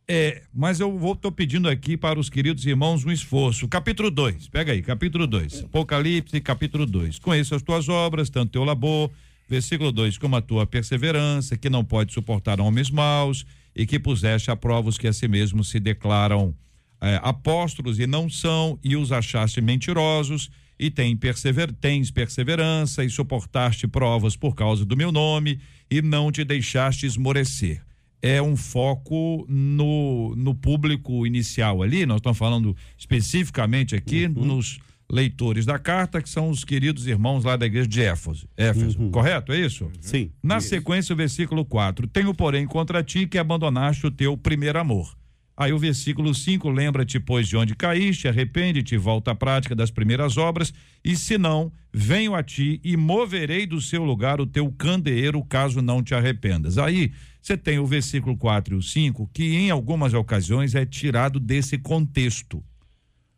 é. 0.08 0.44
Mas 0.54 0.80
eu 0.80 0.98
vou 1.00 1.16
tô 1.16 1.32
pedindo 1.32 1.68
aqui 1.68 1.98
para 1.98 2.20
os 2.20 2.30
queridos 2.30 2.64
irmãos 2.64 3.04
um 3.04 3.12
esforço. 3.12 3.68
Capítulo 3.68 4.12
2, 4.12 4.50
pega 4.50 4.72
aí, 4.72 4.84
capítulo 4.84 5.26
2. 5.26 5.64
Apocalipse, 5.64 6.40
capítulo 6.42 6.86
2. 6.86 7.18
Conheça 7.18 7.56
as 7.56 7.64
tuas 7.64 7.90
obras, 7.90 8.30
tanto 8.30 8.52
teu 8.52 8.64
labor, 8.64 9.10
versículo 9.50 9.92
2, 9.92 10.20
como 10.20 10.36
a 10.36 10.42
tua 10.42 10.68
perseverança, 10.68 11.58
que 11.58 11.72
não 11.72 11.84
pode 11.84 12.14
suportar 12.14 12.62
homens 12.62 12.92
maus, 12.92 13.48
e 13.76 13.86
que 13.88 13.98
puseste 13.98 14.52
a 14.52 14.56
prova 14.56 14.90
os 14.90 14.98
que 15.00 15.08
a 15.08 15.14
si 15.14 15.28
mesmos 15.28 15.70
se 15.70 15.80
declaram 15.80 16.54
é, 17.02 17.20
apóstolos 17.24 17.98
e 17.98 18.06
não 18.06 18.30
são, 18.30 18.78
e 18.84 18.96
os 18.96 19.12
achaste 19.12 19.60
mentirosos, 19.60 20.52
e 20.80 20.92
tem 20.92 21.16
persever, 21.16 21.72
tens 21.74 22.12
perseverança, 22.12 23.04
e 23.04 23.10
suportaste 23.10 23.88
provas 23.88 24.36
por 24.36 24.56
causa 24.56 24.86
do 24.86 24.98
meu 24.98 25.12
nome, 25.12 25.60
e 25.90 26.02
não 26.02 26.32
te 26.32 26.44
deixaste 26.44 27.06
esmorecer 27.06 27.82
é 28.22 28.42
um 28.42 28.56
foco 28.56 29.46
no, 29.48 30.36
no 30.36 30.56
público 30.56 31.26
inicial 31.26 31.84
ali, 31.84 32.06
nós 32.06 32.18
estamos 32.18 32.38
falando 32.38 32.76
especificamente 32.98 33.96
aqui 33.96 34.26
uhum. 34.26 34.46
nos 34.46 34.80
leitores 35.10 35.66
da 35.66 35.80
carta, 35.80 36.22
que 36.22 36.30
são 36.30 36.50
os 36.50 36.66
queridos 36.66 37.08
irmãos 37.08 37.44
lá 37.44 37.56
da 37.56 37.66
igreja 37.66 37.88
de 37.88 38.02
Éfeso. 38.02 38.48
Éfeso, 38.58 39.00
uhum. 39.00 39.12
correto? 39.12 39.54
É 39.54 39.60
isso? 39.60 39.90
Sim. 40.02 40.32
Na 40.44 40.58
isso. 40.58 40.70
sequência, 40.70 41.13
o 41.13 41.16
versículo 41.16 41.63
4: 41.63 42.08
Tenho, 42.08 42.34
porém, 42.34 42.66
contra 42.66 43.04
ti 43.04 43.26
que 43.26 43.38
abandonaste 43.38 44.06
o 44.06 44.12
teu 44.12 44.36
primeiro 44.38 44.80
amor. 44.80 45.16
Aí 45.58 45.74
o 45.74 45.80
versículo 45.80 46.36
5: 46.36 46.70
Lembra-te, 46.70 47.20
pois, 47.20 47.48
de 47.48 47.58
onde 47.58 47.76
caíste, 47.76 48.28
arrepende-te, 48.28 48.96
volta 48.96 49.32
à 49.32 49.36
prática 49.36 49.76
das 49.76 49.89
primeiras 49.89 50.38
obras, 50.38 50.72
e 51.04 51.17
se 51.17 51.36
não, 51.36 51.72
venho 51.91 52.36
a 52.36 52.43
ti 52.43 52.80
e 52.84 52.96
moverei 52.96 53.65
do 53.65 53.82
seu 53.82 54.04
lugar 54.04 54.39
o 54.39 54.46
teu 54.46 54.72
candeeiro, 54.72 55.43
caso 55.43 55.82
não 55.82 56.04
te 56.04 56.13
arrependas. 56.13 56.78
Aí 56.78 57.12
você 57.41 57.58
tem 57.58 57.80
o 57.80 57.88
versículo 57.88 58.38
4 58.38 58.76
e 58.76 58.78
o 58.78 58.84
5, 58.84 59.32
que 59.34 59.56
em 59.56 59.72
algumas 59.72 60.13
ocasiões 60.13 60.76
é 60.76 60.86
tirado 60.86 61.39
desse 61.39 61.80
contexto. 61.80 62.63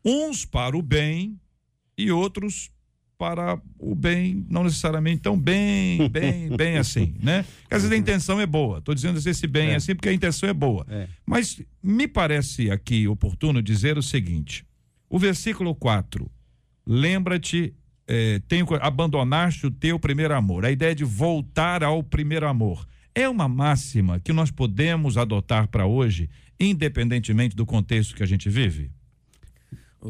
Uns 0.04 0.44
para 0.44 0.76
o 0.78 0.82
bem 0.82 1.40
e 1.98 2.12
outros 2.12 2.70
para 3.20 3.62
o 3.78 3.94
bem, 3.94 4.46
não 4.50 4.64
necessariamente 4.64 5.22
tão 5.22 5.38
bem, 5.38 6.08
bem, 6.10 6.56
bem 6.56 6.78
assim, 6.78 7.14
né? 7.22 7.44
Porque 7.62 7.76
às 7.76 7.82
vezes 7.82 7.92
a 7.92 8.00
intenção 8.00 8.40
é 8.40 8.46
boa. 8.46 8.80
Estou 8.80 8.96
dizendo 8.96 9.20
esse 9.20 9.46
bem 9.46 9.72
é. 9.72 9.76
assim 9.76 9.94
porque 9.94 10.08
a 10.08 10.14
intenção 10.14 10.48
é 10.48 10.54
boa. 10.54 10.86
É. 10.90 11.06
Mas 11.26 11.62
me 11.84 12.08
parece 12.08 12.72
aqui 12.72 13.10
oportuno 13.10 13.62
dizer 13.62 13.98
o 13.98 14.02
seguinte: 14.02 14.66
o 15.10 15.20
versículo 15.20 15.76
4, 15.76 16.32
lembra-te, 16.88 17.74
eh, 18.08 18.42
tenho, 18.48 18.66
abandonaste 18.80 19.68
o 19.68 19.72
teu 19.72 20.00
primeiro 20.00 20.34
amor. 20.34 20.64
A 20.64 20.72
ideia 20.72 20.96
de 20.96 21.04
voltar 21.04 21.84
ao 21.84 22.02
primeiro 22.02 22.48
amor 22.48 22.88
é 23.14 23.28
uma 23.28 23.50
máxima 23.50 24.22
que 24.22 24.32
nós 24.32 24.50
podemos 24.50 25.18
adotar 25.18 25.68
para 25.68 25.86
hoje, 25.86 26.30
independentemente 26.58 27.54
do 27.54 27.66
contexto 27.66 28.16
que 28.16 28.24
a 28.24 28.26
gente 28.26 28.50
vive? 28.50 28.92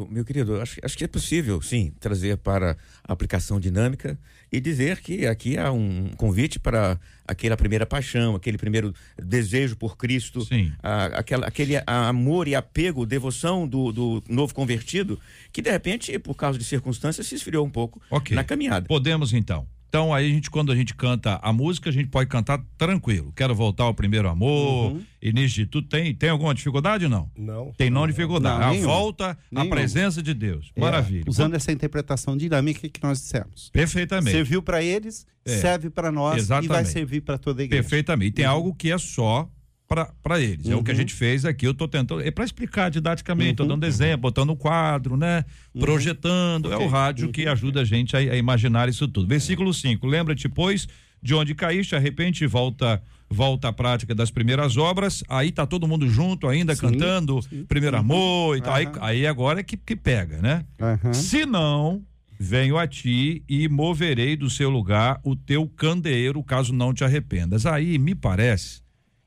Meu 0.10 0.24
querido, 0.24 0.62
acho, 0.62 0.80
acho, 0.84 0.98
que 0.98 1.04
é 1.04 1.08
possível, 1.08 1.62
sim, 1.62 1.92
trazer 2.00 2.38
para 2.38 2.78
a 3.04 3.14
aplicação 3.14 3.60
dinâmica 3.60 4.20
e 4.52 4.60
dizer 4.60 5.02
que 5.02 5.26
aqui 5.26 5.58
há 5.58 5.72
um 5.72 6.10
convite 6.16 6.60
para 6.60 7.00
aquela 7.28 7.58
primeira 7.58 7.86
paixão, 7.86 8.36
aquele 8.36 8.58
primeiro 8.58 8.94
desejo 9.18 9.76
por 9.76 9.98
Cristo, 9.98 10.48
a, 10.84 11.06
aquela, 11.06 11.48
aquele 11.48 11.74
amor 11.88 12.48
e 12.48 12.56
apego, 12.56 13.06
devoção 13.06 13.68
do, 13.68 13.92
do, 13.92 14.24
novo 14.30 14.54
convertido, 14.54 15.20
que 15.52 15.62
de 15.62 15.72
repente, 15.72 16.18
por 16.20 16.36
causa 16.36 16.58
de 16.60 16.66
circunstâncias, 16.66 17.26
se 17.26 17.36
esfriou 17.36 17.66
um 17.66 17.70
pouco 17.70 18.02
okay. 18.12 18.36
na 18.36 18.44
caminhada. 18.44 18.88
Podemos 18.88 19.34
então 19.34 19.68
Então 19.90 20.14
aí 20.14 20.28
a 20.28 20.30
gente, 20.34 20.52
quando 20.52 20.72
a 20.72 20.76
gente 20.76 20.94
canta 20.96 21.40
a 21.42 21.52
música, 21.52 21.90
a 21.90 21.94
gente 21.94 22.10
pode 22.10 22.30
cantar 22.30 22.64
tranquilo. 22.78 23.34
Quero 23.36 23.56
voltar 23.56 23.86
ao 23.86 23.94
primeiro 23.94 24.30
amor, 24.30 24.92
Uhum. 24.92 25.02
início 25.20 25.64
de 25.64 25.66
tudo. 25.66 25.88
Tem, 25.88 26.14
tem 26.14 26.30
alguma 26.30 26.54
dificuldade 26.54 27.08
não? 27.08 27.30
Não. 27.36 27.74
Tem 27.76 27.90
não 27.90 28.06
dificuldade. 28.08 28.60
Não, 28.78 28.84
a 28.84 28.86
volta 28.86 29.32
à 29.32 29.38
Nenhuma. 29.52 29.76
presença 29.76 30.22
de 30.22 30.34
Deus. 30.36 30.72
É, 30.76 30.80
Maravilha. 30.80 31.24
usando 31.28 31.56
essa 31.56 31.72
interpretação 31.72 32.38
dinâmica 32.38 32.88
que 32.88 33.02
nós 33.02 33.20
dissemos. 33.20 33.72
Perfeitamente. 33.74 34.32
Serviu 34.32 34.62
para 34.62 34.84
eles, 34.84 35.26
É. 35.44 35.58
serve 35.58 35.90
para 35.90 36.12
nós 36.12 36.34
e 36.44 36.46
vai 36.48 36.60
Exatamente. 36.62 36.90
servir 36.90 37.22
para 37.22 37.40
toda 37.40 37.62
a 37.62 37.66
igreja. 37.66 37.82
Perfeitamente. 37.82 38.30
E 38.30 38.32
tem 38.34 38.46
algo 38.46 38.76
que 38.76 38.92
é 38.92 38.98
só 39.00 39.50
para 39.90 40.40
eles. 40.40 40.70
É 40.70 40.76
o 40.76 40.84
que 40.84 40.92
a 40.92 40.94
Uhum. 40.94 41.00
gente 41.00 41.14
fez 41.16 41.44
aqui. 41.46 41.66
Eu 41.66 41.72
estou 41.72 41.88
tentando. 41.88 42.22
É 42.22 42.30
para 42.30 42.46
explicar 42.46 42.90
didaticamente. 42.92 43.52
Estou 43.52 43.66
Uhum. 43.66 43.72
dando 43.72 43.86
exemplo, 43.86 44.22
botando 44.22 44.52
o 44.52 44.56
quadro, 44.56 45.18
né? 45.18 45.44
Projetando. 45.80 46.72
É 46.72 46.78
o 46.78 46.88
rádio 46.88 47.32
que 47.32 47.48
ajuda 47.48 47.82
a 47.82 47.84
gente 47.86 48.16
a, 48.16 48.20
a 48.20 48.38
imaginar 48.38 48.88
isso 48.88 49.08
tudo. 49.08 49.28
Versículo 49.28 49.74
5. 49.74 50.06
Lembra-te, 50.06 50.48
pois, 50.48 50.88
de 51.22 51.34
onde 51.34 51.56
caíste, 51.56 51.96
arrepende 51.96 52.44
e 52.44 52.48
volta. 52.48 53.02
Volta 53.32 53.68
à 53.68 53.74
prática 53.74 54.16
das 54.16 54.32
primeiras 54.32 54.76
obras, 54.76 55.24
aí 55.30 55.52
tá 55.52 55.64
todo 55.64 55.88
mundo 55.88 56.10
junto 56.10 56.48
ainda 56.48 56.74
Sim, 56.74 56.82
cantando 56.82 57.40
primeiro 57.68 57.96
amor 57.96 58.58
e 58.58 58.62
tal. 58.62 58.74
Aí, 58.74 58.88
aí 59.02 59.28
agora 59.28 59.60
é 59.60 59.64
que, 59.64 59.78
que 59.78 59.96
pega, 59.96 60.42
né? 60.42 60.66
Se 61.14 61.46
não, 61.46 62.02
venho 62.40 62.76
a 62.76 62.88
ti 62.88 63.44
e 63.48 63.70
moverei 63.70 64.36
do 64.36 64.50
seu 64.50 64.68
lugar 64.72 65.20
o 65.24 65.36
teu 65.36 65.68
candeeiro, 65.68 66.42
caso 66.44 66.74
não 66.74 66.92
te 66.92 67.04
arrependas. 67.04 67.68
Aí 67.68 68.00
me 68.00 68.16
parece 68.16 68.82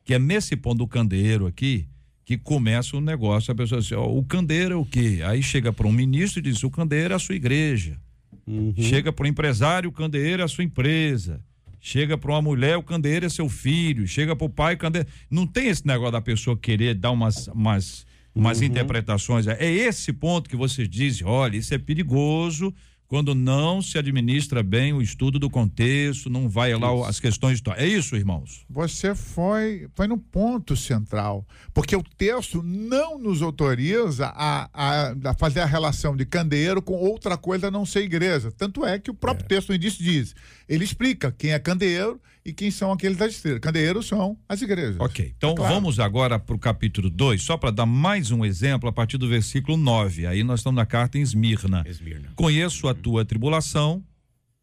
que 0.04 0.14
é 0.14 0.18
nesse 0.18 0.56
ponto 0.56 0.78
do 0.78 0.86
candeeiro 0.86 1.46
aqui 1.46 1.86
que 2.24 2.38
começa 2.38 2.96
o 2.96 3.00
negócio. 3.00 3.52
A 3.52 3.54
pessoa 3.54 3.80
diz, 3.80 3.92
ó, 3.92 4.06
o 4.06 4.24
candeeiro 4.24 4.74
é 4.74 4.76
o 4.76 4.84
quê? 4.84 5.20
Aí 5.24 5.42
chega 5.42 5.72
para 5.72 5.86
um 5.86 5.92
ministro 5.92 6.38
e 6.38 6.42
diz: 6.42 6.62
o 6.62 6.70
candeeiro 6.70 7.12
é 7.12 7.16
a 7.16 7.18
sua 7.18 7.34
igreja. 7.34 8.00
Uhum. 8.46 8.74
Chega 8.76 9.12
para 9.12 9.24
o 9.24 9.26
empresário, 9.26 9.88
o 9.90 9.92
candeeiro 9.92 10.42
é 10.42 10.44
a 10.44 10.48
sua 10.48 10.64
empresa. 10.64 11.40
Chega 11.80 12.16
para 12.16 12.30
uma 12.30 12.42
mulher, 12.42 12.76
o 12.76 12.82
candeeiro 12.82 13.26
é 13.26 13.28
seu 13.28 13.48
filho. 13.48 14.06
Chega 14.06 14.36
para 14.36 14.44
o 14.46 14.48
pai, 14.50 14.74
o 14.74 14.78
candeeiro. 14.78 15.08
Não 15.30 15.46
tem 15.46 15.66
esse 15.68 15.84
negócio 15.86 16.12
da 16.12 16.20
pessoa 16.20 16.56
querer 16.56 16.94
dar 16.94 17.10
umas, 17.10 17.48
umas, 17.48 18.06
umas 18.34 18.60
Uhum. 18.60 18.66
interpretações. 18.66 19.46
É 19.48 19.70
esse 19.70 20.12
ponto 20.12 20.48
que 20.48 20.56
vocês 20.56 20.88
dizem: 20.88 21.26
olha, 21.26 21.56
isso 21.56 21.74
é 21.74 21.78
perigoso 21.78 22.72
quando 23.12 23.34
não 23.34 23.82
se 23.82 23.98
administra 23.98 24.62
bem 24.62 24.94
o 24.94 25.02
estudo 25.02 25.38
do 25.38 25.50
contexto, 25.50 26.30
não 26.30 26.48
vai 26.48 26.74
lá 26.74 26.90
o- 26.94 27.04
as 27.04 27.20
questões. 27.20 27.56
históricas. 27.58 27.84
É 27.84 27.86
isso, 27.86 28.16
irmãos? 28.16 28.64
Você 28.70 29.14
foi, 29.14 29.86
foi 29.94 30.06
no 30.06 30.16
ponto 30.16 30.74
central, 30.74 31.46
porque 31.74 31.94
o 31.94 32.02
texto 32.02 32.62
não 32.62 33.18
nos 33.18 33.42
autoriza 33.42 34.28
a, 34.34 34.66
a- 34.72 35.14
a 35.26 35.34
fazer 35.34 35.60
a 35.60 35.66
relação 35.66 36.16
de 36.16 36.24
candeeiro 36.24 36.80
com 36.80 36.94
outra 36.94 37.36
coisa 37.36 37.68
a 37.68 37.70
não 37.70 37.84
ser 37.84 38.00
igreja. 38.00 38.50
Tanto 38.50 38.82
é 38.82 38.98
que 38.98 39.10
o 39.10 39.14
próprio 39.14 39.46
texto 39.46 39.68
no 39.68 39.74
início 39.74 40.02
diz, 40.02 40.34
ele 40.66 40.82
explica 40.82 41.30
quem 41.30 41.52
é 41.52 41.58
candeeiro 41.58 42.18
e 42.44 42.52
quem 42.52 42.70
são 42.70 42.90
aqueles 42.92 43.16
das 43.16 43.32
estrelas. 43.34 43.60
Candeeiros 43.60 44.06
são 44.06 44.36
as 44.48 44.60
igrejas. 44.62 44.96
Ok, 44.98 45.32
então 45.36 45.52
É 45.52 45.54
claro. 45.54 45.74
vamos 45.74 46.00
agora 46.00 46.38
para 46.38 46.54
o 46.56 46.58
capítulo 46.58 47.08
2, 47.08 47.40
só 47.42 47.56
para 47.56 47.70
dar 47.70 47.86
mais 47.86 48.30
um 48.30 48.44
exemplo 48.44 48.88
a 48.88 48.92
partir 48.92 49.16
do 49.18 49.28
versículo 49.28 49.76
9. 49.76 50.26
Aí 50.26 50.42
nós 50.42 50.60
estamos 50.60 50.76
na 50.76 50.84
carta 50.86 51.18
em 51.18 51.22
Esmirna. 51.22 51.84
Esmirna. 51.86 52.30
Conheço 52.34 52.88
a 52.88 52.94
tua 52.94 53.24
tribulação, 53.24 54.02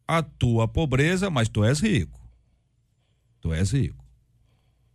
a 0.06 0.22
tua 0.22 0.68
pobreza, 0.68 1.30
mas 1.30 1.48
tu 1.48 1.64
és 1.64 1.80
rico. 1.80 2.20
Tu 3.40 3.52
és 3.54 3.70
rico. 3.72 4.04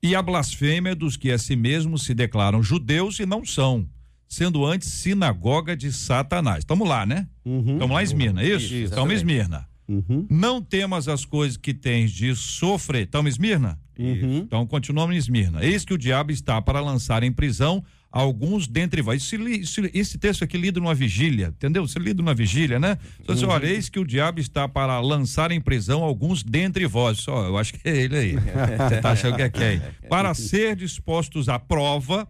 E 0.03 0.13
a 0.13 0.21
blasfêmia 0.21 0.93
dos 0.95 1.17
que 1.17 1.31
a 1.31 1.37
si 1.39 1.55
mesmos 1.55 2.03
se 2.03 2.13
declaram 2.13 2.61
judeus 2.61 3.19
e 3.19 3.25
não 3.25 3.43
são, 3.43 3.89
sendo 4.27 4.63
antes 4.63 4.87
sinagoga 4.89 5.75
de 5.75 5.91
Satanás. 5.91 6.59
Estamos 6.59 6.87
lá, 6.87 7.07
né? 7.07 7.27
Uhum. 7.43 7.73
Estamos 7.73 7.89
lá 7.95 8.01
em 8.01 8.05
Esmirna, 8.05 8.43
é 8.43 8.45
isso? 8.49 8.65
Isso, 8.65 8.75
Estamos 8.85 9.11
em. 9.13 9.15
Esmirna. 9.15 9.67
Uhum. 9.87 10.25
Não 10.29 10.61
temas 10.61 11.07
as 11.07 11.25
coisas 11.25 11.57
que 11.57 11.73
tens 11.73 12.11
de 12.11 12.35
sofrer. 12.35 13.03
Estamos 13.05 13.33
Esmirna? 13.33 13.79
Uhum. 13.97 14.37
Então 14.39 14.65
continuamos 14.65 15.15
em 15.15 15.19
Esmirna. 15.19 15.63
Eis 15.63 15.85
que 15.85 15.93
o 15.93 15.97
diabo 15.97 16.31
está 16.31 16.61
para 16.61 16.79
lançar 16.81 17.23
em 17.23 17.31
prisão 17.31 17.83
alguns 18.11 18.67
dentre 18.67 19.01
vós. 19.01 19.21
Esse, 19.21 19.35
esse- 19.35 19.91
esse 19.93 20.17
texto 20.17 20.43
aqui 20.43 20.57
lido 20.57 20.79
numa 20.79 20.95
vigília, 20.95 21.47
entendeu? 21.55 21.85
Você 21.87 21.99
lido 21.99 22.23
numa 22.23 22.33
vigília, 22.33 22.79
né? 22.79 22.97
Então, 23.21 23.35
assim, 23.35 23.45
olha, 23.45 23.67
eis 23.67 23.87
que 23.89 23.99
o 23.99 24.05
diabo 24.05 24.39
está 24.39 24.67
para 24.67 24.99
lançar 25.01 25.51
em 25.51 25.59
prisão 25.61 26.01
alguns 26.03 26.41
dentre 26.41 26.85
vós. 26.87 27.19
Só, 27.19 27.45
eu 27.45 27.57
acho 27.57 27.73
que 27.73 27.87
é 27.87 27.95
ele 27.95 28.17
aí. 28.17 28.31
Você 28.89 29.01
tá 29.01 29.11
achando 29.11 29.35
que 29.35 29.41
é 29.43 29.49
quem? 29.49 29.81
Para 30.09 30.33
ser 30.33 30.75
dispostos 30.77 31.47
à 31.49 31.59
prova 31.59 32.27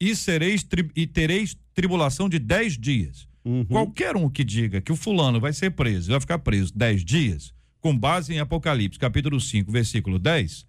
e 0.00 0.16
sereis 0.16 0.66
e 0.96 1.06
tereis 1.06 1.56
tribulação 1.74 2.28
de 2.28 2.38
dez 2.38 2.76
dias. 2.78 3.27
Uhum. 3.44 3.64
Qualquer 3.64 4.16
um 4.16 4.28
que 4.28 4.44
diga 4.44 4.80
que 4.80 4.92
o 4.92 4.96
fulano 4.96 5.40
vai 5.40 5.52
ser 5.52 5.70
preso, 5.70 6.10
vai 6.10 6.20
ficar 6.20 6.38
preso 6.38 6.72
10 6.76 7.04
dias, 7.04 7.52
com 7.80 7.96
base 7.96 8.34
em 8.34 8.40
Apocalipse, 8.40 8.98
capítulo 8.98 9.40
5, 9.40 9.70
versículo 9.70 10.18
10, 10.18 10.66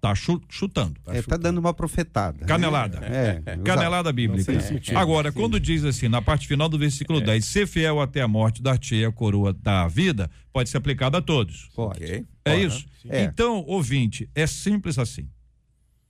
tá 0.00 0.14
chu- 0.14 0.40
chutando. 0.48 1.00
É, 1.06 1.22
tá 1.22 1.36
dando 1.36 1.58
uma 1.58 1.72
profetada. 1.72 2.44
Canelada. 2.44 2.98
É, 3.04 3.38
exato. 3.38 3.62
Canelada 3.64 4.12
bíblica. 4.12 4.52
Agora, 4.94 5.32
quando 5.32 5.58
diz 5.58 5.84
assim, 5.84 6.08
na 6.08 6.20
parte 6.22 6.46
final 6.46 6.68
do 6.68 6.78
versículo 6.78 7.20
10, 7.20 7.44
ser 7.44 7.66
fiel 7.66 8.00
até 8.00 8.20
a 8.20 8.28
morte, 8.28 8.62
dar-te 8.62 9.04
a 9.04 9.10
coroa 9.12 9.52
da 9.52 9.88
vida, 9.88 10.30
pode 10.52 10.68
ser 10.68 10.76
aplicado 10.76 11.16
a 11.16 11.22
todos. 11.22 11.68
Pode. 11.74 12.02
Ok? 12.04 12.24
É 12.44 12.50
Pode. 12.52 12.66
isso? 12.66 12.86
É. 13.08 13.22
Então, 13.24 13.64
ouvinte, 13.66 14.28
é 14.34 14.46
simples 14.46 14.98
assim. 14.98 15.28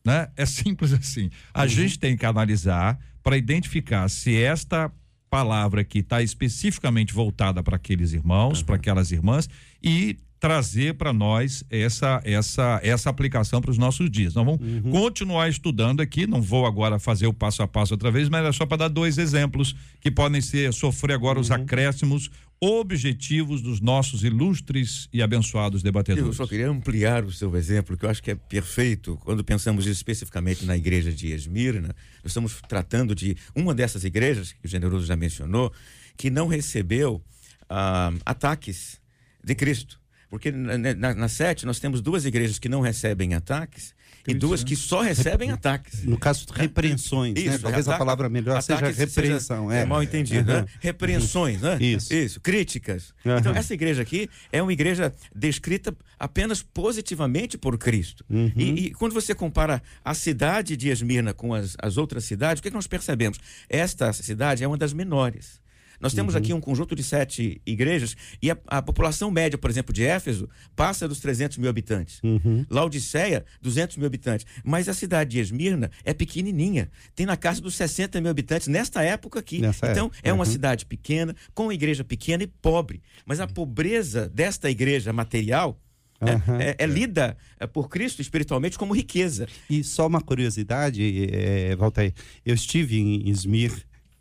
Né? 0.04 0.28
É 0.36 0.46
simples 0.46 0.92
assim. 0.92 1.30
A 1.52 1.62
Uhum. 1.62 1.68
gente 1.68 1.98
tem 1.98 2.16
que 2.16 2.24
analisar 2.26 2.98
para 3.22 3.36
identificar 3.36 4.08
se 4.08 4.34
esta 4.36 4.90
palavra 5.30 5.80
aqui 5.82 5.98
está 5.98 6.22
especificamente 6.22 7.12
voltada 7.12 7.62
para 7.62 7.76
aqueles 7.76 8.12
irmãos, 8.12 8.62
para 8.62 8.76
aquelas 8.76 9.12
irmãs 9.12 9.48
e 9.82 10.16
trazer 10.40 10.94
para 10.94 11.12
nós 11.12 11.64
essa 11.68 12.20
essa 12.24 12.80
essa 12.84 13.10
aplicação 13.10 13.60
para 13.60 13.72
os 13.72 13.78
nossos 13.78 14.08
dias. 14.08 14.34
Nós 14.34 14.44
vamos 14.44 14.60
Uhum. 14.60 14.90
continuar 14.92 15.48
estudando 15.48 16.00
aqui, 16.00 16.28
não 16.28 16.40
vou 16.40 16.64
agora 16.64 16.98
fazer 17.00 17.26
o 17.26 17.32
passo 17.34 17.60
a 17.62 17.66
passo 17.66 17.92
outra 17.94 18.10
vez, 18.10 18.28
mas 18.28 18.46
é 18.46 18.52
só 18.52 18.64
para 18.64 18.76
dar 18.78 18.88
dois 18.88 19.18
exemplos 19.18 19.74
que 20.00 20.10
podem 20.12 20.40
ser 20.40 20.72
sofrer 20.72 21.14
agora 21.14 21.38
Uhum. 21.38 21.42
os 21.42 21.50
acréscimos 21.50 22.30
objetivos 22.60 23.62
dos 23.62 23.80
nossos 23.80 24.24
ilustres 24.24 25.08
e 25.12 25.22
abençoados 25.22 25.80
Eu 25.80 25.84
debatedores. 25.84 26.36
só 26.36 26.46
queria 26.46 26.68
ampliar 26.68 27.24
o 27.24 27.32
seu 27.32 27.56
exemplo, 27.56 27.96
que 27.96 28.04
eu 28.04 28.10
acho 28.10 28.22
que 28.22 28.32
é 28.32 28.34
perfeito. 28.34 29.16
Quando 29.24 29.44
pensamos 29.44 29.86
especificamente 29.86 30.64
na 30.64 30.76
igreja 30.76 31.12
de 31.12 31.32
Esmirna, 31.32 31.94
nós 32.22 32.26
estamos 32.26 32.60
tratando 32.68 33.14
de 33.14 33.36
uma 33.54 33.74
dessas 33.74 34.04
igrejas, 34.04 34.52
que 34.52 34.66
o 34.66 34.68
generoso 34.68 35.06
já 35.06 35.16
mencionou, 35.16 35.72
que 36.16 36.30
não 36.30 36.48
recebeu 36.48 37.22
ah, 37.68 38.12
ataques 38.26 39.00
de 39.42 39.54
Cristo. 39.54 40.00
Porque 40.28 40.50
na, 40.50 40.76
na, 40.76 41.14
na 41.14 41.28
sete 41.28 41.64
nós 41.64 41.78
temos 41.78 42.00
duas 42.00 42.24
igrejas 42.24 42.58
que 42.58 42.68
não 42.68 42.80
recebem 42.80 43.34
ataques 43.34 43.94
e 44.28 44.34
duas 44.34 44.62
que 44.62 44.76
só 44.76 45.00
recebem 45.00 45.50
ataques. 45.50 46.04
No 46.04 46.18
caso, 46.18 46.46
repreensões, 46.54 47.34
né? 47.34 47.40
Isso, 47.40 47.58
Talvez 47.60 47.88
a 47.88 47.96
palavra 47.98 48.28
melhor 48.28 48.60
seja 48.62 48.86
repreensão. 48.90 49.68
seja- 49.68 49.80
é. 49.80 49.84
mal 49.84 50.02
entendido, 50.02 50.52
Uhum. 50.52 50.58
né? 50.60 50.66
Repreensões, 50.80 51.60
né? 51.62 51.78
Isso. 51.80 52.40
críticas. 52.40 53.14
Uhum. 53.24 53.38
Então, 53.38 53.52
essa 53.54 53.72
igreja 53.74 54.02
aqui 54.02 54.28
é 54.52 54.62
uma 54.62 54.72
igreja 54.72 55.12
descrita 55.34 55.94
apenas 56.18 56.62
positivamente 56.62 57.56
por 57.56 57.78
Cristo. 57.78 58.24
Uhum. 58.28 58.52
E, 58.56 58.86
e 58.86 58.90
quando 58.92 59.12
você 59.12 59.34
compara 59.34 59.82
a 60.04 60.14
cidade 60.14 60.76
de 60.76 60.88
Esmirna 60.88 61.32
com 61.32 61.54
as, 61.54 61.76
as 61.80 61.96
outras 61.96 62.24
cidades, 62.24 62.60
o 62.60 62.62
que, 62.62 62.68
que 62.70 62.74
nós 62.76 62.86
percebemos? 62.86 63.38
Esta 63.68 64.12
cidade 64.12 64.62
é 64.62 64.66
uma 64.68 64.76
das 64.76 64.92
menores. 64.92 65.60
Nós 66.00 66.14
temos 66.14 66.34
Uhum. 66.34 66.40
aqui 66.40 66.52
um 66.52 66.60
conjunto 66.60 66.94
de 66.94 67.02
sete 67.02 67.60
igrejas 67.66 68.16
e 68.42 68.50
a, 68.50 68.56
a 68.66 68.82
população 68.82 69.30
média, 69.30 69.58
por 69.58 69.68
exemplo, 69.70 69.92
de 69.92 70.04
Éfeso, 70.04 70.48
passa 70.76 71.08
dos 71.08 71.20
300 71.20 71.58
mil 71.58 71.68
habitantes. 71.68 72.20
Uhum. 72.22 72.64
Laodiceia, 72.70 73.44
200 73.60 73.96
mil 73.96 74.06
habitantes. 74.06 74.46
Mas 74.64 74.88
a 74.88 74.94
cidade 74.94 75.30
de 75.30 75.40
Esmirna 75.40 75.90
é 76.04 76.14
pequenininha. 76.14 76.90
Tem 77.14 77.26
na 77.26 77.36
casa 77.36 77.60
dos 77.60 77.74
60 77.74 78.20
mil 78.20 78.30
habitantes 78.30 78.68
nesta 78.68 79.02
época 79.02 79.40
aqui. 79.40 79.60
Nessa 79.60 79.90
então, 79.90 80.06
época, 80.06 80.20
é 80.22 80.32
uma 80.32 80.44
uhum. 80.44 80.50
cidade 80.50 80.86
pequena, 80.86 81.34
com 81.54 81.64
uma 81.64 81.74
igreja 81.74 82.04
pequena 82.04 82.42
e 82.42 82.46
pobre. 82.46 83.02
Mas 83.26 83.40
a 83.40 83.46
pobreza 83.46 84.28
desta 84.28 84.70
igreja 84.70 85.12
material 85.12 85.80
né, 86.20 86.32
Aham. 86.32 86.58
é, 86.60 86.74
é 86.78 86.86
lida 86.86 87.36
é, 87.58 87.66
por 87.66 87.88
Cristo 87.88 88.20
espiritualmente 88.20 88.78
como 88.78 88.94
riqueza. 88.94 89.46
E 89.70 89.84
só 89.84 90.06
uma 90.06 90.20
curiosidade, 90.20 91.28
é, 91.32 91.76
Valtair, 91.76 92.12
eu 92.44 92.54
estive 92.54 92.98
em 92.98 93.28
Izmir, 93.28 93.72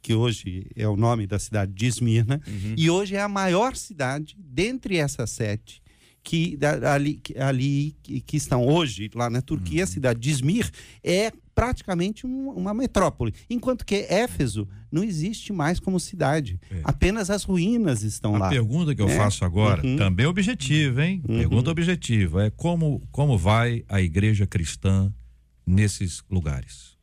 que 0.08 0.14
hoje 0.14 0.66
é 0.74 0.88
o 0.88 0.96
nome 0.96 1.28
da 1.28 1.38
cidade 1.38 1.74
de 1.74 1.86
Esmirna, 1.86 2.40
e 2.78 2.90
hoje 2.90 3.14
é 3.16 3.22
a 3.22 3.28
maior 3.28 3.76
cidade 3.76 4.38
dentre 4.40 4.96
essas 4.96 5.30
sete 5.32 5.82
que 6.24 6.58
ali, 6.94 7.16
que- 7.16 7.38
ali 7.38 7.94
que, 8.02 8.38
estão 8.38 8.66
hoje 8.66 9.10
lá 9.14 9.30
na 9.30 9.42
Turquia, 9.42 9.84
a 9.84 9.88
cidade 9.88 10.18
de 10.22 10.30
Izmir 10.30 10.70
é 11.04 11.30
praticamente 11.54 12.26
um- 12.26 12.52
uma 12.52 12.74
metrópole, 12.74 13.34
enquanto 13.50 13.86
que 13.86 13.96
Éfeso 14.10 14.66
não 14.90 15.04
existe 15.04 15.52
mais 15.52 15.78
como 15.80 16.00
cidade, 16.00 16.58
apenas 16.86 17.30
as 17.30 17.44
ruínas 17.44 18.02
estão 18.04 18.36
A 18.36 18.40
lá. 18.40 18.50
pergunta 18.50 18.96
que 18.96 19.02
eu 19.02 19.10
É. 19.10 19.18
faço 19.18 19.44
agora, 19.44 19.86
Uhum. 19.86 19.98
também 19.98 20.26
objetiva, 20.26 21.06
hein? 21.06 21.22
Pergunta 21.28 21.70
objetiva, 21.70 22.46
é 22.46 22.50
como, 22.50 23.02
como 23.12 23.38
vai 23.38 23.84
a 23.90 24.02
igreja 24.02 24.48
cristã 24.48 25.12
nesses 25.66 26.24
lugares? 26.30 26.97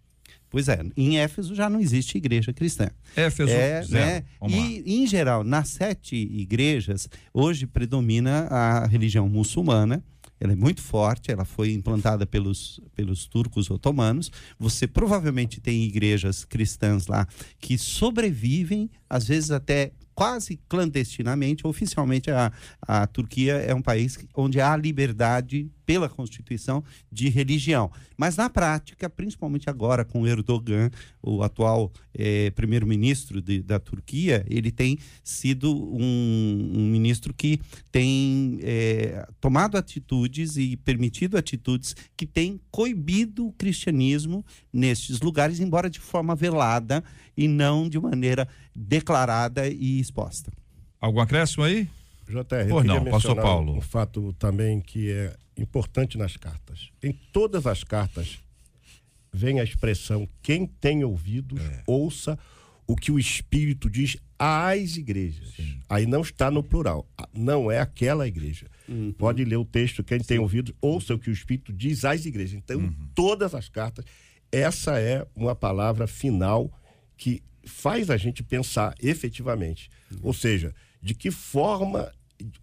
Pois 0.54 0.68
é, 0.68 0.80
em 0.96 1.18
Éfeso 1.18 1.52
já 1.52 1.68
não 1.68 1.80
existe 1.80 2.16
igreja 2.16 2.52
cristã. 2.52 2.88
Éfeso, 3.16 3.50
É, 3.50 3.82
zero. 3.82 3.92
né? 3.92 4.24
E, 4.48 4.84
em 5.02 5.04
geral, 5.04 5.42
nas 5.42 5.70
sete 5.70 6.14
igrejas, 6.14 7.08
hoje 7.32 7.66
predomina 7.66 8.46
a 8.48 8.86
religião 8.86 9.28
muçulmana. 9.28 10.00
Ela 10.38 10.52
é 10.52 10.56
muito 10.56 10.80
forte, 10.80 11.32
ela 11.32 11.44
foi 11.44 11.72
implantada 11.72 12.24
pelos, 12.24 12.80
pelos 12.94 13.26
turcos 13.26 13.68
otomanos. 13.68 14.30
Você 14.56 14.86
provavelmente 14.86 15.60
tem 15.60 15.82
igrejas 15.82 16.44
cristãs 16.44 17.08
lá 17.08 17.26
que 17.58 17.76
sobrevivem, 17.76 18.88
às 19.10 19.26
vezes 19.26 19.50
até 19.50 19.90
quase 20.14 20.60
clandestinamente. 20.68 21.66
Oficialmente, 21.66 22.30
a, 22.30 22.52
a 22.80 23.06
Turquia 23.08 23.54
é 23.54 23.74
um 23.74 23.82
país 23.82 24.18
onde 24.36 24.60
há 24.60 24.76
liberdade 24.76 25.68
pela 25.86 26.08
Constituição 26.08 26.82
de 27.10 27.28
religião. 27.28 27.90
Mas 28.16 28.36
na 28.36 28.48
prática, 28.48 29.08
principalmente 29.10 29.68
agora 29.68 30.04
com 30.04 30.26
Erdogan, 30.26 30.90
o 31.22 31.42
atual 31.42 31.92
eh, 32.14 32.50
primeiro-ministro 32.50 33.42
da 33.62 33.78
Turquia, 33.78 34.44
ele 34.48 34.70
tem 34.70 34.98
sido 35.22 35.72
um, 35.74 36.70
um 36.74 36.86
ministro 36.90 37.34
que 37.34 37.60
tem 37.90 38.58
eh, 38.62 39.26
tomado 39.40 39.76
atitudes 39.76 40.56
e 40.56 40.76
permitido 40.76 41.36
atitudes 41.36 41.96
que 42.16 42.26
têm 42.26 42.60
coibido 42.70 43.46
o 43.46 43.52
cristianismo 43.52 44.44
nestes 44.72 45.20
lugares, 45.20 45.60
embora 45.60 45.90
de 45.90 46.00
forma 46.00 46.34
velada 46.34 47.02
e 47.36 47.48
não 47.48 47.88
de 47.88 47.98
maneira 47.98 48.48
declarada 48.74 49.68
e 49.68 50.00
exposta. 50.00 50.52
Algum 51.00 51.20
acréscimo 51.20 51.64
aí? 51.64 51.88
JR, 52.32 52.54
eu 52.60 52.68
Pois 52.68 52.84
não, 52.84 53.04
pastor 53.04 53.36
Paulo. 53.36 53.76
Um 53.76 53.80
fato 53.80 54.32
também 54.34 54.80
que 54.80 55.10
é 55.10 55.36
importante 55.56 56.16
nas 56.18 56.36
cartas. 56.36 56.90
Em 57.02 57.12
todas 57.32 57.66
as 57.66 57.84
cartas 57.84 58.38
vem 59.32 59.60
a 59.60 59.64
expressão: 59.64 60.28
quem 60.42 60.66
tem 60.66 61.04
ouvidos, 61.04 61.60
É. 61.60 61.82
ouça 61.86 62.38
o 62.86 62.94
que 62.94 63.10
o 63.10 63.18
Espírito 63.18 63.88
diz 63.88 64.16
às 64.38 64.96
igrejas. 64.96 65.54
Aí 65.88 66.06
não 66.06 66.20
está 66.20 66.50
no 66.50 66.62
plural. 66.62 67.06
Não 67.32 67.70
é 67.70 67.78
aquela 67.80 68.26
igreja. 68.26 68.66
Pode 69.16 69.44
ler 69.44 69.56
o 69.56 69.64
texto: 69.64 70.04
quem 70.04 70.18
tem 70.20 70.38
ouvidos, 70.38 70.74
ouça 70.80 71.14
o 71.14 71.18
que 71.18 71.30
o 71.30 71.32
Espírito 71.32 71.72
diz 71.72 72.04
às 72.04 72.24
igrejas. 72.26 72.54
Então, 72.54 72.80
em 72.80 72.94
todas 73.14 73.54
as 73.54 73.68
cartas, 73.68 74.04
essa 74.52 74.98
é 75.00 75.26
uma 75.34 75.54
palavra 75.54 76.06
final 76.06 76.70
que 77.16 77.42
faz 77.64 78.10
a 78.10 78.16
gente 78.16 78.42
pensar 78.42 78.94
efetivamente. 79.00 79.88
Ou 80.22 80.34
seja, 80.34 80.74
de 81.04 81.14
que 81.14 81.30
forma, 81.30 82.10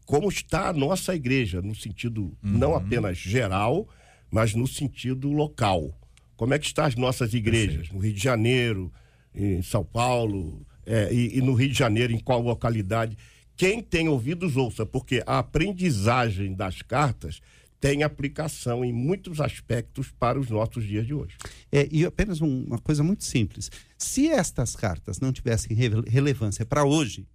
como 0.05 0.27
está 0.29 0.69
a 0.69 0.73
nossa 0.73 1.13
igreja, 1.15 1.61
no 1.61 1.75
sentido 1.75 2.35
não 2.41 2.75
apenas 2.75 3.17
geral, 3.17 3.87
mas 4.31 4.55
no 4.55 4.67
sentido 4.67 5.29
local. 5.31 5.95
Como 6.35 6.53
é 6.55 6.57
que 6.59 6.65
estão 6.65 6.85
as 6.85 6.95
nossas 6.95 7.33
igrejas? 7.35 7.89
No 7.91 7.99
Rio 7.99 8.13
de 8.13 8.23
Janeiro, 8.23 8.91
em 9.35 9.61
São 9.61 9.83
Paulo, 9.83 10.65
é, 10.85 11.13
e, 11.13 11.37
e 11.37 11.41
no 11.41 11.53
Rio 11.53 11.69
de 11.69 11.77
Janeiro, 11.77 12.11
em 12.11 12.19
qual 12.19 12.41
localidade? 12.41 13.15
Quem 13.55 13.79
tem 13.81 14.07
ouvidos, 14.09 14.57
ouça, 14.57 14.85
porque 14.87 15.21
a 15.27 15.37
aprendizagem 15.39 16.53
das 16.55 16.81
cartas 16.81 17.39
tem 17.79 18.03
aplicação 18.03 18.83
em 18.85 18.91
muitos 18.93 19.39
aspectos 19.39 20.11
para 20.19 20.39
os 20.39 20.49
nossos 20.49 20.83
dias 20.85 21.05
de 21.05 21.13
hoje. 21.13 21.35
É, 21.71 21.87
e 21.91 22.05
apenas 22.05 22.41
um- 22.41 22.63
uma 22.65 22.77
coisa 22.79 23.03
muito 23.03 23.23
simples. 23.23 23.69
Se 23.97 24.27
estas 24.29 24.75
cartas 24.75 25.19
não 25.19 25.31
tivessem 25.31 25.75
rele- 25.75 26.07
relevância 26.07 26.65
para 26.65 26.83
hoje, 26.85 27.25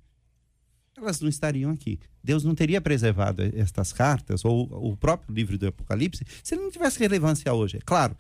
elas 0.99 1.21
não 1.21 1.29
estariam 1.29 1.71
aqui. 1.71 1.99
Deus 2.23 2.45
não 2.45 2.55
teria 2.55 2.81
preservado 2.81 3.43
estas 3.55 3.93
cartas, 3.93 4.45
ou 4.45 4.69
o 4.73 4.97
próprio 4.97 5.35
livro 5.35 5.59
do 5.59 5.67
Apocalipse, 5.67 6.25
se 6.43 6.55
ele 6.55 6.63
não 6.63 6.71
tivesse 6.71 6.99
relevância 6.99 7.53
hoje. 7.53 7.77
É 7.77 7.81
claro, 7.85 8.17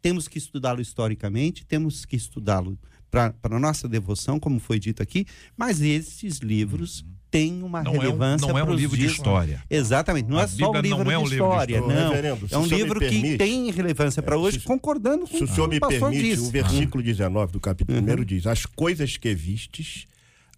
temos 0.00 0.26
que 0.28 0.38
estudá-lo 0.38 0.80
historicamente, 0.80 1.64
temos 1.66 2.04
que 2.04 2.16
estudá-lo 2.16 2.78
para 3.10 3.32
a 3.44 3.58
nossa 3.60 3.88
devoção, 3.88 4.40
como 4.40 4.58
foi 4.58 4.78
dito 4.78 5.02
aqui, 5.02 5.24
mas 5.56 5.80
esses 5.80 6.38
livros 6.38 7.04
têm 7.30 7.62
uma 7.62 7.82
Não 7.82 7.92
é 7.92 7.96
um- 7.96 8.00
relevância 8.00 8.48
não 8.48 8.58
é 8.58 8.64
um 8.64 8.74
livro 8.74 8.96
de 8.96 9.02
dias- 9.02 9.12
história. 9.12 9.62
Exatamente, 9.70 10.28
não 10.28 10.38
A 10.38 10.42
é 10.42 10.46
só 10.48 10.70
um 10.70 10.80
livro 10.80 11.04
não 11.04 11.10
é 11.10 11.16
de 11.16 11.22
um 11.22 11.26
livro 11.26 11.28
de 11.28 11.34
história, 11.34 11.76
história. 11.78 12.32
não. 12.32 12.48
É 12.50 12.58
um 12.58 12.62
o 12.62 12.66
livro 12.66 13.00
que 13.00 13.08
permite, 13.08 13.38
tem 13.38 13.70
relevância 13.70 14.22
para 14.22 14.36
hoje, 14.36 14.58
se- 14.60 14.64
concordando 14.66 15.26
com 15.28 15.36
Se 15.38 15.44
o 15.44 15.46
senhor 15.46 15.68
que 15.68 15.74
me 15.74 15.80
pastor 15.80 16.10
permite, 16.10 16.30
disse. 16.36 16.42
o 16.42 16.50
versículo 16.50 17.02
19 17.02 17.52
do 17.52 17.60
capítulo 17.60 17.98
Uhum. 17.98 18.04
1 18.20 18.24
diz: 18.24 18.46
As 18.46 18.66
coisas 18.66 19.16
que 19.16 19.34
vistes, 19.34 20.06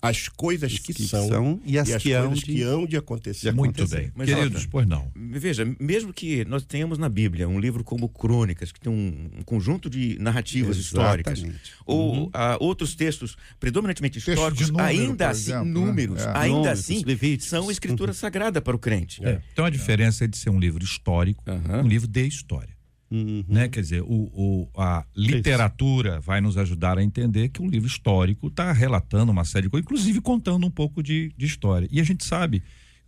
as 0.08 0.28
coisas 0.28 0.78
que, 0.78 0.94
que 0.94 1.02
são, 1.04 1.28
são 1.28 1.60
e 1.64 1.78
as 1.78 1.96
que 2.02 2.12
hão 2.12 2.26
coisas 2.28 2.44
de- 2.44 2.52
que 2.54 2.62
hão 2.62 2.86
de 2.86 2.96
acontecer. 2.96 3.52
Muito 3.52 3.80
acontecer. 3.82 4.02
bem. 4.02 4.12
Mas, 4.14 4.28
Queridos, 4.28 4.60
Jota, 4.62 4.68
pois 4.70 4.86
não. 4.86 5.10
Veja, 5.14 5.64
mesmo 5.80 6.12
que 6.12 6.44
nós 6.44 6.64
tenhamos 6.64 6.98
na 6.98 7.08
Bíblia 7.08 7.48
um 7.48 7.58
livro 7.58 7.82
como 7.84 8.08
Crônicas, 8.08 8.72
que 8.72 8.80
tem 8.80 8.92
um, 8.92 9.30
um 9.38 9.42
conjunto 9.42 9.88
de 9.90 10.18
narrativas 10.18 10.76
históricas, 10.76 11.38
Exatamente. 11.38 11.72
ou 11.84 12.30
ah, 12.32 12.56
outros 12.60 12.94
textos 12.94 13.36
predominantemente 13.60 14.18
históricos, 14.18 14.70
número, 14.70 14.86
ainda 14.88 15.28
assim, 15.30 15.50
exemplo, 15.52 15.64
né? 15.66 15.72
números, 15.72 16.20
É. 16.22 16.32
ainda 16.36 16.56
Números, 16.56 16.78
assim, 16.80 17.38
são 17.40 17.70
escritura 17.70 18.12
sagrada 18.12 18.60
para 18.60 18.76
o 18.76 18.78
crente. 18.78 19.24
É. 19.24 19.40
Então 19.52 19.64
a 19.64 19.70
diferença 19.70 20.24
é 20.24 20.26
de 20.26 20.36
ser 20.36 20.50
um 20.50 20.58
livro 20.58 20.82
histórico, 20.84 21.42
Aham. 21.46 21.82
um 21.82 21.88
livro 21.88 22.06
de 22.08 22.26
história. 22.26 22.75
Uhum. 23.10 23.44
Né? 23.48 23.68
Quer 23.68 23.80
dizer, 23.82 24.02
o, 24.02 24.06
o- 24.34 24.68
a 24.76 25.04
literatura 25.14 26.20
vai 26.20 26.40
nos 26.40 26.56
ajudar 26.58 26.98
a 26.98 27.02
entender 27.02 27.48
que 27.50 27.62
o 27.62 27.66
livro 27.66 27.86
histórico 27.86 28.48
está 28.48 28.72
relatando 28.72 29.30
uma 29.32 29.44
série 29.44 29.64
de 29.66 29.70
coisas, 29.70 29.84
inclusive 29.86 30.20
contando 30.20 30.66
um 30.66 30.70
pouco 30.70 31.02
de, 31.02 31.32
de 31.36 31.46
história. 31.46 31.88
E 31.90 32.00
a 32.00 32.04
gente 32.04 32.24
sabe 32.24 32.62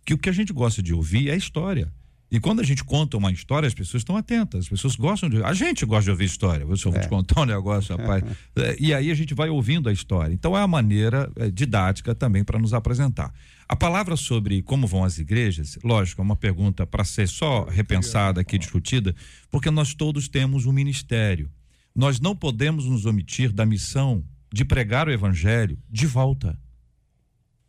que 0.05 0.13
o 0.13 0.17
que 0.17 0.29
a 0.29 0.33
gente 0.33 0.53
gosta 0.53 0.81
de 0.81 0.93
ouvir 0.93 1.29
é 1.29 1.35
história. 1.35 1.91
E 2.31 2.39
quando 2.39 2.59
a 2.59 2.63
gente 2.63 2.83
conta 2.83 3.17
uma 3.17 3.31
história, 3.31 3.65
as 3.65 3.73
pessoas 3.73 4.01
estão 4.01 4.15
atentas, 4.15 4.61
as 4.65 4.69
pessoas 4.69 4.95
gostam 4.95 5.27
de. 5.29 5.41
A 5.43 5.51
gente 5.51 5.83
gosta 5.83 6.03
de 6.05 6.11
ouvir 6.11 6.25
história. 6.25 6.63
Eu 6.63 6.77
só 6.77 6.91
vou 6.91 6.99
te 6.99 7.07
contar 7.09 7.41
um 7.41 7.45
negócio, 7.45 7.97
rapaz. 7.97 8.23
É, 8.55 8.75
e 8.79 8.93
aí 8.93 9.09
a 9.09 9.15
gente 9.15 9.33
vai 9.33 9.49
ouvindo 9.49 9.89
a 9.89 9.93
história. 9.93 10.31
Então 10.33 10.55
é 10.55 10.61
a 10.61 10.67
maneira 10.67 11.31
é, 11.35 11.49
didática 11.49 12.13
também 12.13 12.43
para 12.43 12.59
nos 12.59 12.71
apresentar. 12.73 13.33
A 13.69 13.75
palavra 13.75 14.17
sobre 14.17 14.63
como 14.63 14.87
vão 14.87 15.03
as 15.03 15.19
igrejas, 15.19 15.77
lógico, 15.83 16.19
é 16.19 16.23
uma 16.23 16.35
pergunta 16.35 16.87
para 16.87 17.03
ser 17.03 17.27
só 17.27 17.65
repensada 17.65 18.41
aqui, 18.41 18.57
discutida, 18.57 19.15
porque 19.51 19.69
nós 19.69 19.93
todos 19.93 20.27
temos 20.27 20.65
um 20.65 20.71
ministério. 20.71 21.51
Nós 21.95 22.19
não 22.19 22.35
podemos 22.35 22.85
nos 22.85 23.05
omitir 23.05 23.51
da 23.51 23.67
missão 23.67 24.25
de 24.51 24.65
pregar 24.65 25.07
o 25.07 25.11
evangelho 25.11 25.77
de 25.87 26.07
volta. 26.07 26.57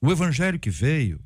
O 0.01 0.11
evangelho 0.11 0.59
que 0.59 0.70
veio 0.70 1.20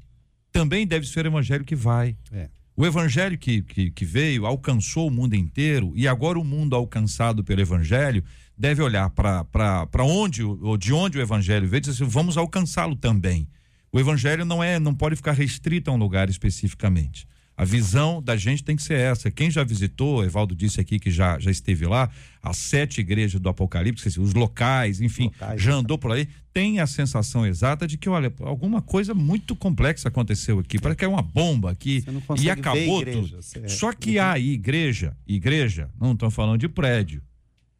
também 0.51 0.85
deve 0.85 1.07
ser 1.07 1.25
o 1.25 1.29
evangelho 1.29 1.65
que 1.65 1.77
vai. 1.77 2.17
É. 2.33 2.49
O 2.77 2.85
evangelho 2.85 3.39
que, 3.39 3.63
que, 3.63 3.93
que 3.93 4.05
veio 4.05 4.45
alcançou 4.45 5.07
o 5.07 5.11
mundo 5.11 5.37
inteiro 5.37 5.93
e 5.95 6.09
agora 6.09 6.37
o 6.37 6.45
mundo 6.45 6.75
alcançado 6.75 7.45
pelo 7.45 7.61
evangelho 7.61 8.25
deve 8.59 8.83
olhar 8.83 9.09
para 9.11 10.05
onde, 10.05 10.43
ou 10.43 10.77
de 10.77 10.93
onde 10.93 11.17
o 11.17 11.21
evangelho 11.21 11.69
veio 11.69 11.79
e 11.79 11.81
dizer 11.83 12.03
assim, 12.03 12.11
vamos 12.11 12.37
alcançá-lo 12.37 12.97
também. 12.97 13.47
O 13.95 14.01
evangelho 14.01 14.45
não 14.45 14.61
é, 14.61 14.81
não 14.81 14.93
pode 14.93 15.15
ficar 15.15 15.31
restrito 15.31 15.89
a 15.89 15.95
um 15.95 15.97
lugar 15.97 16.29
especificamente. 16.29 17.29
A 17.57 17.65
visão 17.65 18.21
da 18.21 18.37
gente 18.37 18.65
tem 18.65 18.75
que 18.75 18.83
ser 18.83 18.99
essa. 18.99 19.31
Quem 19.31 19.49
já 19.53 19.63
visitou, 19.63 20.25
Evaldo 20.25 20.53
disse 20.53 20.81
aqui 20.81 20.99
que 20.99 21.13
já, 21.13 21.39
já 21.39 21.49
esteve 21.49 21.87
lá, 21.87 22.11
as 22.43 22.57
sete 22.57 23.01
igrejas 23.01 23.41
do 23.41 23.49
Apocalipse, 23.49 24.19
os 24.19 24.35
locais, 24.35 25.01
enfim, 25.01 25.27
Locais, 25.27 25.63
já 25.63 25.75
andou 25.75 25.97
por 25.97 26.11
aí, 26.11 26.27
tem 26.53 26.81
a 26.81 26.89
sensação 26.89 27.47
exata 27.47 27.87
de 27.87 27.97
que, 27.97 28.09
olha, 28.09 28.35
alguma 28.41 28.83
coisa 28.83 29.15
muito 29.15 29.55
complexa 29.55 30.09
aconteceu 30.09 30.59
aqui. 30.59 30.81
Parece 30.81 30.99
que 30.99 31.05
é 31.05 31.09
uma 31.09 31.23
bomba 31.23 31.71
aqui 31.71 32.05
e 32.41 32.51
acabou 32.51 33.05
ver 33.05 33.13
tudo. 33.13 33.39
é. 33.63 33.69
Só 33.69 33.93
que 33.93 34.19
há 34.19 34.33
aí 34.33 34.55
igreja, 34.55 35.17
igreja, 35.25 35.89
não 36.01 36.15
estamos 36.15 36.35
falando 36.35 36.59
de 36.59 36.69
prédio, 36.69 37.23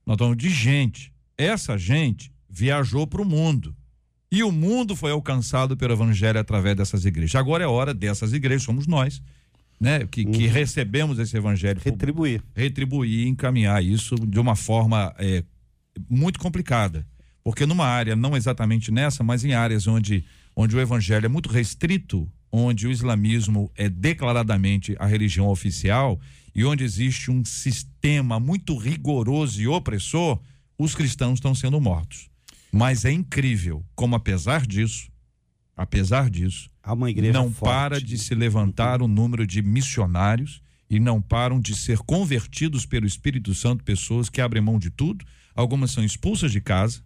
nós 0.07 0.15
estamos 0.15 0.37
de 0.37 0.49
gente. 0.49 1.13
Essa 1.37 1.77
gente 1.77 2.31
viajou 2.49 3.05
para 3.05 3.21
o 3.21 3.25
mundo. 3.25 3.75
E 4.35 4.43
o 4.43 4.51
mundo 4.51 4.97
foi 4.97 5.13
alcançado 5.13 5.77
pelo 5.77 5.93
evangelho 5.93 6.41
através 6.41 6.77
dessas 6.77 7.05
igrejas. 7.05 7.37
Agora 7.37 7.63
é 7.63 7.67
hora 7.69 7.95
dessas 7.95 8.33
igrejas, 8.33 8.65
somos 8.65 8.85
nós, 8.85 9.23
né? 9.81 10.05
Que, 10.11 10.25
que 10.25 10.49
recebemos 10.49 11.21
esse 11.21 11.37
evangelho 11.37 11.81
Retribuir. 11.81 12.43
retribuir 12.53 13.27
e 13.27 13.29
encaminhar 13.29 13.85
isso 13.85 14.17
de 14.17 14.41
uma 14.41 14.57
forma 14.57 15.15
é, 15.21 15.45
muito 16.11 16.41
complicada. 16.41 17.07
Porque 17.45 17.65
numa 17.65 17.87
área, 17.87 18.17
não 18.17 18.37
exatamente 18.37 18.91
nessa, 18.91 19.23
mas 19.23 19.45
em 19.45 19.55
áreas 19.55 19.87
onde, 19.87 20.25
onde 20.57 20.75
o 20.75 20.81
evangelho 20.81 21.27
é 21.27 21.29
muito 21.29 21.49
restrito, 21.49 22.29
onde 22.51 22.89
o 22.89 22.91
islamismo 22.91 23.71
é 23.77 23.89
declaradamente 23.89 24.97
a 24.99 25.07
religião 25.07 25.47
oficial 25.47 26.19
e 26.53 26.65
onde 26.65 26.83
existe 26.83 27.31
um 27.31 27.45
sistema 27.45 28.41
muito 28.41 28.77
rigoroso 28.77 29.63
e 29.63 29.69
opressor, 29.69 30.41
os 30.77 30.93
cristãos 30.93 31.35
estão 31.35 31.55
sendo 31.55 31.81
mortos. 31.81 32.34
Mas 32.77 33.05
é 33.05 33.13
incrível 33.13 33.85
como, 33.95 34.17
apesar 34.17 34.67
disso, 34.67 35.09
apesar 35.77 36.29
disso, 36.29 36.71
não 37.33 37.53
forte. 37.53 37.73
para 37.73 38.01
de 38.01 38.19
se 38.19 38.35
levantar 38.35 39.01
o 39.01 39.09
número 39.09 39.47
de 39.47 39.63
missionários 39.63 40.61
e 40.91 40.99
não 41.01 41.21
param 41.23 41.61
de 41.61 41.75
ser 41.75 41.99
convertidos 41.99 42.85
pelo 42.85 43.07
Espírito 43.07 43.55
Santo 43.55 43.85
pessoas 43.85 44.29
que 44.29 44.41
abrem 44.41 44.63
mão 44.63 44.79
de 44.79 44.91
tudo. 44.91 45.25
Algumas 45.55 45.93
são 45.93 46.05
expulsas 46.05 46.53
de 46.53 46.61
casa, 46.61 47.03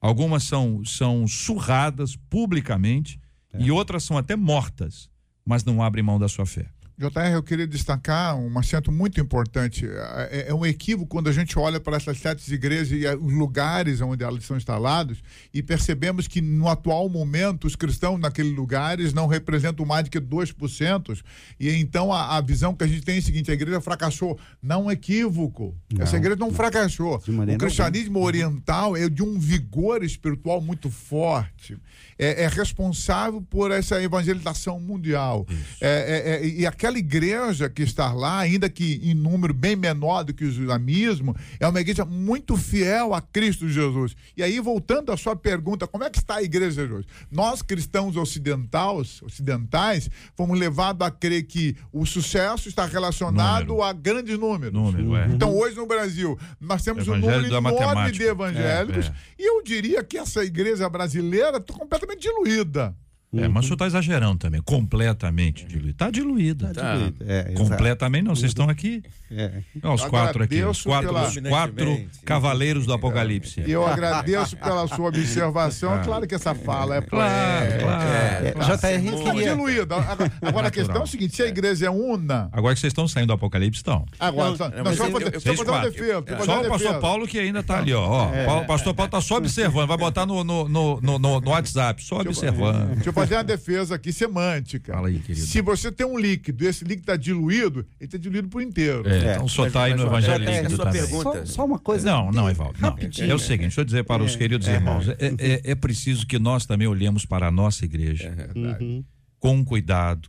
algumas 0.00 0.44
são, 0.44 0.84
são 0.84 1.26
surradas 1.26 2.16
publicamente 2.30 3.20
É. 3.52 3.62
e 3.62 3.70
outras 3.70 4.04
são 4.04 4.16
até 4.16 4.36
mortas, 4.36 5.10
mas 5.44 5.64
não 5.64 5.82
abrem 5.82 6.04
mão 6.04 6.18
da 6.18 6.28
sua 6.28 6.46
fé. 6.46 6.70
JR, 6.98 7.32
eu 7.32 7.44
queria 7.44 7.66
destacar 7.66 8.36
um 8.36 8.58
assento 8.58 8.90
muito 8.90 9.20
importante. 9.20 9.86
É, 10.30 10.46
é 10.48 10.54
um 10.54 10.66
equívoco 10.66 11.06
quando 11.06 11.28
a 11.28 11.32
gente 11.32 11.56
olha 11.56 11.78
para 11.78 11.96
essas 11.96 12.18
sete 12.18 12.52
igrejas 12.52 12.90
e 12.90 13.06
os 13.06 13.32
lugares 13.32 14.00
onde 14.00 14.24
elas 14.24 14.44
são 14.44 14.56
instaladas 14.56 15.18
e 15.54 15.62
percebemos 15.62 16.26
que 16.26 16.40
no 16.40 16.68
atual 16.68 17.08
momento 17.08 17.68
os 17.68 17.76
cristãos 17.76 18.18
naqueles 18.18 18.52
lugares 18.52 19.14
não 19.14 19.28
representam 19.28 19.86
mais 19.86 20.04
do 20.04 20.10
que 20.10 20.20
2%. 20.20 21.22
E 21.60 21.70
então 21.70 22.12
a, 22.12 22.36
a 22.36 22.40
visão 22.40 22.74
que 22.74 22.82
a 22.82 22.86
gente 22.88 23.02
tem 23.02 23.14
é 23.14 23.18
a 23.18 23.22
seguinte: 23.22 23.48
a 23.48 23.54
igreja 23.54 23.80
fracassou. 23.80 24.36
Não 24.60 24.90
equívoco. 24.90 25.76
Não. 25.92 26.02
Essa 26.02 26.16
igreja 26.16 26.34
não 26.36 26.52
fracassou. 26.52 27.22
O 27.54 27.58
cristianismo 27.58 28.20
oriental 28.20 28.96
é 28.96 29.08
de 29.08 29.22
um 29.22 29.38
vigor 29.38 30.02
espiritual 30.02 30.60
muito 30.60 30.90
forte. 30.90 31.78
É, 32.18 32.42
é 32.42 32.48
responsável 32.48 33.40
por 33.40 33.70
essa 33.70 34.02
evangelização 34.02 34.80
mundial. 34.80 35.46
É, 35.80 35.88
é, 35.88 36.34
é, 36.34 36.46
e 36.48 36.66
aquela 36.66 36.87
igreja 36.96 37.68
que 37.68 37.82
está 37.82 38.12
lá, 38.12 38.38
ainda 38.38 38.68
que 38.68 39.00
em 39.02 39.14
número 39.14 39.52
bem 39.52 39.74
menor 39.74 40.22
do 40.22 40.32
que 40.32 40.44
o 40.44 40.48
islamismo, 40.48 41.36
é 41.58 41.66
uma 41.66 41.80
igreja 41.80 42.04
muito 42.04 42.56
fiel 42.56 43.12
a 43.12 43.20
Cristo 43.20 43.68
Jesus. 43.68 44.14
E 44.36 44.42
aí, 44.42 44.60
voltando 44.60 45.10
à 45.10 45.16
sua 45.16 45.34
pergunta, 45.34 45.86
como 45.86 46.04
é 46.04 46.10
que 46.10 46.18
está 46.18 46.36
a 46.36 46.42
igreja 46.42 46.82
hoje? 46.82 47.06
Nós, 47.30 47.60
cristãos 47.60 48.16
ocidentais, 48.16 49.20
ocidentais 49.22 50.08
fomos 50.36 50.58
levados 50.58 51.06
a 51.06 51.10
crer 51.10 51.42
que 51.42 51.76
o 51.92 52.06
sucesso 52.06 52.68
está 52.68 52.86
relacionado 52.86 53.68
número. 53.68 53.82
a 53.82 53.92
grandes 53.92 54.38
números. 54.38 54.72
Número, 54.72 55.16
é. 55.16 55.26
Então, 55.26 55.56
hoje 55.56 55.76
no 55.76 55.86
Brasil, 55.86 56.38
nós 56.60 56.82
temos 56.82 57.08
um 57.08 57.16
número 57.16 57.46
enorme 57.46 58.12
de 58.12 58.22
evangélicos, 58.22 59.06
é, 59.06 59.08
é. 59.08 59.14
e 59.38 59.48
eu 59.48 59.62
diria 59.62 60.04
que 60.04 60.16
essa 60.16 60.44
igreja 60.44 60.88
brasileira 60.88 61.58
está 61.58 61.74
completamente 61.74 62.20
diluída. 62.20 62.94
É, 63.36 63.46
mas 63.46 63.64
o 63.64 63.68
senhor 63.68 63.74
está 63.74 63.86
exagerando 63.86 64.38
também, 64.38 64.62
completamente 64.62 65.66
diluída. 65.66 65.90
Está 65.90 66.10
diluída. 66.10 66.72
Tá 66.72 66.94
diluída. 66.94 67.24
É, 67.28 67.52
completamente 67.52 68.24
não, 68.24 68.34
vocês 68.34 68.50
estão 68.50 68.70
aqui. 68.70 69.02
É. 69.30 69.62
Os 69.84 70.02
quatro 70.06 70.42
aqui, 70.42 70.64
os 70.64 70.82
quatro, 70.82 71.08
pela... 71.08 71.28
os 71.28 71.36
quatro 71.36 72.08
cavaleiros 72.24 72.86
do 72.86 72.94
Apocalipse. 72.94 73.62
Eu 73.66 73.86
agradeço 73.86 74.56
pela 74.56 74.88
sua 74.88 75.08
observação. 75.08 75.92
Ah. 75.92 75.98
Claro 75.98 76.26
que 76.26 76.34
essa 76.34 76.54
fala 76.54 76.96
é 76.96 77.02
claro, 77.02 77.64
é, 77.66 77.78
claro. 77.78 78.08
É, 78.08 78.52
tá 78.52 78.74
Está 78.74 79.32
diluída. 79.34 79.96
Agora, 79.96 80.32
agora 80.40 80.68
a 80.68 80.70
questão 80.70 80.96
é 80.96 81.04
o 81.04 81.06
seguinte: 81.06 81.36
se 81.36 81.42
a 81.42 81.46
igreja 81.46 81.86
é 81.86 81.90
una. 81.90 82.48
Agora 82.50 82.74
que 82.74 82.80
vocês 82.80 82.92
estão 82.92 83.06
saindo 83.06 83.26
do 83.26 83.32
Apocalipse, 83.34 83.80
estão. 83.80 84.06
Agora, 84.18 84.56
não, 84.56 84.84
não, 84.84 84.94
só 84.94 85.10
fazer, 85.10 85.34
eu, 85.34 85.40
fazer 85.40 85.70
uma 85.70 85.80
defesa. 85.80 86.24
Só 86.46 86.62
o 86.62 86.68
pastor 86.68 87.00
Paulo 87.00 87.28
que 87.28 87.38
ainda 87.38 87.60
está 87.60 87.78
ali, 87.78 87.92
ó. 87.92 88.30
O 88.62 88.66
pastor 88.66 88.94
Paulo 88.94 89.08
está 89.08 89.20
só 89.20 89.36
observando, 89.36 89.86
vai 89.86 89.98
botar 89.98 90.24
no, 90.24 90.42
no, 90.42 90.66
no, 90.66 91.00
no, 91.02 91.18
no 91.18 91.50
WhatsApp, 91.50 92.02
só 92.02 92.20
observando. 92.20 92.96
Fazer 93.20 93.36
uma 93.36 93.44
defesa 93.44 93.94
aqui 93.94 94.12
semântica. 94.12 94.92
Fala 94.92 95.08
aí, 95.08 95.18
querido. 95.18 95.46
Se 95.46 95.60
você 95.60 95.90
tem 95.90 96.06
um 96.06 96.18
líquido 96.18 96.64
e 96.64 96.66
esse 96.66 96.84
líquido 96.84 97.02
está 97.02 97.16
diluído, 97.16 97.80
ele 98.00 98.06
está 98.06 98.18
diluído 98.18 98.48
por 98.48 98.62
inteiro. 98.62 99.08
É, 99.08 99.34
então 99.34 99.48
só 99.48 99.66
está 99.66 99.84
aí 99.84 99.94
no 99.94 100.06
Evangelho 100.06 100.44
líquido 100.44 100.76
sua 100.76 100.84
também. 100.86 101.02
Pergunta. 101.02 101.46
Só, 101.46 101.54
só, 101.54 101.64
uma 101.64 101.78
coisa. 101.78 102.10
Não, 102.10 102.30
não, 102.30 102.50
Evaldo. 102.50 102.78
Não. 102.80 102.96
É 102.98 103.34
o 103.34 103.38
seguinte, 103.38 103.62
deixa 103.62 103.80
eu 103.80 103.84
dizer 103.84 104.04
para 104.04 104.22
os 104.22 104.34
é, 104.34 104.38
queridos 104.38 104.68
é, 104.68 104.74
irmãos. 104.74 105.08
É, 105.08 105.16
é, 105.38 105.70
é, 105.70 105.74
preciso 105.74 106.26
que 106.26 106.38
nós 106.38 106.66
também 106.66 106.86
olhemos 106.86 107.24
para 107.24 107.48
a 107.48 107.50
nossa 107.50 107.84
igreja 107.84 108.34
uhum. 108.54 109.04
com 109.38 109.64
cuidado, 109.64 110.28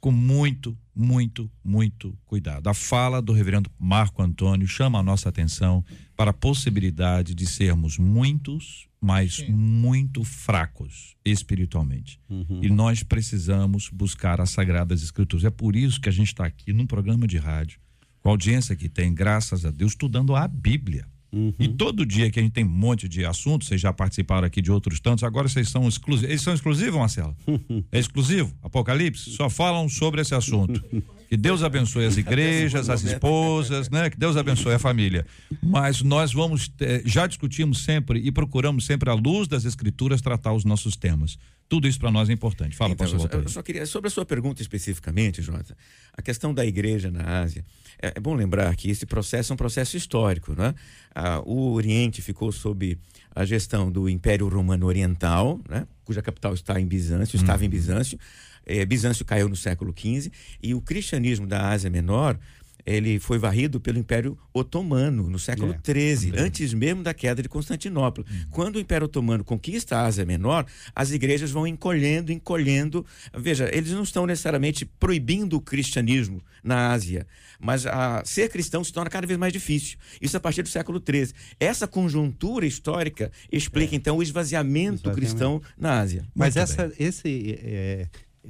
com 0.00 0.10
muito, 0.10 0.76
muito, 0.94 1.50
muito 1.64 2.16
cuidado. 2.24 2.68
A 2.68 2.74
fala 2.74 3.20
do 3.20 3.32
reverendo 3.32 3.70
Marco 3.78 4.22
Antônio 4.22 4.66
chama 4.66 4.98
a 4.98 5.02
nossa 5.02 5.28
atenção 5.28 5.84
para 6.16 6.30
a 6.30 6.34
possibilidade 6.34 7.34
de 7.34 7.46
sermos 7.46 7.98
muitos, 7.98 8.88
mas 9.06 9.36
Sim. 9.36 9.52
muito 9.52 10.24
fracos 10.24 11.14
espiritualmente. 11.24 12.18
Uhum. 12.28 12.58
E 12.60 12.68
nós 12.68 13.04
precisamos 13.04 13.88
buscar 13.88 14.40
as 14.40 14.50
Sagradas 14.50 15.00
Escrituras. 15.00 15.44
É 15.44 15.50
por 15.50 15.76
isso 15.76 16.00
que 16.00 16.08
a 16.08 16.12
gente 16.12 16.26
está 16.26 16.44
aqui 16.44 16.72
num 16.72 16.88
programa 16.88 17.24
de 17.24 17.38
rádio, 17.38 17.78
com 18.20 18.30
a 18.30 18.32
audiência 18.32 18.74
que 18.74 18.88
tem, 18.88 19.14
graças 19.14 19.64
a 19.64 19.70
Deus, 19.70 19.92
estudando 19.92 20.34
a 20.34 20.48
Bíblia. 20.48 21.06
Uhum. 21.32 21.54
E 21.56 21.68
todo 21.68 22.04
dia 22.04 22.28
que 22.32 22.40
a 22.40 22.42
gente 22.42 22.52
tem 22.52 22.64
um 22.64 22.68
monte 22.68 23.08
de 23.08 23.24
assuntos, 23.24 23.68
vocês 23.68 23.80
já 23.80 23.92
participaram 23.92 24.44
aqui 24.44 24.60
de 24.60 24.72
outros 24.72 24.98
tantos, 24.98 25.22
agora 25.22 25.48
vocês 25.48 25.68
são 25.68 25.86
exclusivos. 25.86 26.28
Eles 26.28 26.42
são 26.42 26.52
exclusivos, 26.52 26.98
Marcelo? 26.98 27.36
É 27.92 28.00
exclusivo? 28.00 28.52
Apocalipse? 28.60 29.30
Só 29.30 29.48
falam 29.48 29.88
sobre 29.88 30.20
esse 30.20 30.34
assunto. 30.34 30.82
Que 31.28 31.36
Deus 31.36 31.62
abençoe 31.62 32.06
as 32.06 32.16
igrejas, 32.16 32.88
as 32.88 33.02
esposas, 33.02 33.90
né? 33.90 34.08
Que 34.10 34.18
Deus 34.18 34.36
abençoe 34.36 34.74
a 34.74 34.78
família. 34.78 35.26
Mas 35.62 36.02
nós 36.02 36.32
vamos, 36.32 36.70
eh, 36.80 37.02
já 37.04 37.26
discutimos 37.26 37.84
sempre 37.84 38.20
e 38.20 38.30
procuramos 38.30 38.86
sempre, 38.86 39.10
à 39.10 39.14
luz 39.14 39.48
das 39.48 39.64
escrituras, 39.64 40.20
tratar 40.20 40.52
os 40.52 40.64
nossos 40.64 40.96
temas. 40.96 41.38
Tudo 41.68 41.88
isso 41.88 41.98
para 41.98 42.10
nós 42.10 42.30
é 42.30 42.32
importante. 42.32 42.76
Fala, 42.76 42.92
então, 42.92 43.10
pastor. 43.10 43.28
Eu, 43.32 43.42
eu 43.42 43.48
só 43.48 43.62
queria, 43.62 43.86
sobre 43.86 44.08
a 44.08 44.10
sua 44.10 44.24
pergunta 44.24 44.62
especificamente, 44.62 45.42
Jota, 45.42 45.76
a 46.12 46.22
questão 46.22 46.54
da 46.54 46.64
igreja 46.64 47.10
na 47.10 47.40
Ásia. 47.40 47.64
É, 48.00 48.12
é 48.14 48.20
bom 48.20 48.34
lembrar 48.34 48.74
que 48.76 48.88
esse 48.88 49.04
processo 49.04 49.52
é 49.52 49.54
um 49.54 49.56
processo 49.56 49.96
histórico, 49.96 50.54
né? 50.54 50.74
Ah, 51.14 51.40
o 51.44 51.72
Oriente 51.72 52.22
ficou 52.22 52.52
sob 52.52 52.98
a 53.34 53.44
gestão 53.44 53.90
do 53.90 54.08
Império 54.08 54.48
Romano 54.48 54.86
Oriental, 54.86 55.60
né? 55.68 55.86
cuja 56.04 56.22
capital 56.22 56.54
está 56.54 56.80
em 56.80 56.86
Bizâncio, 56.86 57.36
estava 57.36 57.62
em 57.62 57.66
uhum. 57.66 57.70
Bizâncio. 57.70 58.18
É, 58.64 58.84
Bizâncio 58.86 59.24
caiu 59.24 59.48
no 59.48 59.56
século 59.56 59.92
XV 59.96 60.30
e 60.62 60.74
o 60.74 60.80
cristianismo 60.80 61.46
da 61.46 61.68
Ásia 61.68 61.90
Menor 61.90 62.38
ele 62.86 63.18
foi 63.18 63.36
varrido 63.36 63.80
pelo 63.80 63.98
Império 63.98 64.38
Otomano 64.54 65.28
no 65.28 65.38
século 65.38 65.74
XIII, 65.84 66.32
é, 66.36 66.40
antes 66.40 66.72
mesmo 66.72 67.02
da 67.02 67.12
queda 67.12 67.42
de 67.42 67.48
Constantinopla. 67.48 68.24
Hum. 68.30 68.46
Quando 68.50 68.76
o 68.76 68.80
Império 68.80 69.06
Otomano 69.06 69.42
conquista 69.42 69.96
a 69.96 70.06
Ásia 70.06 70.24
Menor, 70.24 70.64
as 70.94 71.10
igrejas 71.10 71.50
vão 71.50 71.66
encolhendo, 71.66 72.30
encolhendo. 72.30 73.04
Veja, 73.36 73.68
eles 73.72 73.90
não 73.90 74.04
estão 74.04 74.24
necessariamente 74.24 74.84
proibindo 74.84 75.56
o 75.56 75.60
cristianismo 75.60 76.40
na 76.62 76.92
Ásia, 76.92 77.26
mas 77.60 77.86
a, 77.86 78.22
ser 78.24 78.48
cristão 78.50 78.84
se 78.84 78.92
torna 78.92 79.10
cada 79.10 79.26
vez 79.26 79.38
mais 79.38 79.52
difícil. 79.52 79.98
Isso 80.20 80.36
a 80.36 80.40
partir 80.40 80.62
do 80.62 80.68
século 80.68 81.02
XIII. 81.04 81.32
Essa 81.58 81.88
conjuntura 81.88 82.66
histórica 82.66 83.32
explica, 83.50 83.94
é. 83.94 83.96
então, 83.96 84.16
o 84.18 84.22
esvaziamento, 84.22 85.10
cristão 85.12 85.60
na 85.76 86.00
Ásia. 86.00 86.24
Mas 86.34 86.56
essa, 86.56 86.92
esse. 86.98 87.58
É 87.62 88.06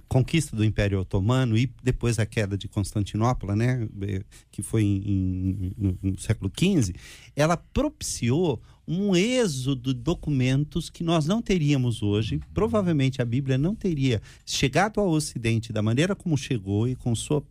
conquista 0.09 0.55
do 0.57 0.65
Império 0.65 1.01
Otomano 1.01 1.57
e 1.57 1.73
depois 1.83 2.19
a 2.19 2.27
queda 2.27 2.57
de 2.57 2.69
Constantinopla, 2.69 3.57
né, 3.57 3.89
que 4.51 4.63
foi 4.63 4.83
em, 4.83 5.03
em, 5.07 5.73
no, 5.77 5.99
no, 6.03 6.19
século 6.19 6.51
XV, 6.57 6.95
ela 7.35 7.57
propiciou 7.57 8.61
um 8.87 9.17
êxodo 9.17 9.93
de 9.93 10.01
documentos 10.01 10.89
que 10.89 11.03
nós 11.03 11.27
não 11.27 11.43
teríamos 11.43 12.03
hoje. 12.03 12.41
Provavelmente 12.55 13.21
a 13.21 13.25
Bíblia 13.25 13.59
não 13.59 13.75
teria 13.75 14.23
chegado 14.45 15.01
ao 15.01 15.09
Ocidente 15.09 15.73
da 15.73 15.83
maneira 15.83 16.15
como 16.15 16.37
chegou 16.37 16.87
e 16.89 16.95
com 16.95 17.15
sua 17.15 17.43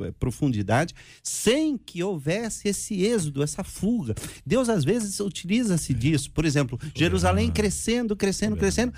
eh, 0.00 0.12
profundidade, 0.18 0.94
sem 1.22 1.76
que 1.76 2.02
houvesse 2.02 2.68
esse 2.68 3.02
êxodo, 3.04 3.42
essa 3.42 3.62
fuga. 3.62 4.14
Deus 4.44 4.68
às 4.68 4.84
vezes 4.84 5.20
utiliza-se 5.20 5.92
disso. 5.92 6.30
Por 6.30 6.44
exemplo, 6.44 6.78
Jerusalém 6.94 7.50
crescendo, 7.50 8.16
crescendo, 8.16 8.56
crescendo. 8.56 8.94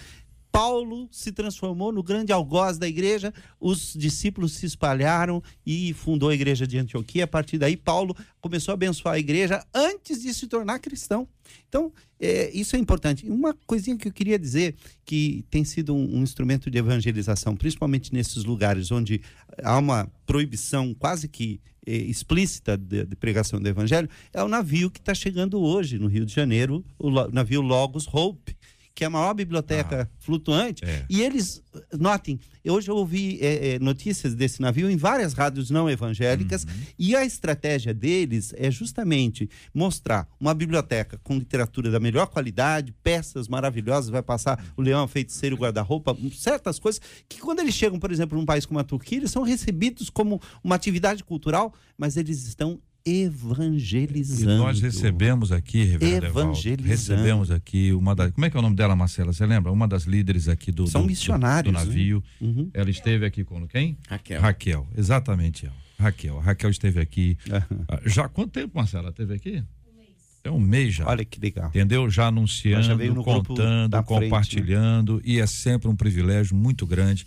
Paulo 0.57 1.07
se 1.13 1.33
transformou 1.33 1.93
no 1.93 2.03
grande 2.03 2.33
algoz 2.33 2.79
da 2.79 2.89
igreja, 2.89 3.31
os 3.61 3.93
discípulos 3.93 4.53
se 4.53 4.65
espalharam 4.65 5.43
e 5.67 5.93
fundou 5.93 6.31
a 6.31 6.35
igreja 6.35 6.67
de 6.67 6.79
Antioquia. 6.79 7.25
A 7.25 7.27
partir 7.27 7.59
daí, 7.59 7.77
Paulo 7.77 8.17
começou 8.41 8.73
a 8.73 8.75
abençoar 8.75 9.17
a 9.17 9.19
igreja 9.19 9.63
antes 9.75 10.23
de 10.23 10.33
se 10.33 10.47
tornar 10.47 10.79
cristão. 10.79 11.29
Então, 11.69 11.93
é, 12.19 12.51
isso 12.55 12.75
é 12.75 12.79
importante. 12.79 13.29
Uma 13.29 13.53
coisinha 13.67 13.99
que 13.99 14.09
eu 14.09 14.13
queria 14.13 14.39
dizer, 14.39 14.75
que 15.05 15.45
tem 15.51 15.63
sido 15.63 15.95
um, 15.95 16.21
um 16.21 16.23
instrumento 16.23 16.71
de 16.71 16.79
evangelização, 16.79 17.55
principalmente 17.55 18.15
nesses 18.15 18.43
lugares 18.45 18.91
onde 18.91 19.21
há 19.63 19.77
uma 19.77 20.11
proibição 20.25 20.95
quase 20.95 21.29
que 21.29 21.61
é, 21.87 21.95
explícita 21.95 22.79
de, 22.79 23.05
de, 23.05 23.15
pregação 23.15 23.61
do 23.61 23.69
evangelho, 23.69 24.09
é 24.33 24.43
o 24.43 24.49
navio 24.49 24.91
que 24.91 25.01
está 25.01 25.13
chegando 25.13 25.61
hoje 25.61 25.99
no 25.99 26.07
Rio 26.07 26.25
de 26.25 26.33
Janeiro, 26.33 26.83
o 26.99 27.11
navio 27.31 27.61
Logos 27.61 28.09
Hope 28.11 28.57
que 28.97 29.05
é 29.05 29.07
a 29.07 29.11
maior 29.11 29.35
biblioteca 29.35 30.11
ah, 30.11 30.17
flutuante. 30.19 30.83
É. 30.83 31.05
E 31.09 31.21
eles, 31.21 31.63
notem, 31.93 32.41
hoje 32.67 32.91
eu 32.91 32.97
ouvi 32.97 33.39
é, 33.43 33.75
é, 33.75 33.79
notícias 33.79 34.35
desse 34.35 34.63
navio 34.63 34.91
em 34.91 34.97
várias 34.97 35.35
rádios 35.35 35.69
não 35.69 35.89
evangélicas, 35.89 36.65
uhum. 36.65 36.71
e 36.99 37.15
a 37.15 37.23
estratégia 37.23 37.93
deles 37.93 38.55
é 38.57 38.71
justamente 38.71 39.51
mostrar 39.75 40.27
uma 40.41 40.55
biblioteca 40.55 41.21
com 41.23 41.35
literatura 41.35 41.91
da 41.91 42.01
melhor 42.01 42.27
qualidade, 42.29 42.95
peças 43.03 43.49
maravilhosas, 43.49 44.09
vai 44.09 44.23
passar 44.23 44.65
o 44.75 44.81
Leão, 44.81 45.03
a 45.03 45.09
Feiticeiro, 45.09 45.57
o 45.57 45.59
Guarda-Roupa, 45.59 46.17
certas 46.35 46.79
coisas, 46.79 46.99
que 47.29 47.39
quando 47.39 47.61
eles 47.61 47.75
chegam, 47.75 47.99
por 47.99 48.11
exemplo, 48.11 48.39
num 48.39 48.47
país 48.47 48.65
como 48.65 48.81
a 48.81 48.85
Turquia, 48.85 49.19
eles 49.19 49.31
são 49.31 49.43
recebidos 49.43 50.09
como 50.09 50.41
uma 50.65 50.75
atividade 50.75 51.23
cultural, 51.23 51.75
mas 51.99 52.17
eles 52.17 52.47
estão 52.47 52.81
evangelizando. 53.07 54.51
E 54.51 54.57
nós 54.59 54.81
recebemos 54.81 55.53
aqui, 55.53 55.85
Reverendo 55.85 56.27
evangelizando. 56.27 56.89
recebemos 56.89 57.51
aqui 57.53 57.93
uma 57.93 58.17
das, 58.17 58.33
como 58.33 58.45
é 58.45 58.51
que 58.51 58.57
é 58.57 58.59
o 58.59 58.63
nome 58.63 58.75
dela, 58.75 58.97
Marcela? 58.97 59.33
Você 59.33 59.47
lembra? 59.47 59.71
Uma 59.71 59.87
das 59.87 60.03
líderes 60.05 60.49
aqui 60.49 60.73
do 60.73 60.89
São 60.89 61.03
do, 61.03 61.07
missionários, 61.07 61.73
do, 61.73 61.79
do 61.79 61.87
navio. 61.87 62.23
Né? 62.41 62.49
Uhum. 62.49 62.71
Ela 62.75 62.91
esteve 62.91 63.25
aqui 63.25 63.45
com 63.45 63.67
quem? 63.69 63.97
Raquel. 64.09 64.41
Raquel, 64.41 64.89
exatamente 64.97 65.67
ela. 65.67 65.77
Raquel, 65.99 66.39
Raquel 66.41 66.71
esteve 66.71 67.01
aqui. 67.01 67.39
Uhum. 67.49 67.85
Já 68.07 68.29
quanto 68.29 68.51
tempo, 68.51 68.73
Marcela, 68.77 69.11
esteve 69.11 69.35
aqui? 69.35 69.63
É 70.43 70.51
um 70.51 70.61
mês 70.61 70.95
já. 70.95 71.07
Olha 71.07 71.25
que 71.25 71.41
legal. 71.41 71.69
Entendeu? 71.69 72.09
Já 72.09 72.27
anunciando, 72.27 72.85
já 72.85 72.97
contando, 73.23 74.03
compartilhando. 74.05 75.15
Frente, 75.15 75.29
né? 75.29 75.35
E 75.35 75.41
é 75.41 75.47
sempre 75.47 75.89
um 75.89 75.97
privilégio 75.97 76.57
muito 76.57 76.87
grande 76.87 77.27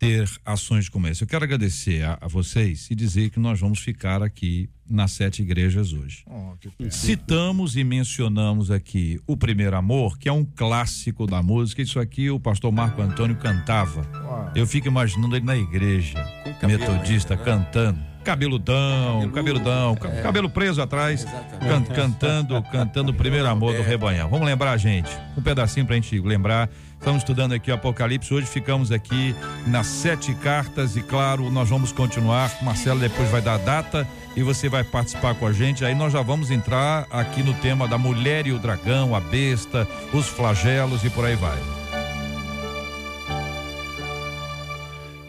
ter 0.00 0.26
ações 0.46 0.88
como 0.88 1.06
essa. 1.06 1.22
Eu 1.24 1.28
quero 1.28 1.44
agradecer 1.44 2.02
a, 2.02 2.16
a 2.22 2.26
vocês 2.26 2.88
e 2.90 2.94
dizer 2.94 3.28
que 3.28 3.38
nós 3.38 3.60
vamos 3.60 3.80
ficar 3.80 4.22
aqui 4.22 4.70
nas 4.88 5.12
sete 5.12 5.42
igrejas 5.42 5.92
hoje. 5.92 6.24
Oh. 6.26 6.54
Citamos 6.90 7.76
e 7.76 7.84
mencionamos 7.84 8.70
aqui 8.70 9.20
o 9.26 9.36
Primeiro 9.36 9.76
Amor, 9.76 10.18
que 10.18 10.26
é 10.26 10.32
um 10.32 10.42
clássico 10.44 11.26
da 11.26 11.42
música. 11.42 11.82
Isso 11.82 12.00
aqui 12.00 12.30
o 12.30 12.40
pastor 12.40 12.72
Marco 12.72 13.02
Antônio 13.02 13.36
cantava. 13.36 14.00
Uau. 14.24 14.52
Eu 14.56 14.66
fico 14.66 14.88
imaginando 14.88 15.36
ele 15.36 15.44
na 15.44 15.56
igreja, 15.56 16.14
cabelo 16.60 16.80
metodista, 16.80 17.36
né? 17.36 17.42
cantando. 17.44 18.10
Cabeludão, 18.24 19.30
cabeludão, 19.30 19.96
ca- 19.96 20.08
é. 20.08 20.22
cabelo 20.22 20.48
preso 20.50 20.80
atrás, 20.82 21.24
can- 21.60 21.84
cantando, 21.84 22.62
cantando 22.64 23.12
o 23.12 23.14
primeiro 23.14 23.46
amor 23.48 23.72
do 23.74 23.80
É. 23.80 23.82
rebanhão. 23.86 24.28
Vamos 24.28 24.46
lembrar, 24.46 24.76
gente, 24.76 25.10
um 25.36 25.42
pedacinho 25.42 25.84
pra 25.86 25.94
gente 25.94 26.18
lembrar. 26.20 26.68
Estamos 27.00 27.22
estudando 27.22 27.54
aqui 27.54 27.70
o 27.70 27.74
Apocalipse. 27.74 28.34
Hoje 28.34 28.46
ficamos 28.46 28.92
aqui 28.92 29.34
nas 29.66 29.86
sete 29.86 30.34
cartas 30.34 30.96
e, 30.96 31.02
claro, 31.02 31.50
nós 31.50 31.66
vamos 31.66 31.92
continuar. 31.92 32.52
Marcelo 32.62 33.00
depois 33.00 33.30
vai 33.30 33.40
dar 33.40 33.54
a 33.54 33.56
data 33.58 34.06
e 34.36 34.42
você 34.42 34.68
vai 34.68 34.84
participar 34.84 35.34
com 35.34 35.46
a 35.46 35.52
gente. 35.52 35.82
Aí 35.82 35.94
nós 35.94 36.12
já 36.12 36.20
vamos 36.20 36.50
entrar 36.50 37.06
aqui 37.10 37.42
no 37.42 37.54
tema 37.54 37.88
da 37.88 37.96
mulher 37.96 38.46
e 38.46 38.52
o 38.52 38.58
dragão, 38.58 39.14
a 39.14 39.20
besta, 39.20 39.88
os 40.12 40.28
flagelos 40.28 41.02
e 41.02 41.08
por 41.08 41.24
aí 41.24 41.36
vai. 41.36 41.58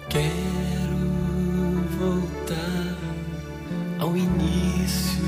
Quero 0.09 0.97
voltar 1.97 2.97
ao 3.97 4.17
início 4.17 5.23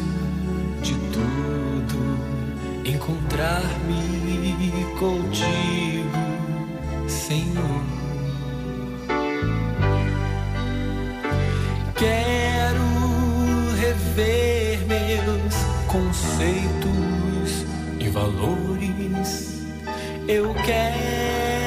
de 0.82 0.94
tudo, 1.14 2.20
encontrar-me 2.84 4.04
contigo, 5.00 5.72
rever 14.16 14.80
meus 14.86 15.55
conceitos 15.88 17.66
e 17.99 18.09
valores. 18.09 19.64
Eu 20.28 20.53
quero 20.66 21.62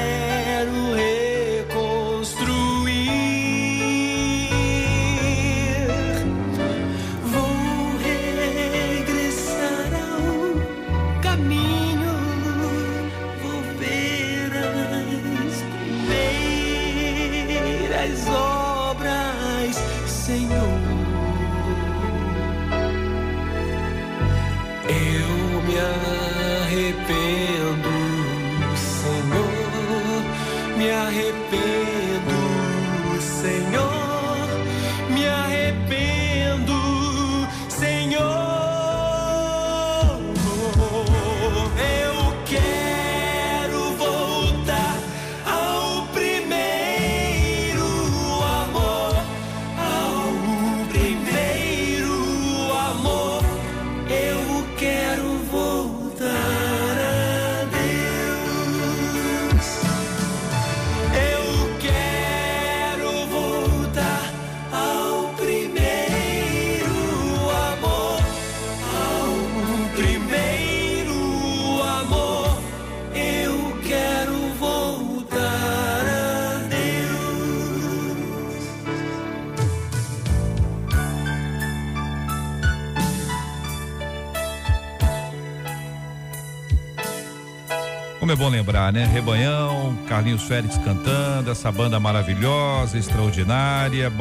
é 88.37 88.39
bom 88.39 88.49
lembrar, 88.51 88.93
né? 88.93 89.07
Rebanhão, 89.07 89.97
Carlinhos 90.07 90.43
Félix 90.43 90.76
cantando, 90.76 91.51
essa 91.51 91.72
banda 91.72 91.99
maravilhosa, 91.99 92.99
extraordinária, 92.99 94.12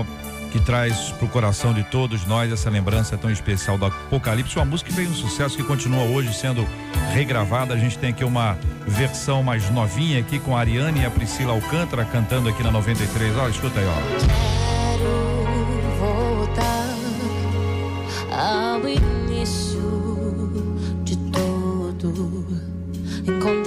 que 0.54 0.60
traz 0.62 1.12
pro 1.20 1.28
coração 1.28 1.74
de 1.74 1.84
todos 1.84 2.26
nós 2.26 2.50
essa 2.50 2.70
lembrança 2.70 3.18
tão 3.18 3.30
especial 3.30 3.78
do 3.78 3.86
Apocalipse, 3.86 4.56
uma 4.56 4.64
música 4.64 4.90
que 4.90 4.96
veio 4.96 5.10
um 5.10 5.14
sucesso 5.14 5.58
que 5.58 5.64
continua 5.64 6.04
hoje 6.04 6.34
sendo 6.34 6.66
regravada. 7.12 7.74
A 7.74 7.78
gente 7.78 8.00
tem 8.00 8.12
aqui 8.12 8.24
uma 8.24 8.58
versão 8.88 9.44
mais 9.44 9.70
novinha 9.70 10.22
aqui 10.22 10.40
com 10.40 10.56
a 10.56 10.62
Ariane 10.62 11.02
e 11.02 11.06
a 11.06 11.12
Priscila 11.12 11.52
Alcântara 11.52 12.06
cantando 12.06 12.48
aqui 12.48 12.64
na 12.64 12.72
93. 12.72 13.36
Olha, 13.36 13.50
escuta 13.50 13.82
aí, 13.82 13.86
ó. 13.86 13.96
Quero 14.98 15.10
voltar 16.00 16.96
ao 18.32 18.88
início 18.88 19.82
de 21.04 21.18
tudo, 21.18 22.62
encontrar 23.28 23.65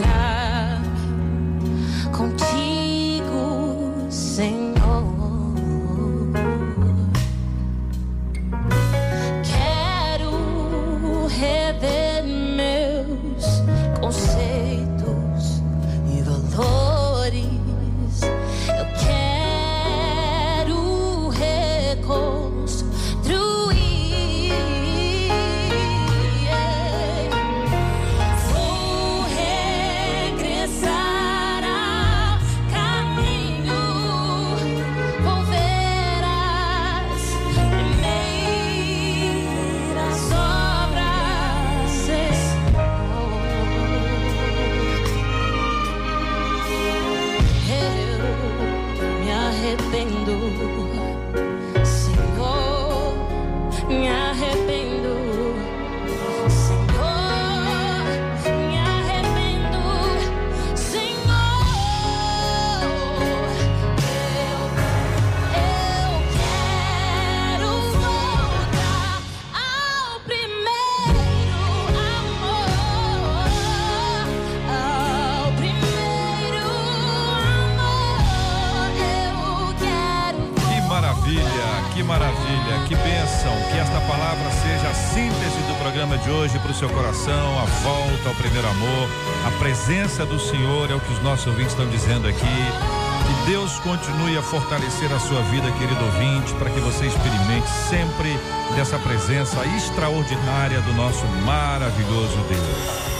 presença 90.18 90.26
do 90.26 90.38
Senhor, 90.40 90.90
é 90.90 90.94
o 90.94 91.00
que 91.00 91.12
os 91.12 91.22
nossos 91.22 91.46
ouvintes 91.46 91.72
estão 91.72 91.88
dizendo 91.88 92.26
aqui. 92.26 92.40
Que 92.40 93.50
Deus 93.50 93.78
continue 93.80 94.36
a 94.36 94.42
fortalecer 94.42 95.12
a 95.12 95.18
sua 95.20 95.42
vida, 95.42 95.70
querido 95.72 96.04
ouvinte, 96.04 96.52
para 96.54 96.70
que 96.70 96.80
você 96.80 97.06
experimente 97.06 97.68
sempre 97.88 98.36
dessa 98.74 98.98
presença 98.98 99.64
extraordinária 99.76 100.80
do 100.80 100.92
nosso 100.94 101.24
maravilhoso 101.44 102.36
Deus. 102.48 103.17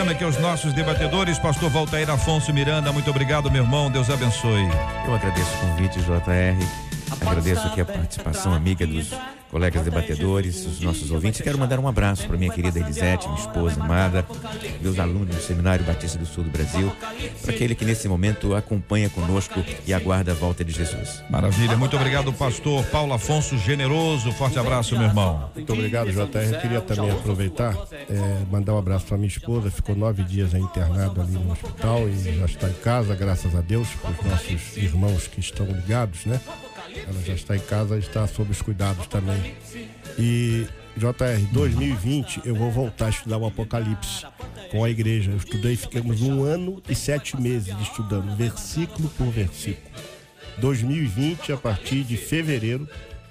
Agradecendo 0.00 0.10
aqui 0.10 0.24
aos 0.24 0.38
nossos 0.38 0.72
debatedores, 0.72 1.38
pastor 1.38 1.70
Valtair 1.70 2.08
Afonso 2.08 2.52
Miranda, 2.52 2.92
muito 2.92 3.10
obrigado, 3.10 3.50
meu 3.50 3.62
irmão, 3.62 3.90
Deus 3.90 4.08
abençoe. 4.08 4.68
Eu 5.06 5.14
agradeço 5.14 5.50
o 5.56 5.60
convite, 5.60 6.00
JR. 6.00 7.20
Agradeço 7.20 7.66
aqui 7.66 7.80
a 7.80 7.84
participação 7.84 8.54
amiga 8.54 8.86
dos 8.86 9.10
colegas 9.50 9.82
debatedores, 9.82 10.64
os 10.64 10.80
nossos 10.80 11.10
ouvintes. 11.10 11.40
Quero 11.40 11.58
mandar 11.58 11.78
um 11.78 11.88
abraço 11.88 12.26
para 12.26 12.36
minha 12.36 12.52
querida 12.52 12.78
Elisete, 12.78 13.26
minha 13.28 13.40
esposa 13.40 13.82
amada, 13.82 14.24
meus 14.80 14.98
alunos 14.98 15.34
do 15.34 15.42
Seminário 15.42 15.84
Batista 15.84 16.18
do 16.18 16.26
Sul 16.26 16.44
do 16.44 16.50
Brasil, 16.50 16.90
para 17.42 17.52
aquele 17.52 17.74
que 17.74 17.84
nesse 17.84 18.08
momento 18.08 18.54
acompanha 18.54 19.10
conosco 19.10 19.62
e 19.86 19.92
aguarda 19.92 20.32
a 20.32 20.34
volta 20.34 20.64
de 20.64 20.72
Jesus. 20.72 21.22
Maravilha, 21.28 21.76
muito 21.76 21.96
obrigado, 21.96 22.32
pastor 22.32 22.84
Paulo 22.86 23.12
Afonso 23.12 23.58
Generoso, 23.58 24.30
forte 24.32 24.58
abraço, 24.58 24.96
meu 24.96 25.06
irmão. 25.06 25.50
Muito 25.54 25.72
obrigado, 25.72 26.10
JR. 26.10 26.54
Eu 26.54 26.60
queria 26.60 26.80
também 26.80 27.10
aproveitar, 27.10 27.74
eh, 27.92 28.42
mandar 28.50 28.74
um 28.74 28.78
abraço 28.78 29.06
para 29.06 29.16
minha 29.16 29.28
esposa. 29.28 29.70
Ficou 29.70 29.96
nove 29.96 30.22
dias 30.22 30.54
aí 30.54 30.60
internado 30.60 31.20
ali 31.20 31.32
no 31.32 31.52
hospital 31.52 32.08
e 32.08 32.38
já 32.38 32.44
está 32.44 32.68
em 32.68 32.74
casa, 32.74 33.14
graças 33.14 33.54
a 33.54 33.60
Deus, 33.60 33.88
para 34.00 34.10
os 34.10 34.30
nossos 34.30 34.76
irmãos 34.76 35.26
que 35.26 35.40
estão 35.40 35.66
ligados, 35.66 36.24
né? 36.26 36.40
Ela 36.96 37.22
já 37.24 37.34
está 37.34 37.56
em 37.56 37.60
casa 37.60 37.98
está 37.98 38.26
sob 38.26 38.50
os 38.50 38.62
cuidados 38.62 39.06
também. 39.06 39.54
E, 40.18 40.66
JR, 40.96 41.46
2020 41.52 42.42
eu 42.44 42.54
vou 42.54 42.70
voltar 42.70 43.06
a 43.06 43.10
estudar 43.10 43.38
o 43.38 43.46
Apocalipse 43.46 44.26
com 44.70 44.84
a 44.84 44.90
igreja. 44.90 45.30
Eu 45.30 45.36
estudei, 45.36 45.76
ficamos 45.76 46.22
um 46.22 46.42
ano 46.42 46.82
e 46.88 46.94
sete 46.94 47.40
meses 47.40 47.74
estudando, 47.80 48.36
versículo 48.36 49.08
por 49.10 49.28
versículo. 49.28 49.90
2020, 50.58 51.52
a 51.52 51.56
partir 51.56 52.04
de 52.04 52.16
fevereiro, 52.16 52.88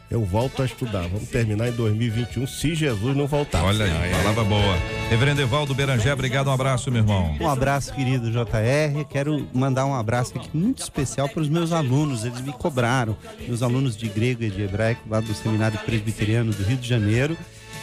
eu 0.09 0.23
volto 0.25 0.61
a 0.61 0.65
estudar. 0.65 1.07
Vamos 1.07 1.29
terminar 1.29 1.69
em 1.69 1.71
2021, 1.71 2.47
se 2.47 2.73
Jesus 2.73 3.15
não 3.15 3.27
voltar. 3.27 3.63
Olha 3.63 3.85
aí, 3.85 4.11
palavra 4.11 4.43
boa. 4.43 4.77
Reverendo 5.09 5.41
Evaldo 5.41 5.75
Berangé, 5.75 6.11
obrigado, 6.11 6.47
um 6.47 6.53
abraço, 6.53 6.91
meu 6.91 7.01
irmão. 7.01 7.35
Um 7.39 7.47
abraço, 7.47 7.93
querido 7.93 8.31
JR. 8.31 9.05
Quero 9.09 9.47
mandar 9.53 9.85
um 9.85 9.93
abraço 9.93 10.37
aqui 10.37 10.49
muito 10.53 10.81
especial 10.81 11.29
para 11.29 11.41
os 11.41 11.49
meus 11.49 11.71
alunos. 11.71 12.25
Eles 12.25 12.41
me 12.41 12.51
cobraram, 12.51 13.15
meus 13.47 13.61
alunos 13.61 13.95
de 13.95 14.07
grego 14.07 14.43
e 14.43 14.49
de 14.49 14.63
hebraico 14.63 15.01
lá 15.09 15.19
do 15.19 15.33
Seminário 15.33 15.79
Presbiteriano 15.79 16.51
do 16.51 16.63
Rio 16.63 16.77
de 16.77 16.87
Janeiro. 16.87 17.37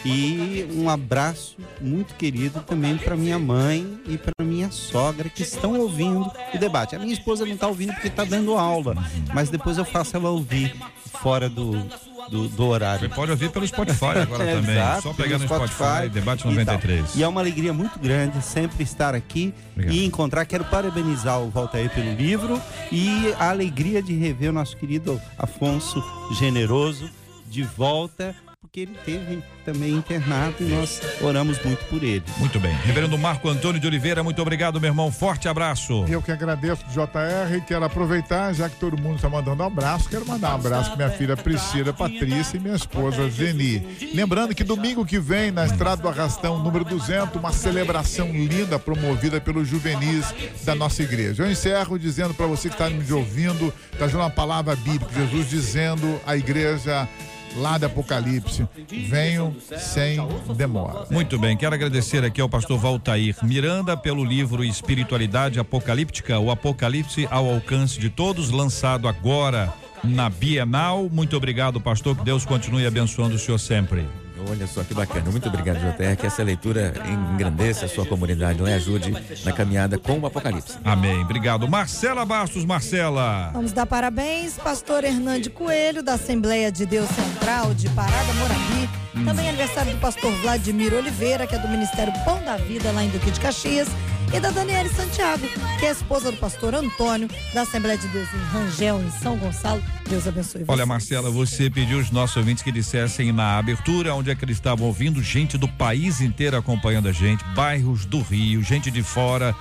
E 0.05 0.65
um 0.73 0.89
abraço 0.89 1.57
muito 1.81 2.15
querido 2.15 2.61
também 2.61 2.97
para 2.97 3.17
minha 3.17 3.41
mãe 3.41 3.99
e 4.07 4.17
para 4.17 4.33
minha 4.45 4.71
sogra 4.71 5.29
que 5.29 5.43
estão 5.43 5.81
ouvindo 5.81 6.31
o 6.55 6.59
debate. 6.59 6.95
A 6.95 6.99
minha 6.99 7.13
esposa 7.13 7.45
não 7.45 7.55
está 7.55 7.67
ouvindo 7.67 7.93
porque 7.93 8.07
está 8.07 8.25
dando 8.25 8.55
aula, 8.55 8.95
mas 9.35 9.51
depois 9.51 9.79
eu 9.79 9.85
faço 9.85 10.17
ela 10.17 10.31
ouvir 10.31 10.77
fora 11.21 11.49
do, 11.49 11.85
do, 12.31 12.49
do 12.49 12.67
horário. 12.67 13.01
Você 13.09 13.15
pode 13.15 13.31
ouvir 13.31 13.51
pelo 13.51 13.67
Spotify 13.67 14.19
agora 14.23 14.45
É, 14.45 14.55
também. 14.57 14.75
exato, 14.77 15.03
Só 15.03 15.13
pegar 15.13 15.39
no 15.39 15.47
pelo 15.49 15.67
Spotify, 15.69 16.09
Debate 16.09 16.41
e 16.41 16.43
tal. 16.43 16.53
93. 16.53 17.15
E 17.17 17.23
é 17.23 17.29
uma 17.29 17.41
alegria 17.41 17.73
muito 17.73 17.99
grande 17.99 18.43
sempre 18.43 18.83
estar 18.83 19.15
aqui 19.15 19.55
Obrigado. 19.73 19.95
e 19.95 20.05
encontrar. 20.05 20.45
Quero 20.47 20.65
parabenizar 20.65 21.41
o 21.41 21.51
Valtair 21.51 21.91
pelo 21.91 22.15
livro 22.15 22.61
e 22.93 23.33
a 23.39 23.51
alegria 23.51 24.03
de 24.03 24.15
rever 24.15 24.51
o 24.51 24.53
nosso 24.53 24.77
querido 24.77 25.21
Afonso 25.39 26.03
Generoso 26.39 27.09
de 27.49 27.63
volta, 27.63 28.35
porque 28.77 28.81
ele 28.81 28.97
teve 29.07 29.43
também 29.65 29.93
internado 29.93 30.57
e 30.61 30.65
nós 30.65 31.01
oramos 31.23 31.59
muito 31.65 31.83
por 31.87 32.03
ele. 32.03 32.23
Muito 32.37 32.61
bem. 32.61 32.75
Reverendo 32.85 33.17
Marco 33.17 33.49
Antônio 33.49 33.81
de 33.81 33.87
Oliveira, 33.87 34.23
muito 34.23 34.41
obrigado, 34.43 34.79
meu 34.79 34.91
irmão. 34.91 35.11
Forte 35.11 35.49
abraço. 35.49 36.05
Eu 36.07 36.21
que 36.21 36.31
agradeço, 36.31 36.85
JR, 36.91 37.65
quero 37.67 37.85
aproveitar, 37.85 38.53
já 38.53 38.69
que 38.69 38.77
todo 38.77 39.01
mundo 39.01 39.17
está 39.17 39.31
mandando 39.31 39.63
um 39.63 39.67
abraço, 39.67 40.09
quero 40.11 40.27
mandar 40.27 40.53
um 40.53 40.55
abraço 40.57 40.91
para 40.91 41.07
minha 41.07 41.19
filha 41.19 41.37
Priscila 41.37 41.93
Patrícia 41.93 42.59
e 42.59 42.61
minha 42.61 42.77
esposa 42.77 43.29
Zeni. 43.31 44.13
Lembrando 44.15 44.55
que 44.55 44.63
domingo 44.63 45.07
que 45.07 45.19
vem, 45.19 45.51
na 45.51 45.65
Estrada 45.65 46.03
do 46.03 46.09
Arrastão, 46.09 46.63
número 46.63 46.85
200, 46.85 47.35
uma 47.37 47.53
celebração 47.53 48.29
linda 48.29 48.79
promovida 48.79 49.41
pelos 49.41 49.67
juvenis 49.67 50.27
da 50.65 50.75
nossa 50.75 51.03
igreja. 51.03 51.45
Eu 51.45 51.51
encerro 51.51 51.99
dizendo 51.99 52.35
para 52.35 52.47
você 52.47 52.69
que 52.69 52.75
está 52.75 52.91
me 52.91 53.11
ouvindo, 53.11 53.73
trazendo 53.97 54.21
uma 54.21 54.31
palavra 54.31 54.77
bíblica, 54.77 55.13
Jesus 55.15 55.49
dizendo 55.49 56.21
à 56.27 56.37
igreja 56.37 57.09
lá 57.57 57.79
do 57.79 57.87
Apocalipse, 57.87 58.67
venham 59.09 59.55
sem 59.79 60.19
demora. 60.57 61.07
Muito 61.11 61.39
bem, 61.39 61.57
quero 61.57 61.75
agradecer 61.75 62.25
aqui 62.25 62.41
ao 62.41 62.49
pastor 62.49 62.79
Valtair 62.79 63.37
Miranda 63.43 63.97
pelo 63.97 64.25
livro 64.25 64.65
Espiritualidade 64.65 65.59
Apocalíptica, 65.59 66.39
o 66.39 66.51
Apocalipse 66.51 67.27
ao 67.31 67.51
alcance 67.51 67.99
de 67.99 68.11
todos, 68.11 68.51
lançado 68.51 69.09
agora 69.09 69.73
na 70.05 70.29
Bienal. 70.29 71.09
Muito 71.11 71.37
obrigado, 71.37 71.81
pastor, 71.81 72.17
que 72.17 72.25
Deus 72.25 72.45
continue 72.45 72.87
abençoando 72.87 73.35
o 73.35 73.39
senhor 73.39 73.59
sempre. 73.59 74.07
Olha 74.49 74.67
só 74.67 74.83
que 74.83 74.95
bacana. 74.95 75.31
Muito 75.31 75.49
obrigado, 75.49 75.79
JR. 75.79 76.17
Que 76.17 76.27
essa 76.27 76.43
leitura 76.43 76.93
engrandeça 77.07 77.87
a 77.87 77.89
sua 77.89 78.07
comunidade 78.07 78.59
não 78.59 78.67
é? 78.67 78.75
ajude 78.75 79.13
na 79.45 79.53
caminhada 79.53 79.99
com 79.99 80.19
o 80.19 80.27
Apocalipse. 80.27 80.79
Amém. 80.85 81.23
Obrigado. 81.23 81.69
Marcela 81.69 82.25
Bastos, 82.25 82.65
Marcela. 82.65 83.51
Vamos 83.53 83.73
dar 83.73 83.87
parabéns, 83.87 84.55
pastor 84.59 85.05
Hernande 85.05 85.51
Coelho, 85.51 86.03
da 86.03 86.15
Assembleia 86.15 86.71
de 86.71 86.87
Deus 86.87 87.09
Central 87.09 87.75
de 87.75 87.89
Parada 87.91 88.33
Morabi. 88.35 88.89
Também 89.25 89.49
aniversário 89.49 89.93
do 89.93 89.99
pastor 89.99 90.31
Vladimir 90.43 90.93
Oliveira, 90.93 91.47
que 91.47 91.55
é 91.55 91.59
do 91.59 91.69
Ministério 91.69 92.13
Pão 92.25 92.43
da 92.45 92.57
Vida, 92.57 92.93
lá 92.93 93.03
em 93.03 93.09
Duque 93.09 93.31
de 93.31 93.41
Caxias. 93.41 93.89
E 94.33 94.41
da 94.41 94.51
Daniele 94.51 94.89
Santiago, 94.89 95.47
que 95.79 95.87
é 95.87 95.91
esposa 95.91 96.31
do 96.31 96.37
pastor 96.37 96.75
Antônio, 96.75 97.29
da 97.55 97.63
Assembleia 97.63 97.97
de 97.97 98.07
Deus 98.09 98.29
em 98.35 98.39
Rangel, 98.39 99.01
em 99.01 99.11
São 99.11 99.37
Gonçalo. 99.37 99.83
Deus 100.09 100.27
abençoe 100.27 100.65
você. 100.65 100.73
Olha, 100.73 100.85
Marcela, 100.85 101.31
você 101.31 101.71
pediu 101.71 101.99
os 101.99 102.11
nossos 102.11 102.37
ouvintes 102.37 102.63
que 102.63 102.73
dissessem 102.73 103.33
na 103.33 103.59
abertura 103.59 104.15
onde 104.15 104.31
é 104.31 104.35
que 104.35 104.45
eles 104.45 104.57
estavam 104.57 104.87
ouvindo, 104.87 105.23
gente 105.23 105.57
do 105.57 105.69
país 105.69 106.21
inteiro 106.21 106.57
acompanhando 106.57 107.09
a 107.09 107.13
gente, 107.13 107.45
bairros 107.55 108.05
do 108.05 108.21
Rio, 108.21 108.63
gente 108.63 108.91
de 108.91 109.03
fora. 109.03 109.55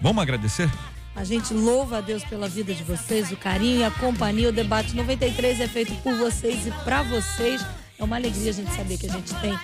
Vamos 0.00 0.22
agradecer? 0.22 0.70
A 1.14 1.24
gente 1.24 1.52
louva 1.52 1.98
a 1.98 2.00
Deus 2.00 2.24
pela 2.24 2.48
vida 2.48 2.72
de 2.72 2.82
vocês, 2.82 3.30
o 3.30 3.36
carinho 3.36 3.86
a 3.86 3.90
companhia. 3.90 4.48
O 4.48 4.52
debate 4.52 4.96
93 4.96 5.60
é 5.60 5.68
feito 5.68 5.94
por 6.02 6.14
vocês 6.14 6.66
e 6.66 6.70
para 6.84 7.02
vocês. 7.02 7.64
É 7.98 8.04
uma 8.04 8.16
alegria 8.16 8.50
a 8.50 8.54
gente 8.54 8.74
saber 8.74 8.96
que 8.96 9.06
a 9.06 9.12
gente 9.12 9.34
tem 9.36 9.58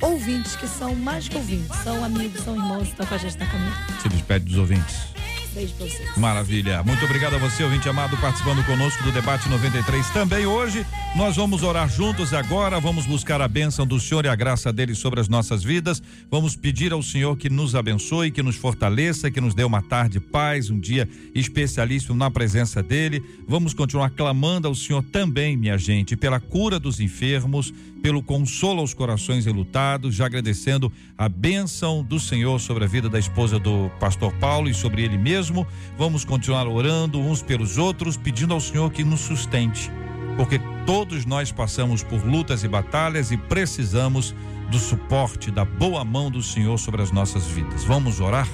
ouvintes 0.00 0.56
que 0.56 0.66
são 0.66 0.94
mais 0.94 1.28
que 1.28 1.36
ouvintes, 1.36 1.76
são 1.82 2.04
amigos, 2.04 2.40
são 2.42 2.54
irmãos 2.54 2.88
estão 2.88 3.06
com 3.06 3.14
a 3.14 3.18
gente 3.18 3.38
na 3.38 3.46
caminhada. 3.46 4.00
Se 4.02 4.08
despede 4.08 4.44
dos 4.46 4.58
ouvintes. 4.58 5.14
Beijo 5.54 5.72
pra 5.74 5.86
vocês. 5.86 6.16
Maravilha. 6.16 6.82
Muito 6.82 7.04
obrigado 7.04 7.34
a 7.34 7.38
você, 7.38 7.62
ouvinte 7.62 7.88
amado, 7.88 8.16
participando 8.16 8.64
conosco 8.66 9.04
do 9.04 9.12
Debate 9.12 9.48
93. 9.48 10.10
Também 10.10 10.46
hoje, 10.46 10.84
nós 11.14 11.36
vamos 11.36 11.62
orar 11.62 11.88
juntos 11.88 12.34
agora, 12.34 12.80
vamos 12.80 13.06
buscar 13.06 13.40
a 13.40 13.46
bênção 13.46 13.86
do 13.86 14.00
Senhor 14.00 14.24
e 14.24 14.28
a 14.28 14.34
graça 14.34 14.72
dele 14.72 14.96
sobre 14.96 15.20
as 15.20 15.28
nossas 15.28 15.62
vidas. 15.62 16.02
Vamos 16.28 16.56
pedir 16.56 16.92
ao 16.92 17.00
Senhor 17.04 17.36
que 17.36 17.48
nos 17.48 17.76
abençoe, 17.76 18.32
que 18.32 18.42
nos 18.42 18.56
fortaleça, 18.56 19.30
que 19.30 19.40
nos 19.40 19.54
dê 19.54 19.62
uma 19.62 19.80
tarde 19.80 20.14
de 20.14 20.20
paz, 20.20 20.70
um 20.70 20.78
dia 20.78 21.08
especialíssimo 21.32 22.16
na 22.16 22.30
presença 22.32 22.82
dele. 22.82 23.22
Vamos 23.46 23.72
continuar 23.72 24.10
clamando 24.10 24.66
ao 24.66 24.74
Senhor 24.74 25.04
também, 25.04 25.56
minha 25.56 25.78
gente, 25.78 26.16
pela 26.16 26.40
cura 26.40 26.80
dos 26.80 26.98
enfermos, 26.98 27.72
pelo 28.04 28.22
consolo 28.22 28.80
aos 28.80 28.92
corações 28.92 29.46
enlutados, 29.46 30.14
já 30.14 30.26
agradecendo 30.26 30.92
a 31.16 31.26
bênção 31.26 32.04
do 32.04 32.20
Senhor 32.20 32.60
sobre 32.60 32.84
a 32.84 32.86
vida 32.86 33.08
da 33.08 33.18
esposa 33.18 33.58
do 33.58 33.90
pastor 33.98 34.30
Paulo 34.34 34.68
e 34.68 34.74
sobre 34.74 35.02
ele 35.02 35.16
mesmo. 35.16 35.66
Vamos 35.96 36.22
continuar 36.22 36.68
orando 36.68 37.18
uns 37.18 37.40
pelos 37.40 37.78
outros, 37.78 38.18
pedindo 38.18 38.52
ao 38.52 38.60
Senhor 38.60 38.92
que 38.92 39.02
nos 39.02 39.20
sustente, 39.20 39.90
porque 40.36 40.60
todos 40.84 41.24
nós 41.24 41.50
passamos 41.50 42.02
por 42.02 42.22
lutas 42.26 42.62
e 42.62 42.68
batalhas 42.68 43.30
e 43.30 43.38
precisamos 43.38 44.34
do 44.70 44.78
suporte, 44.78 45.50
da 45.50 45.64
boa 45.64 46.04
mão 46.04 46.30
do 46.30 46.42
Senhor 46.42 46.76
sobre 46.76 47.00
as 47.00 47.10
nossas 47.10 47.46
vidas. 47.46 47.84
Vamos 47.84 48.20
orar? 48.20 48.46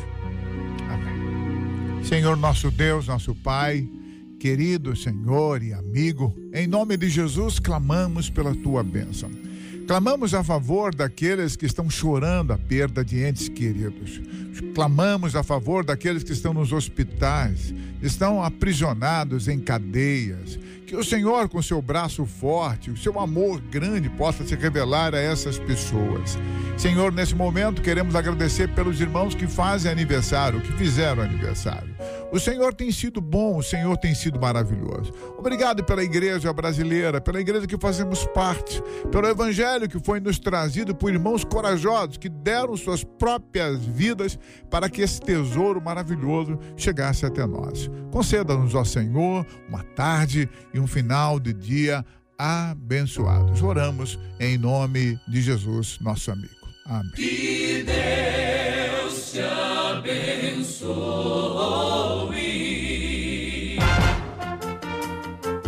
Senhor 2.04 2.36
nosso 2.36 2.70
Deus, 2.70 3.08
nosso 3.08 3.34
Pai, 3.34 3.88
querido 4.40 4.96
Senhor 4.96 5.62
e 5.62 5.74
amigo, 5.74 6.34
em 6.54 6.66
nome 6.66 6.96
de 6.96 7.10
Jesus 7.10 7.58
clamamos 7.58 8.30
pela 8.30 8.54
tua 8.54 8.82
bênção. 8.82 9.30
Clamamos 9.86 10.32
a 10.32 10.42
favor 10.42 10.94
daqueles 10.94 11.56
que 11.56 11.66
estão 11.66 11.90
chorando 11.90 12.52
a 12.54 12.56
perda 12.58 13.04
de 13.04 13.22
entes 13.22 13.50
queridos. 13.50 14.18
Clamamos 14.74 15.36
a 15.36 15.42
favor 15.42 15.84
daqueles 15.84 16.22
que 16.22 16.32
estão 16.32 16.52
nos 16.52 16.72
hospitais, 16.72 17.74
estão 18.02 18.42
aprisionados 18.42 19.48
em 19.48 19.58
cadeias. 19.58 20.58
Que 20.90 20.96
o 20.96 21.04
Senhor, 21.04 21.48
com 21.48 21.62
seu 21.62 21.80
braço 21.80 22.26
forte, 22.26 22.90
o 22.90 22.96
seu 22.96 23.20
amor 23.20 23.60
grande, 23.60 24.10
possa 24.10 24.44
se 24.44 24.56
revelar 24.56 25.14
a 25.14 25.20
essas 25.20 25.56
pessoas. 25.56 26.36
Senhor, 26.76 27.12
nesse 27.12 27.32
momento 27.32 27.80
queremos 27.80 28.16
agradecer 28.16 28.74
pelos 28.74 29.00
irmãos 29.00 29.34
que 29.34 29.46
fazem 29.46 29.92
aniversário, 29.92 30.60
que 30.60 30.72
fizeram 30.72 31.22
aniversário. 31.22 31.94
O 32.32 32.40
Senhor 32.40 32.74
tem 32.74 32.90
sido 32.90 33.20
bom, 33.20 33.58
o 33.58 33.62
Senhor 33.62 33.96
tem 33.98 34.14
sido 34.16 34.40
maravilhoso. 34.40 35.12
Obrigado 35.38 35.84
pela 35.84 36.02
igreja 36.02 36.52
brasileira, 36.52 37.20
pela 37.20 37.40
igreja 37.40 37.68
que 37.68 37.78
fazemos 37.78 38.24
parte, 38.26 38.82
pelo 39.12 39.28
evangelho 39.28 39.88
que 39.88 40.00
foi 40.00 40.18
nos 40.18 40.38
trazido 40.40 40.92
por 40.92 41.12
irmãos 41.12 41.44
corajosos 41.44 42.16
que 42.16 42.28
deram 42.28 42.76
suas 42.76 43.04
próprias 43.04 43.84
vidas 43.84 44.38
para 44.70 44.88
que 44.88 45.02
esse 45.02 45.20
tesouro 45.20 45.80
maravilhoso 45.80 46.58
chegasse 46.76 47.26
até 47.26 47.46
nós. 47.46 47.90
Conceda-nos, 48.10 48.74
ó 48.74 48.84
Senhor, 48.84 49.46
uma 49.68 49.82
tarde 49.82 50.48
e 50.72 50.80
um 50.80 50.86
final 50.86 51.38
de 51.40 51.52
dia 51.52 52.04
abençoados. 52.38 53.62
Oramos 53.62 54.18
em 54.38 54.56
nome 54.56 55.18
de 55.28 55.42
Jesus, 55.42 55.98
nosso 56.00 56.30
amigo. 56.30 56.50
Amém. 56.86 57.12
Que 57.14 57.84
Deus 57.84 59.32
te 59.32 59.40
abençoe. 59.40 60.90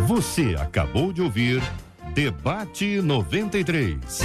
Você 0.07 0.55
acabou 0.59 1.13
de 1.13 1.21
ouvir 1.21 1.61
Debate 2.13 3.01
93. 3.01 4.19